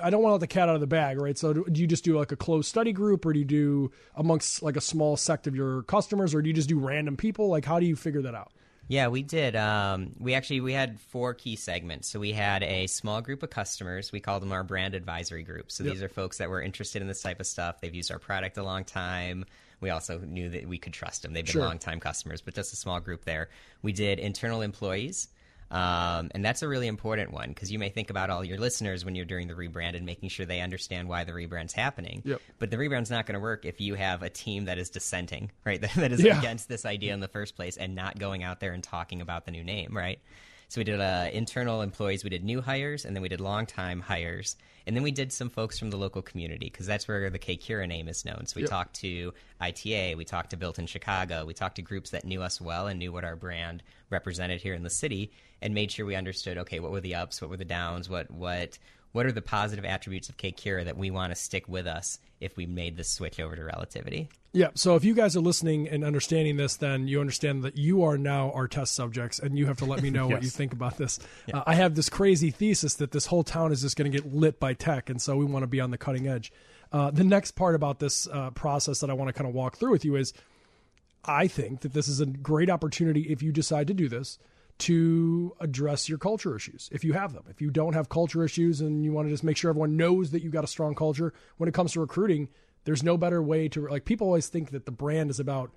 I 0.02 0.10
don't 0.10 0.22
want 0.22 0.32
to 0.32 0.34
let 0.34 0.42
the 0.42 0.48
cat 0.48 0.70
out 0.70 0.76
of 0.76 0.82
the 0.82 0.88
bag, 0.88 1.20
right? 1.20 1.38
So, 1.38 1.54
do, 1.54 1.66
do 1.72 1.82
you 1.82 1.88
just 1.88 2.04
do 2.04 2.18
like 2.18 2.32
a 2.32 2.36
closed 2.36 2.68
study 2.68 2.92
group, 2.92 3.26
or 3.26 3.34
do 3.34 3.40
you 3.40 3.46
do 3.46 3.92
amongst 4.16 4.62
like 4.62 4.78
a 4.78 4.82
small 4.82 5.18
sect 5.18 5.48
of 5.48 5.56
your 5.56 5.84
customers, 5.84 6.34
or 6.36 6.42
do 6.42 6.50
you 6.50 6.54
just 6.54 6.70
do 6.70 6.80
random 6.80 7.18
people? 7.18 7.48
Like, 7.48 7.66
how 7.66 7.80
do 7.80 7.86
you 7.86 7.96
figure 7.96 8.22
that 8.24 8.36
out? 8.36 8.52
Yeah, 8.88 9.08
we 9.08 9.24
did. 9.24 9.56
Um, 9.56 10.16
we 10.20 10.34
actually 10.34 10.60
we 10.60 10.74
had 10.74 11.00
four 11.00 11.34
key 11.34 11.56
segments. 11.56 12.10
So 12.10 12.20
we 12.20 12.34
had 12.34 12.62
a 12.62 12.88
small 12.88 13.22
group 13.22 13.42
of 13.42 13.50
customers. 13.50 14.12
We 14.12 14.20
call 14.20 14.42
them 14.42 14.52
our 14.52 14.66
brand 14.66 14.96
advisory 14.96 15.44
group. 15.44 15.72
So 15.72 15.86
these 15.86 16.04
are 16.04 16.10
folks 16.10 16.40
that 16.40 16.50
were 16.50 16.62
interested 16.62 17.02
in 17.02 17.08
this 17.08 17.22
type 17.22 17.40
of 17.40 17.48
stuff. 17.48 17.80
They've 17.80 17.96
used 17.96 18.12
our 18.12 18.20
product 18.20 18.58
a 18.58 18.64
long 18.64 18.84
time. 18.84 19.46
We 19.82 19.90
also 19.90 20.20
knew 20.20 20.50
that 20.52 20.68
we 20.68 20.78
could 20.78 20.94
trust 20.94 21.24
them. 21.24 21.34
They've 21.34 21.44
been 21.46 21.52
Sure. 21.54 21.64
long-time 21.66 22.00
customers, 22.00 22.42
but 22.42 22.54
just 22.54 22.72
a 22.72 22.76
small 22.78 23.00
group 23.00 23.26
there. 23.26 23.50
We 23.82 23.92
did 23.92 24.20
internal 24.20 24.62
employees. 24.62 25.28
Um, 25.72 26.30
and 26.36 26.44
that's 26.44 26.64
a 26.64 26.68
really 26.68 26.88
important 26.88 27.32
one 27.32 27.48
because 27.48 27.72
you 27.72 27.80
may 27.80 27.88
think 27.88 28.10
about 28.10 28.30
all 28.30 28.44
your 28.44 28.58
listeners 28.58 29.06
when 29.06 29.16
you're 29.16 29.24
doing 29.24 29.48
the 29.48 29.54
rebrand 29.54 29.96
and 29.96 30.06
making 30.06 30.28
sure 30.28 30.46
they 30.46 30.60
understand 30.60 31.08
why 31.08 31.24
the 31.24 31.32
rebrand's 31.32 31.72
happening. 31.72 32.22
Yep. 32.26 32.42
But 32.60 32.72
the 32.72 32.78
rebrand's 32.78 33.10
not 33.10 33.26
going 33.26 33.36
to 33.36 33.40
work 33.40 33.66
if 33.66 33.80
you 33.80 33.96
have 33.96 34.22
a 34.22 34.30
team 34.30 34.66
that 34.66 34.78
is 34.78 34.90
dissenting, 34.90 35.50
right? 35.66 35.80
That, 35.80 35.94
that 35.96 36.12
is 36.12 36.22
Yeah. 36.22 36.38
against 36.40 36.68
this 36.68 36.86
idea 36.86 37.14
in 37.14 37.22
the 37.22 37.30
first 37.30 37.56
place 37.56 37.78
and 37.78 37.96
not 37.96 38.20
going 38.20 38.44
out 38.44 38.60
there 38.60 38.74
and 38.74 38.84
talking 38.84 39.22
about 39.22 39.46
the 39.46 39.52
new 39.52 39.64
name, 39.64 39.96
right? 39.96 40.20
So 40.72 40.80
we 40.80 40.86
did 40.86 41.02
uh, 41.02 41.28
internal 41.34 41.82
employees, 41.82 42.24
we 42.24 42.30
did 42.30 42.46
new 42.46 42.62
hires, 42.62 43.04
and 43.04 43.14
then 43.14 43.22
we 43.22 43.28
did 43.28 43.42
longtime 43.42 44.00
hires, 44.00 44.56
and 44.88 44.96
then 44.96 45.04
we 45.04 45.12
did 45.12 45.34
some 45.34 45.50
folks 45.50 45.78
from 45.78 45.90
the 45.90 45.98
local 45.98 46.22
community 46.22 46.68
because 46.68 46.86
that's 46.86 47.10
where 47.10 47.30
the 47.30 47.38
kCura 47.38 47.86
name 47.90 48.08
is 48.08 48.24
known. 48.24 48.46
So 48.46 48.62
we 48.62 48.66
talked 48.66 48.94
to 49.02 49.34
ITA, 49.60 50.16
we 50.16 50.24
talked 50.24 50.52
to 50.52 50.56
Built 50.56 50.80
in 50.80 50.86
Chicago, 50.86 51.44
we 51.44 51.54
talked 51.54 51.76
to 51.76 51.82
groups 51.82 52.12
that 52.12 52.24
knew 52.24 52.42
us 52.42 52.62
well 52.62 52.88
and 52.88 53.00
knew 53.00 53.12
what 53.12 53.26
our 53.26 53.36
brand 53.36 53.84
represented 54.10 54.62
here 54.62 54.74
in 54.74 54.84
the 54.84 54.90
city, 54.90 55.34
and 55.62 55.74
made 55.74 55.92
sure 55.92 56.06
we 56.06 56.16
understood 56.16 56.58
okay, 56.60 56.80
what 56.80 56.92
were 56.92 57.02
the 57.02 57.16
ups, 57.16 57.42
what 57.42 57.50
were 57.50 57.58
the 57.58 57.66
downs, 57.66 58.10
what 58.10 58.32
what 58.32 58.80
what 59.12 59.26
are 59.26 59.32
the 59.32 59.42
positive 59.42 59.86
attributes 59.86 60.30
of 60.30 60.38
kCura 60.38 60.86
that 60.86 60.98
we 60.98 61.12
want 61.12 61.32
to 61.32 61.36
stick 61.36 61.68
with 61.68 61.88
us 61.88 62.20
if 62.40 62.58
we 62.58 62.66
made 62.66 62.98
the 62.98 63.04
switch 63.04 63.40
over 63.40 63.56
to 63.56 63.64
relativity. 63.64 64.28
Yeah. 64.54 64.70
So 64.74 64.96
if 64.96 65.06
you 65.06 65.14
guys 65.14 65.38
are 65.38 65.42
listening 65.42 65.88
and 65.88 66.04
understanding 66.04 66.58
this, 66.58 66.76
then 66.76 67.08
you 67.08 67.22
understand 67.22 67.64
that 67.64 67.78
you 67.78 68.04
are 68.04 68.18
now 68.18 68.52
our 68.52 68.68
test 68.68 68.96
subjects, 68.96 69.40
and 69.40 69.58
you 69.58 69.68
have 69.68 69.78
to 69.78 69.86
let 69.86 70.02
me 70.02 70.10
know 70.10 70.28
what 70.28 70.44
you 70.44 70.50
think 70.50 70.74
about 70.74 70.98
this. 70.98 71.20
Uh, 71.54 71.64
I 71.66 71.76
have 71.76 71.96
this 71.96 72.10
crazy 72.10 72.52
thesis 72.52 72.96
that 72.96 73.12
this 73.12 73.28
whole 73.28 73.44
town 73.44 73.72
is 73.72 73.82
just 73.82 73.96
going 73.96 74.12
to 74.12 74.18
get 74.18 74.34
lit 74.34 74.60
by 74.60 74.74
tech, 74.74 75.10
and 75.10 75.22
so 75.22 75.38
we 75.38 75.46
want 75.46 75.64
to 75.64 75.68
be 75.68 75.80
on 75.80 75.92
the 75.92 75.98
cutting 75.98 76.28
edge. 76.28 76.52
Uh, 76.92 77.12
the 77.12 77.24
next 77.24 77.52
part 77.52 77.76
about 77.76 78.00
this 78.00 78.28
uh, 78.28 78.50
process 78.52 79.00
that 79.00 79.10
I 79.10 79.14
want 79.14 79.30
to 79.30 79.34
kind 79.34 79.48
of 79.48 79.54
walk 79.56 79.78
through 79.78 79.92
with 79.92 80.04
you 80.04 80.16
is 80.16 80.34
I 81.24 81.48
think 81.48 81.82
that 81.82 81.94
this 81.94 82.08
is 82.08 82.20
a 82.20 82.26
great 82.26 82.70
opportunity 82.70 83.22
if 83.30 83.42
you 83.42 83.52
decide 83.52 83.88
to 83.88 83.94
do 83.94 84.10
this 84.10 84.38
to 84.82 85.56
address 85.60 86.10
your 86.10 86.18
culture 86.18 86.56
issues 86.56 86.90
if 86.92 87.04
you 87.04 87.14
have 87.14 87.34
them. 87.34 87.44
If 87.50 87.62
you 87.62 87.70
don't 87.70 87.94
have 87.94 88.10
culture 88.10 88.44
issues 88.44 88.82
and 88.82 89.04
you 89.04 89.12
want 89.12 89.28
to 89.28 89.34
just 89.34 89.44
make 89.44 89.58
sure 89.58 89.70
everyone 89.70 89.98
knows 89.98 90.32
that 90.32 90.42
you 90.42 90.50
got 90.50 90.64
a 90.64 90.68
strong 90.68 90.96
culture 90.96 91.34
when 91.58 91.70
it 91.70 91.74
comes 91.74 91.94
to 91.94 92.00
recruiting, 92.00 92.50
there's 92.84 93.04
no 93.04 93.18
better 93.18 93.42
way 93.42 93.68
to 93.70 93.88
like 93.88 94.06
people 94.06 94.28
always 94.28 94.48
think 94.48 94.72
that 94.72 94.86
the 94.86 94.92
brand 94.92 95.30
is 95.30 95.40
about 95.40 95.72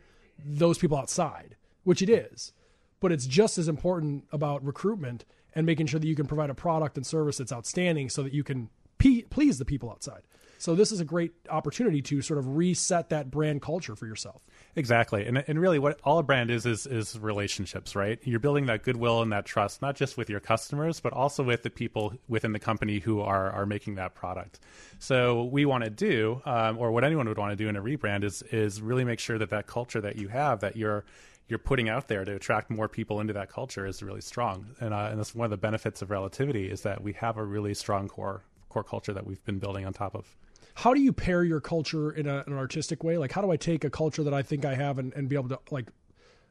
those 0.44 0.78
people 0.78 0.96
outside, 0.96 1.56
which 1.84 2.02
it 2.02 2.08
is. 2.08 2.52
But 3.00 3.12
it's 3.12 3.26
just 3.26 3.58
as 3.58 3.68
important 3.68 4.24
about 4.32 4.64
recruitment 4.64 5.24
and 5.54 5.66
making 5.66 5.86
sure 5.86 6.00
that 6.00 6.06
you 6.06 6.16
can 6.16 6.26
provide 6.26 6.50
a 6.50 6.54
product 6.54 6.96
and 6.96 7.06
service 7.06 7.38
that's 7.38 7.52
outstanding 7.52 8.08
so 8.08 8.22
that 8.22 8.32
you 8.32 8.42
can 8.42 8.70
please 8.98 9.58
the 9.58 9.64
people 9.64 9.90
outside. 9.90 10.22
So 10.64 10.74
this 10.74 10.92
is 10.92 11.00
a 11.00 11.04
great 11.04 11.32
opportunity 11.50 12.00
to 12.00 12.22
sort 12.22 12.38
of 12.38 12.56
reset 12.56 13.10
that 13.10 13.30
brand 13.30 13.60
culture 13.60 13.94
for 13.94 14.06
yourself. 14.06 14.46
Exactly, 14.76 15.26
and 15.26 15.44
and 15.46 15.60
really, 15.60 15.78
what 15.78 16.00
all 16.04 16.18
a 16.18 16.22
brand 16.22 16.50
is 16.50 16.64
is 16.64 16.86
is 16.86 17.18
relationships, 17.18 17.94
right? 17.94 18.18
You're 18.22 18.40
building 18.40 18.64
that 18.66 18.82
goodwill 18.82 19.20
and 19.20 19.30
that 19.30 19.44
trust, 19.44 19.82
not 19.82 19.94
just 19.94 20.16
with 20.16 20.30
your 20.30 20.40
customers, 20.40 21.00
but 21.00 21.12
also 21.12 21.42
with 21.42 21.64
the 21.64 21.70
people 21.70 22.14
within 22.28 22.52
the 22.52 22.58
company 22.58 22.98
who 22.98 23.20
are 23.20 23.50
are 23.50 23.66
making 23.66 23.96
that 23.96 24.14
product. 24.14 24.58
So 24.98 25.44
we 25.44 25.66
want 25.66 25.84
to 25.84 25.90
do, 25.90 26.40
um, 26.46 26.78
or 26.78 26.92
what 26.92 27.04
anyone 27.04 27.28
would 27.28 27.36
want 27.36 27.52
to 27.52 27.56
do 27.56 27.68
in 27.68 27.76
a 27.76 27.82
rebrand, 27.82 28.24
is 28.24 28.40
is 28.50 28.80
really 28.80 29.04
make 29.04 29.20
sure 29.20 29.36
that 29.36 29.50
that 29.50 29.66
culture 29.66 30.00
that 30.00 30.16
you 30.16 30.28
have, 30.28 30.60
that 30.60 30.76
you're 30.76 31.04
you're 31.46 31.58
putting 31.58 31.90
out 31.90 32.08
there 32.08 32.24
to 32.24 32.34
attract 32.34 32.70
more 32.70 32.88
people 32.88 33.20
into 33.20 33.34
that 33.34 33.50
culture, 33.50 33.86
is 33.86 34.02
really 34.02 34.22
strong. 34.22 34.66
And 34.80 34.94
uh, 34.94 35.08
and 35.10 35.18
that's 35.18 35.34
one 35.34 35.44
of 35.44 35.50
the 35.50 35.58
benefits 35.58 36.00
of 36.00 36.10
relativity 36.10 36.70
is 36.70 36.82
that 36.82 37.02
we 37.02 37.12
have 37.14 37.36
a 37.36 37.44
really 37.44 37.74
strong 37.74 38.08
core 38.08 38.44
core 38.74 38.84
culture 38.84 39.12
that 39.12 39.24
we've 39.24 39.42
been 39.44 39.58
building 39.60 39.86
on 39.86 39.92
top 39.92 40.14
of. 40.16 40.36
how 40.74 40.92
do 40.92 41.00
you 41.00 41.12
pair 41.12 41.44
your 41.44 41.60
culture 41.60 42.10
in, 42.10 42.26
a, 42.26 42.42
in 42.46 42.52
an 42.52 42.58
artistic 42.58 43.04
way? 43.04 43.16
Like, 43.16 43.30
how 43.30 43.40
do 43.40 43.52
I 43.52 43.56
take 43.56 43.84
a 43.84 43.90
culture 43.90 44.24
that 44.24 44.34
I 44.34 44.42
think 44.42 44.64
I 44.64 44.74
have 44.74 44.98
and, 44.98 45.12
and 45.14 45.28
be 45.28 45.36
able 45.36 45.50
to, 45.50 45.60
like, 45.70 45.88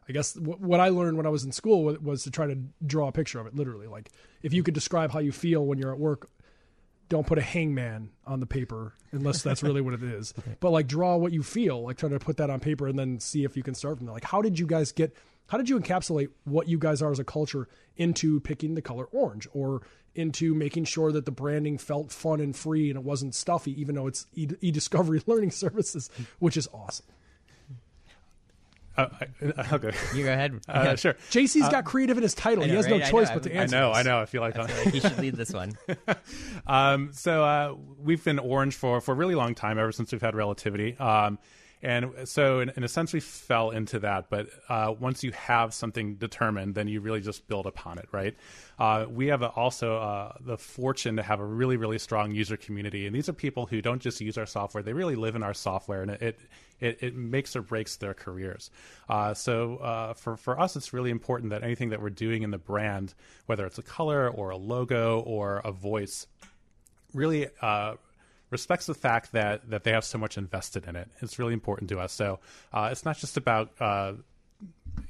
I 0.07 0.13
guess 0.13 0.35
what 0.37 0.79
I 0.79 0.89
learned 0.89 1.17
when 1.17 1.25
I 1.25 1.29
was 1.29 1.43
in 1.43 1.51
school 1.51 1.83
was, 1.83 1.99
was 1.99 2.23
to 2.23 2.31
try 2.31 2.47
to 2.47 2.57
draw 2.85 3.09
a 3.09 3.11
picture 3.11 3.39
of 3.39 3.47
it, 3.47 3.55
literally. 3.55 3.87
Like, 3.87 4.09
if 4.41 4.53
you 4.53 4.63
could 4.63 4.73
describe 4.73 5.11
how 5.11 5.19
you 5.19 5.33
feel 5.33 5.65
when 5.65 5.77
you're 5.77 5.91
at 5.91 5.99
work, 5.99 6.29
don't 7.09 7.27
put 7.27 7.37
a 7.37 7.41
hangman 7.41 8.09
on 8.25 8.39
the 8.39 8.45
paper 8.45 8.93
unless 9.11 9.43
that's 9.43 9.61
really 9.61 9.81
what 9.81 9.93
it 9.93 10.03
is. 10.03 10.33
But, 10.61 10.71
like, 10.71 10.87
draw 10.87 11.17
what 11.17 11.33
you 11.33 11.43
feel, 11.43 11.83
like, 11.83 11.97
try 11.97 12.09
to 12.09 12.19
put 12.19 12.37
that 12.37 12.49
on 12.49 12.61
paper 12.61 12.87
and 12.87 12.97
then 12.97 13.19
see 13.19 13.43
if 13.43 13.57
you 13.57 13.63
can 13.63 13.75
start 13.75 13.97
from 13.97 14.05
there. 14.07 14.13
Like, 14.13 14.23
how 14.23 14.41
did 14.41 14.57
you 14.57 14.65
guys 14.65 14.93
get, 14.93 15.13
how 15.47 15.57
did 15.57 15.67
you 15.67 15.77
encapsulate 15.77 16.29
what 16.45 16.69
you 16.69 16.79
guys 16.79 17.01
are 17.01 17.11
as 17.11 17.19
a 17.19 17.25
culture 17.25 17.67
into 17.97 18.39
picking 18.39 18.75
the 18.75 18.81
color 18.81 19.05
orange 19.11 19.47
or 19.53 19.81
into 20.15 20.53
making 20.53 20.85
sure 20.85 21.11
that 21.11 21.25
the 21.25 21.31
branding 21.31 21.77
felt 21.77 22.11
fun 22.11 22.39
and 22.39 22.55
free 22.55 22.89
and 22.89 22.97
it 22.99 23.03
wasn't 23.03 23.33
stuffy, 23.35 23.79
even 23.79 23.95
though 23.95 24.07
it's 24.07 24.27
e- 24.35 24.47
e-discovery 24.61 25.21
learning 25.27 25.51
services, 25.51 26.09
which 26.39 26.55
is 26.57 26.67
awesome. 26.73 27.05
Uh, 28.95 29.07
okay, 29.73 29.89
You 30.13 30.23
go 30.23 30.31
ahead. 30.31 30.53
uh, 30.69 30.81
Yeah. 30.85 30.95
sure. 30.95 31.13
JC's 31.31 31.67
got 31.69 31.83
creative 31.83 32.15
in 32.17 32.21
his 32.21 32.35
title. 32.35 32.63
I 32.63 32.67
he 32.67 32.73
know, 32.73 32.77
has 32.77 32.85
no 32.87 32.97
right? 32.97 33.05
I 33.05 33.09
choice 33.09 33.29
know. 33.29 33.33
but 33.33 33.43
to 33.43 33.57
I- 33.57 33.61
I 33.63 33.65
know, 33.65 33.89
this. 33.89 33.97
I 33.97 34.03
know. 34.03 34.19
I 34.19 34.25
feel 34.25 34.41
like 34.41 34.55
I 34.55 34.67
feel 34.67 34.85
like 34.85 34.93
he 34.93 34.99
should 34.99 35.17
lead 35.19 35.35
this 35.35 35.51
one. 35.51 35.73
Um, 36.67 37.09
so 37.11 37.43
uh, 37.43 37.75
we've 37.99 38.23
been 38.23 38.39
orange 38.39 38.75
for 38.75 39.01
for 39.01 39.11
a 39.11 39.15
really 39.15 39.35
long 39.35 39.53
time, 39.55 39.77
ever 39.79 39.91
since 39.91 40.11
we've 40.11 40.21
had 40.21 40.35
relativity. 40.35 40.95
Um, 40.97 41.37
and 41.83 42.11
so, 42.23 42.61
in, 42.61 42.71
in 42.77 42.83
a 42.85 42.87
sense, 42.87 43.11
we 43.11 43.19
fell 43.19 43.71
into 43.71 43.99
that. 43.99 44.29
But 44.29 44.47
uh, 44.69 44.93
once 44.97 45.21
you 45.21 45.33
have 45.33 45.73
something 45.73 46.15
determined, 46.15 46.75
then 46.75 46.87
you 46.87 47.01
really 47.01 47.19
just 47.19 47.45
build 47.47 47.65
upon 47.65 47.97
it, 47.97 48.07
right? 48.13 48.35
Uh, 48.79 49.05
we 49.09 49.27
have 49.27 49.41
a, 49.41 49.49
also 49.49 49.97
uh, 49.97 50.33
the 50.39 50.57
fortune 50.57 51.17
to 51.17 51.23
have 51.23 51.41
a 51.41 51.45
really, 51.45 51.75
really 51.75 51.99
strong 51.99 52.31
user 52.31 52.55
community, 52.55 53.05
and 53.05 53.13
these 53.13 53.27
are 53.27 53.33
people 53.33 53.65
who 53.65 53.81
don't 53.81 54.01
just 54.01 54.21
use 54.21 54.37
our 54.37 54.45
software; 54.45 54.81
they 54.81 54.93
really 54.93 55.17
live 55.17 55.35
in 55.35 55.43
our 55.43 55.53
software, 55.53 56.01
and 56.01 56.11
it 56.11 56.39
it, 56.79 57.03
it 57.03 57.15
makes 57.15 57.53
or 57.53 57.61
breaks 57.61 57.97
their 57.97 58.13
careers. 58.13 58.71
Uh, 59.09 59.33
so 59.33 59.77
uh, 59.77 60.13
for 60.13 60.37
for 60.37 60.57
us, 60.57 60.77
it's 60.77 60.93
really 60.93 61.11
important 61.11 61.49
that 61.49 61.63
anything 61.63 61.89
that 61.89 62.01
we're 62.01 62.09
doing 62.09 62.43
in 62.43 62.51
the 62.51 62.57
brand, 62.57 63.13
whether 63.45 63.65
it's 63.65 63.77
a 63.77 63.83
color 63.83 64.29
or 64.29 64.51
a 64.51 64.57
logo 64.57 65.19
or 65.19 65.57
a 65.65 65.71
voice, 65.73 66.27
really 67.13 67.47
uh, 67.61 67.95
respects 68.53 68.85
the 68.85 68.93
fact 68.93 69.33
that 69.33 69.69
that 69.69 69.83
they 69.83 69.91
have 69.91 70.05
so 70.05 70.17
much 70.17 70.37
invested 70.37 70.85
in 70.87 70.95
it. 70.95 71.09
It's 71.21 71.37
really 71.37 71.53
important 71.53 71.89
to 71.89 71.99
us. 71.99 72.13
So 72.13 72.39
uh, 72.71 72.89
it's 72.91 73.03
not 73.03 73.17
just 73.17 73.35
about 73.35 73.71
uh, 73.81 74.13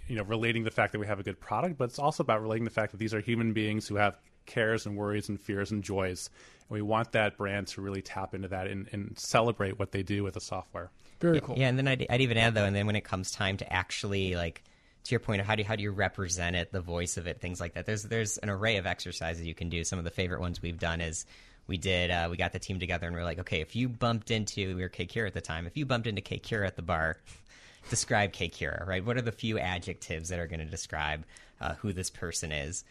you 0.07 0.15
know 0.15 0.23
relating 0.23 0.63
the 0.63 0.71
fact 0.71 0.93
that 0.93 0.99
we 0.99 1.05
have 1.05 1.19
a 1.19 1.23
good 1.23 1.39
product, 1.39 1.77
but 1.77 1.85
it's 1.85 1.99
also 1.99 2.23
about 2.23 2.41
relating 2.41 2.63
the 2.63 2.71
fact 2.71 2.91
that 2.91 2.97
these 2.97 3.13
are 3.13 3.19
human 3.19 3.53
beings 3.53 3.87
who 3.87 3.95
have 3.95 4.17
cares 4.45 4.85
and 4.85 4.97
worries 4.97 5.29
and 5.29 5.39
fears 5.39 5.71
and 5.71 5.83
joys. 5.83 6.29
And 6.69 6.71
we 6.71 6.81
want 6.81 7.11
that 7.11 7.37
brand 7.37 7.67
to 7.67 7.81
really 7.81 8.01
tap 8.01 8.33
into 8.33 8.47
that 8.47 8.67
and, 8.67 8.89
and 8.91 9.17
celebrate 9.17 9.77
what 9.77 9.91
they 9.91 10.03
do 10.03 10.23
with 10.23 10.33
the 10.33 10.41
software. 10.41 10.89
Very 11.19 11.39
cool. 11.39 11.55
Yeah, 11.57 11.69
and 11.69 11.77
then 11.77 11.87
I'd, 11.87 12.05
I'd 12.09 12.21
even 12.21 12.37
add 12.37 12.55
though, 12.55 12.65
and 12.65 12.75
then 12.75 12.87
when 12.87 12.95
it 12.95 13.03
comes 13.03 13.31
time 13.31 13.57
to 13.57 13.71
actually 13.71 14.35
like 14.35 14.63
to 15.03 15.11
your 15.11 15.19
point 15.19 15.41
of 15.41 15.47
how 15.47 15.55
do 15.55 15.61
you, 15.61 15.67
how 15.67 15.75
do 15.75 15.83
you 15.83 15.91
represent 15.91 16.55
it, 16.55 16.71
the 16.71 16.81
voice 16.81 17.17
of 17.17 17.27
it, 17.27 17.41
things 17.41 17.59
like 17.59 17.73
that. 17.73 17.85
There's 17.85 18.03
there's 18.03 18.37
an 18.37 18.49
array 18.49 18.77
of 18.77 18.85
exercises 18.85 19.45
you 19.45 19.55
can 19.55 19.69
do. 19.69 19.83
Some 19.83 19.99
of 19.99 20.05
the 20.05 20.11
favorite 20.11 20.39
ones 20.39 20.61
we've 20.61 20.79
done 20.79 21.01
is 21.01 21.25
we 21.67 21.77
did 21.77 22.11
uh, 22.11 22.27
we 22.29 22.37
got 22.37 22.51
the 22.51 22.59
team 22.59 22.79
together 22.79 23.07
and 23.07 23.15
we 23.15 23.21
are 23.21 23.25
like, 23.25 23.39
okay, 23.39 23.61
if 23.61 23.75
you 23.75 23.89
bumped 23.89 24.31
into 24.31 24.75
we 24.75 24.81
were 24.81 24.89
kCura 24.89 25.27
at 25.27 25.33
the 25.33 25.41
time, 25.41 25.65
if 25.65 25.77
you 25.77 25.85
bumped 25.85 26.07
into 26.07 26.21
kCura 26.21 26.67
at 26.67 26.75
the 26.75 26.81
bar, 26.81 27.17
describe 27.89 28.31
kCura, 28.31 28.85
right? 28.85 29.05
What 29.05 29.17
are 29.17 29.21
the 29.21 29.31
few 29.31 29.59
adjectives 29.59 30.29
that 30.29 30.39
are 30.39 30.47
going 30.47 30.59
to 30.59 30.65
describe 30.65 31.23
uh, 31.61 31.73
who 31.75 31.93
this 31.93 32.09
person 32.09 32.51
is? 32.51 32.83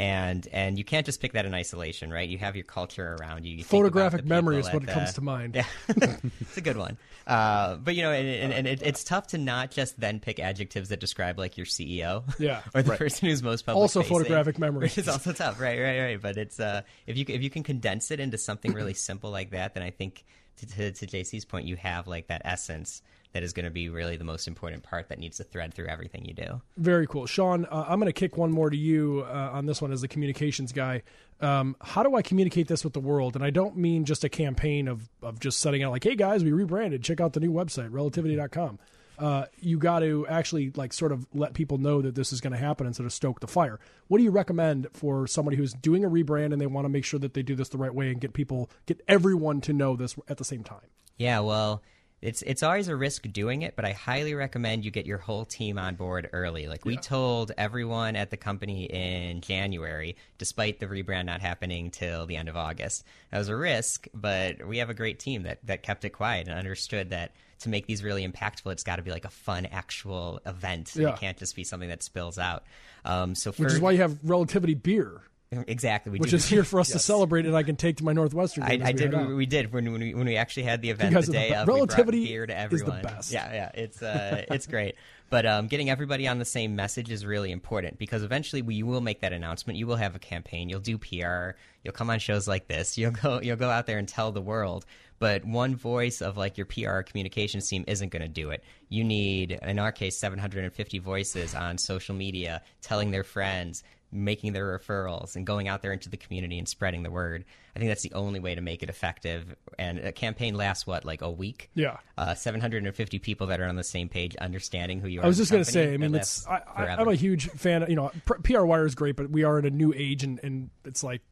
And 0.00 0.48
and 0.50 0.78
you 0.78 0.84
can't 0.84 1.04
just 1.04 1.20
pick 1.20 1.34
that 1.34 1.44
in 1.44 1.52
isolation, 1.52 2.10
right? 2.10 2.26
You 2.26 2.38
have 2.38 2.56
your 2.56 2.64
culture 2.64 3.18
around 3.20 3.44
you. 3.44 3.56
you 3.56 3.64
Photographic 3.64 4.24
memory 4.24 4.58
is 4.58 4.64
what 4.64 4.84
at 4.84 4.88
it 4.88 4.92
comes 4.92 5.12
to 5.12 5.20
mind. 5.20 5.56
yeah, 5.56 5.66
it's 6.40 6.56
a 6.56 6.62
good 6.62 6.78
one. 6.78 6.96
Uh, 7.26 7.76
but 7.76 7.94
you 7.94 8.02
know, 8.02 8.10
and, 8.10 8.26
and, 8.26 8.52
and 8.54 8.66
it, 8.66 8.80
it's 8.80 9.04
tough 9.04 9.26
to 9.28 9.38
not 9.38 9.70
just 9.70 10.00
then 10.00 10.18
pick 10.18 10.40
adjectives 10.40 10.88
that 10.88 11.00
describe 11.00 11.38
like 11.38 11.58
your 11.58 11.66
CEO, 11.66 12.24
Yeah. 12.38 12.62
or 12.74 12.82
the 12.82 12.96
person 12.96 13.28
who's 13.28 13.42
most 13.42 13.66
public. 13.66 13.78
Also 13.78 14.02
photographic 14.02 14.58
memory. 14.58 14.80
which 14.84 14.96
is 14.96 15.06
also 15.06 15.32
tough, 15.32 15.60
right, 15.60 15.78
right, 15.78 16.00
right. 16.00 16.22
But 16.22 16.38
it's 16.38 16.58
uh, 16.58 16.80
if 17.06 17.18
you 17.18 17.26
if 17.28 17.42
you 17.42 17.50
can 17.50 17.62
condense 17.62 18.10
it 18.10 18.20
into 18.20 18.38
something 18.38 18.72
really 18.72 18.94
simple 18.94 19.30
like 19.30 19.50
that, 19.50 19.74
then 19.74 19.82
I 19.82 19.90
think 19.90 20.24
to, 20.56 20.66
to, 20.66 20.92
to 20.92 21.06
JC's 21.06 21.44
point, 21.44 21.66
you 21.66 21.76
have 21.76 22.06
like 22.06 22.28
that 22.28 22.40
essence 22.46 23.02
that 23.32 23.42
is 23.42 23.52
going 23.52 23.64
to 23.64 23.70
be 23.70 23.88
really 23.88 24.16
the 24.16 24.24
most 24.24 24.48
important 24.48 24.82
part 24.82 25.08
that 25.08 25.18
needs 25.18 25.36
to 25.36 25.44
thread 25.44 25.72
through 25.72 25.86
everything 25.86 26.24
you 26.24 26.34
do. 26.34 26.60
Very 26.76 27.06
cool. 27.06 27.26
Shawn, 27.26 27.64
uh, 27.66 27.84
I'm 27.88 28.00
going 28.00 28.06
to 28.06 28.12
kick 28.12 28.36
one 28.36 28.50
more 28.50 28.70
to 28.70 28.76
you 28.76 29.24
uh, 29.28 29.50
on 29.52 29.66
this 29.66 29.80
one 29.80 29.92
as 29.92 30.00
the 30.00 30.08
communications 30.08 30.72
guy. 30.72 31.02
Um, 31.40 31.76
how 31.80 32.02
do 32.02 32.16
I 32.16 32.22
communicate 32.22 32.68
this 32.68 32.84
with 32.84 32.92
the 32.92 33.00
world? 33.00 33.36
And 33.36 33.44
I 33.44 33.50
don't 33.50 33.76
mean 33.76 34.04
just 34.04 34.24
a 34.24 34.28
campaign 34.28 34.88
of, 34.88 35.08
of 35.22 35.40
just 35.40 35.60
setting 35.60 35.82
out 35.82 35.92
like, 35.92 36.04
hey 36.04 36.16
guys, 36.16 36.44
we 36.44 36.52
rebranded. 36.52 37.02
Check 37.02 37.20
out 37.20 37.32
the 37.32 37.40
new 37.40 37.52
website, 37.52 37.92
relativity.com. 37.92 38.78
Uh, 39.18 39.44
you 39.60 39.78
got 39.78 39.98
to 39.98 40.26
actually 40.28 40.72
like 40.76 40.94
sort 40.94 41.12
of 41.12 41.26
let 41.34 41.52
people 41.52 41.76
know 41.76 42.00
that 42.00 42.14
this 42.14 42.32
is 42.32 42.40
going 42.40 42.54
to 42.54 42.58
happen 42.58 42.86
instead 42.86 43.04
of 43.04 43.12
stoke 43.12 43.40
the 43.40 43.46
fire. 43.46 43.78
What 44.08 44.16
do 44.16 44.24
you 44.24 44.30
recommend 44.30 44.88
for 44.94 45.26
somebody 45.26 45.58
who's 45.58 45.74
doing 45.74 46.04
a 46.04 46.10
rebrand 46.10 46.52
and 46.54 46.60
they 46.60 46.66
want 46.66 46.86
to 46.86 46.88
make 46.88 47.04
sure 47.04 47.20
that 47.20 47.34
they 47.34 47.42
do 47.42 47.54
this 47.54 47.68
the 47.68 47.76
right 47.76 47.94
way 47.94 48.10
and 48.10 48.18
get 48.18 48.32
people, 48.32 48.70
get 48.86 49.02
everyone 49.06 49.60
to 49.62 49.74
know 49.74 49.94
this 49.94 50.16
at 50.28 50.38
the 50.38 50.44
same 50.44 50.64
time? 50.64 50.86
Yeah, 51.18 51.40
well, 51.40 51.82
it's 52.22 52.42
it's 52.42 52.62
always 52.62 52.88
a 52.88 52.96
risk 52.96 53.30
doing 53.32 53.62
it, 53.62 53.76
but 53.76 53.84
I 53.84 53.92
highly 53.92 54.34
recommend 54.34 54.84
you 54.84 54.90
get 54.90 55.06
your 55.06 55.18
whole 55.18 55.44
team 55.44 55.78
on 55.78 55.94
board 55.94 56.28
early. 56.32 56.68
Like 56.68 56.84
we 56.84 56.96
told 56.96 57.52
everyone 57.56 58.14
at 58.14 58.30
the 58.30 58.36
company 58.36 58.84
in 58.84 59.40
January, 59.40 60.16
despite 60.36 60.80
the 60.80 60.86
rebrand 60.86 61.26
not 61.26 61.40
happening 61.40 61.90
till 61.90 62.26
the 62.26 62.36
end 62.36 62.48
of 62.48 62.56
August. 62.56 63.04
That 63.30 63.38
was 63.38 63.48
a 63.48 63.56
risk, 63.56 64.06
but 64.12 64.66
we 64.66 64.78
have 64.78 64.90
a 64.90 64.94
great 64.94 65.18
team 65.18 65.44
that 65.44 65.58
that 65.64 65.82
kept 65.82 66.04
it 66.04 66.10
quiet 66.10 66.46
and 66.46 66.58
understood 66.58 67.10
that 67.10 67.32
to 67.60 67.68
make 67.68 67.86
these 67.86 68.02
really 68.02 68.26
impactful, 68.26 68.72
it's 68.72 68.82
got 68.82 68.96
to 68.96 69.02
be 69.02 69.10
like 69.10 69.24
a 69.24 69.30
fun 69.30 69.66
actual 69.66 70.40
event. 70.46 70.92
Yeah. 70.94 71.10
It 71.10 71.16
can't 71.16 71.36
just 71.36 71.54
be 71.54 71.64
something 71.64 71.88
that 71.88 72.02
spills 72.02 72.38
out. 72.38 72.64
Um, 73.04 73.34
so 73.34 73.52
Which 73.52 73.72
is 73.72 73.80
why 73.80 73.92
you 73.92 73.98
have 73.98 74.18
relativity 74.22 74.74
beer, 74.74 75.22
exactly, 75.52 76.12
we 76.12 76.18
which 76.18 76.30
do- 76.30 76.36
is 76.36 76.46
here 76.46 76.64
for 76.64 76.80
us 76.80 76.90
to 76.90 76.98
celebrate 76.98 77.46
and 77.46 77.56
I 77.56 77.62
can 77.62 77.76
take 77.76 77.96
to 77.98 78.04
my 78.04 78.12
Northwestern. 78.12 78.64
I, 78.64 78.78
I 78.82 78.86
we 78.88 78.92
did. 78.92 79.14
We, 79.14 79.34
we 79.34 79.46
did 79.46 79.72
when, 79.72 79.90
when 79.92 80.00
we 80.00 80.14
when 80.14 80.26
we 80.26 80.36
actually 80.36 80.64
had 80.64 80.82
the 80.82 80.90
event 80.90 81.14
guys 81.14 81.26
the 81.26 81.32
day 81.32 81.52
of. 81.52 81.66
we 81.66 81.72
brought 81.72 81.76
relativity 81.76 82.26
beer 82.26 82.46
to 82.46 82.52
is 82.52 82.70
the 82.70 82.76
everyone. 82.76 83.02
best. 83.02 83.32
Yeah, 83.32 83.52
yeah, 83.52 83.70
it's 83.74 84.02
uh, 84.02 84.44
it's 84.50 84.66
great. 84.66 84.94
But 85.28 85.46
um, 85.46 85.68
getting 85.68 85.90
everybody 85.90 86.26
on 86.26 86.38
the 86.38 86.44
same 86.44 86.74
message 86.74 87.10
is 87.10 87.24
really 87.24 87.52
important 87.52 87.98
because 87.98 88.22
eventually 88.22 88.62
we 88.62 88.82
will 88.82 89.00
make 89.00 89.20
that 89.20 89.32
announcement. 89.32 89.78
You 89.78 89.86
will 89.86 89.96
have 89.96 90.16
a 90.16 90.18
campaign. 90.18 90.68
You'll 90.68 90.80
do 90.80 90.98
PR. 90.98 91.56
You'll 91.84 91.94
come 91.94 92.10
on 92.10 92.18
shows 92.18 92.48
like 92.48 92.68
this. 92.68 92.98
You'll 92.98 93.12
go. 93.12 93.40
You'll 93.40 93.56
go 93.56 93.70
out 93.70 93.86
there 93.86 93.98
and 93.98 94.08
tell 94.08 94.32
the 94.32 94.42
world. 94.42 94.86
But 95.18 95.44
one 95.44 95.76
voice 95.76 96.22
of 96.22 96.38
like 96.38 96.56
your 96.56 96.64
PR 96.64 97.02
communications 97.02 97.68
team 97.68 97.84
isn't 97.86 98.08
going 98.08 98.22
to 98.22 98.28
do 98.28 98.50
it. 98.50 98.64
You 98.88 99.04
need, 99.04 99.52
in 99.62 99.78
our 99.78 99.92
case, 99.92 100.18
750 100.18 100.98
voices 100.98 101.54
on 101.54 101.76
social 101.76 102.14
media 102.14 102.62
telling 102.80 103.10
their 103.10 103.22
friends, 103.22 103.84
making 104.12 104.52
their 104.52 104.78
referrals 104.78 105.36
and 105.36 105.46
going 105.46 105.68
out 105.68 105.82
there 105.82 105.92
into 105.92 106.08
the 106.08 106.16
community 106.16 106.58
and 106.58 106.68
spreading 106.68 107.02
the 107.02 107.10
word. 107.10 107.44
I 107.74 107.78
think 107.78 107.90
that's 107.90 108.02
the 108.02 108.12
only 108.14 108.40
way 108.40 108.54
to 108.54 108.60
make 108.60 108.82
it 108.82 108.88
effective. 108.88 109.54
And 109.78 109.98
a 110.00 110.12
campaign 110.12 110.54
lasts 110.54 110.86
what, 110.86 111.04
like 111.04 111.22
a 111.22 111.30
week? 111.30 111.70
Yeah. 111.74 111.98
Uh, 112.18 112.34
750 112.34 113.18
people 113.20 113.46
that 113.48 113.60
are 113.60 113.66
on 113.66 113.76
the 113.76 113.84
same 113.84 114.08
page, 114.08 114.34
understanding 114.36 115.00
who 115.00 115.08
you 115.08 115.20
are. 115.20 115.24
I 115.24 115.28
was 115.28 115.36
just 115.36 115.52
going 115.52 115.64
to 115.64 115.70
say, 115.70 115.94
I 115.94 115.96
mean, 115.96 116.14
it's, 116.14 116.46
I, 116.46 116.60
I'm 116.76 117.08
a 117.08 117.14
huge 117.14 117.48
fan. 117.50 117.84
Of, 117.84 117.90
you 117.90 117.96
know, 117.96 118.10
pr- 118.24 118.60
Wire 118.60 118.86
is 118.86 118.94
great, 118.94 119.16
but 119.16 119.30
we 119.30 119.44
are 119.44 119.58
in 119.58 119.64
a 119.64 119.70
new 119.70 119.92
age, 119.96 120.24
and, 120.24 120.40
and 120.42 120.70
it's 120.84 121.04
like 121.04 121.22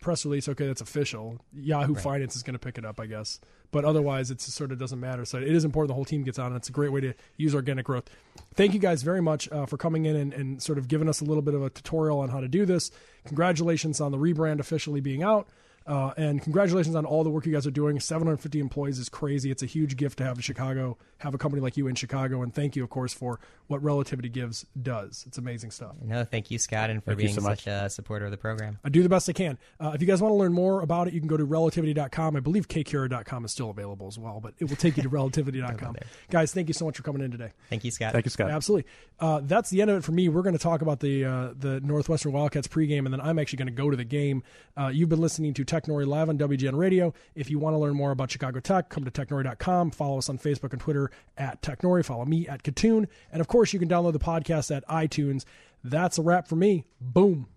press 0.00 0.24
release. 0.24 0.48
Okay, 0.48 0.66
that's 0.66 0.80
official. 0.80 1.38
Yahoo 1.52 1.94
Finance 1.94 2.36
is 2.36 2.42
going 2.42 2.54
to 2.54 2.58
pick 2.58 2.78
it 2.78 2.84
up, 2.84 2.98
I 3.00 3.06
guess. 3.06 3.40
But 3.70 3.84
otherwise, 3.84 4.30
it 4.30 4.40
sort 4.40 4.72
of 4.72 4.78
doesn't 4.78 4.98
matter. 4.98 5.24
So 5.24 5.38
it 5.38 5.48
is 5.48 5.64
important 5.64 5.88
the 5.88 5.94
whole 5.94 6.04
team 6.04 6.24
gets 6.24 6.38
on, 6.38 6.54
it's 6.56 6.68
a 6.68 6.72
great 6.72 6.90
way 6.90 7.00
to 7.02 7.14
use 7.36 7.54
organic 7.54 7.86
growth. 7.86 8.10
Thank 8.54 8.74
you 8.74 8.80
guys 8.80 9.02
very 9.02 9.22
much 9.22 9.50
uh, 9.52 9.66
for 9.66 9.76
coming 9.76 10.06
in 10.06 10.16
and, 10.16 10.32
and 10.34 10.62
sort 10.62 10.78
of 10.78 10.88
giving 10.88 11.08
us 11.08 11.20
a 11.20 11.24
little 11.24 11.42
bit 11.42 11.54
of 11.54 11.62
a 11.62 11.70
tutorial 11.70 12.18
on 12.18 12.30
how 12.30 12.40
to 12.40 12.48
do 12.48 12.66
this. 12.66 12.90
Congratulations 13.26 14.00
on 14.00 14.10
the 14.10 14.18
rebrand 14.18 14.58
officially 14.58 15.00
being 15.00 15.22
out. 15.22 15.48
Uh, 15.90 16.14
and 16.16 16.40
congratulations 16.40 16.94
on 16.94 17.04
all 17.04 17.24
the 17.24 17.30
work 17.30 17.44
you 17.44 17.52
guys 17.52 17.66
are 17.66 17.72
doing. 17.72 17.98
750 17.98 18.60
employees 18.60 19.00
is 19.00 19.08
crazy. 19.08 19.50
It's 19.50 19.64
a 19.64 19.66
huge 19.66 19.96
gift 19.96 20.18
to 20.18 20.24
have 20.24 20.36
in 20.36 20.42
Chicago, 20.42 20.96
have 21.18 21.34
a 21.34 21.38
company 21.38 21.60
like 21.60 21.76
you 21.76 21.88
in 21.88 21.96
Chicago. 21.96 22.42
And 22.42 22.54
thank 22.54 22.76
you, 22.76 22.84
of 22.84 22.90
course, 22.90 23.12
for 23.12 23.40
what 23.66 23.82
Relativity 23.82 24.28
Gives 24.28 24.64
does. 24.80 25.24
It's 25.26 25.36
amazing 25.36 25.72
stuff. 25.72 25.96
No, 26.00 26.24
thank 26.24 26.48
you, 26.48 26.60
Scott, 26.60 26.90
and 26.90 27.02
for 27.02 27.10
Thank 27.10 27.18
being 27.18 27.34
so 27.34 27.40
much. 27.40 27.64
such 27.64 27.66
a 27.66 27.90
supporter 27.90 28.26
of 28.26 28.30
the 28.30 28.36
program. 28.36 28.78
I 28.84 28.88
do 28.88 29.02
the 29.02 29.08
best 29.08 29.28
I 29.28 29.32
can. 29.32 29.58
Uh, 29.80 29.90
if 29.92 30.00
you 30.00 30.06
guys 30.06 30.22
want 30.22 30.30
to 30.30 30.36
learn 30.36 30.52
more 30.52 30.80
about 30.80 31.08
it, 31.08 31.14
you 31.14 31.20
can 31.20 31.28
go 31.28 31.36
to 31.36 31.44
relativity.com. 31.44 32.36
I 32.36 32.40
believe 32.40 32.68
kcura.com 32.68 33.44
is 33.44 33.50
still 33.50 33.70
available 33.70 34.06
as 34.06 34.16
well, 34.16 34.38
but 34.40 34.54
it 34.60 34.68
will 34.68 34.76
take 34.76 34.96
you 34.96 35.02
to 35.02 35.08
relativity.com. 35.40 35.96
guys, 36.30 36.54
thank 36.54 36.68
you 36.68 36.74
so 36.74 36.84
much 36.84 36.96
for 36.96 37.02
coming 37.02 37.22
in 37.22 37.32
today. 37.32 37.50
Thank 37.68 37.82
you, 37.84 37.90
Scott. 37.90 38.12
Thank 38.12 38.26
you, 38.26 38.30
Scott. 38.30 38.50
Absolutely. 38.50 38.88
Uh, 39.18 39.40
that's 39.42 39.70
the 39.70 39.82
end 39.82 39.90
of 39.90 39.96
it 39.98 40.04
for 40.04 40.12
me. 40.12 40.28
We're 40.28 40.42
going 40.42 40.56
to 40.56 40.62
talk 40.62 40.82
about 40.82 41.00
the 41.00 41.24
uh, 41.24 41.48
the 41.58 41.80
Northwestern 41.80 42.30
Wildcats 42.32 42.68
pregame, 42.68 43.04
and 43.06 43.12
then 43.12 43.20
I'm 43.20 43.38
actually 43.40 43.58
going 43.58 43.66
to 43.68 43.72
go 43.72 43.90
to 43.90 43.96
the 43.96 44.04
game. 44.04 44.44
Uh, 44.76 44.88
you've 44.88 45.08
been 45.08 45.20
listening 45.20 45.52
to 45.54 45.64
Technori 45.80 46.06
Live 46.06 46.28
on 46.28 46.38
WGN 46.38 46.76
Radio. 46.76 47.12
If 47.34 47.50
you 47.50 47.58
want 47.58 47.74
to 47.74 47.78
learn 47.78 47.94
more 47.94 48.10
about 48.10 48.30
Chicago 48.30 48.60
Tech, 48.60 48.88
come 48.88 49.04
to 49.04 49.10
technori.com. 49.10 49.90
Follow 49.90 50.18
us 50.18 50.28
on 50.28 50.38
Facebook 50.38 50.72
and 50.72 50.80
Twitter 50.80 51.10
at 51.36 51.62
Technori. 51.62 52.04
Follow 52.04 52.24
me 52.24 52.46
at 52.48 52.62
Kitun. 52.62 53.06
And 53.32 53.40
of 53.40 53.48
course, 53.48 53.72
you 53.72 53.78
can 53.78 53.88
download 53.88 54.12
the 54.12 54.18
podcast 54.18 54.74
at 54.74 54.86
iTunes. 54.88 55.44
That's 55.82 56.18
a 56.18 56.22
wrap 56.22 56.46
for 56.48 56.56
me. 56.56 56.84
Boom. 57.00 57.49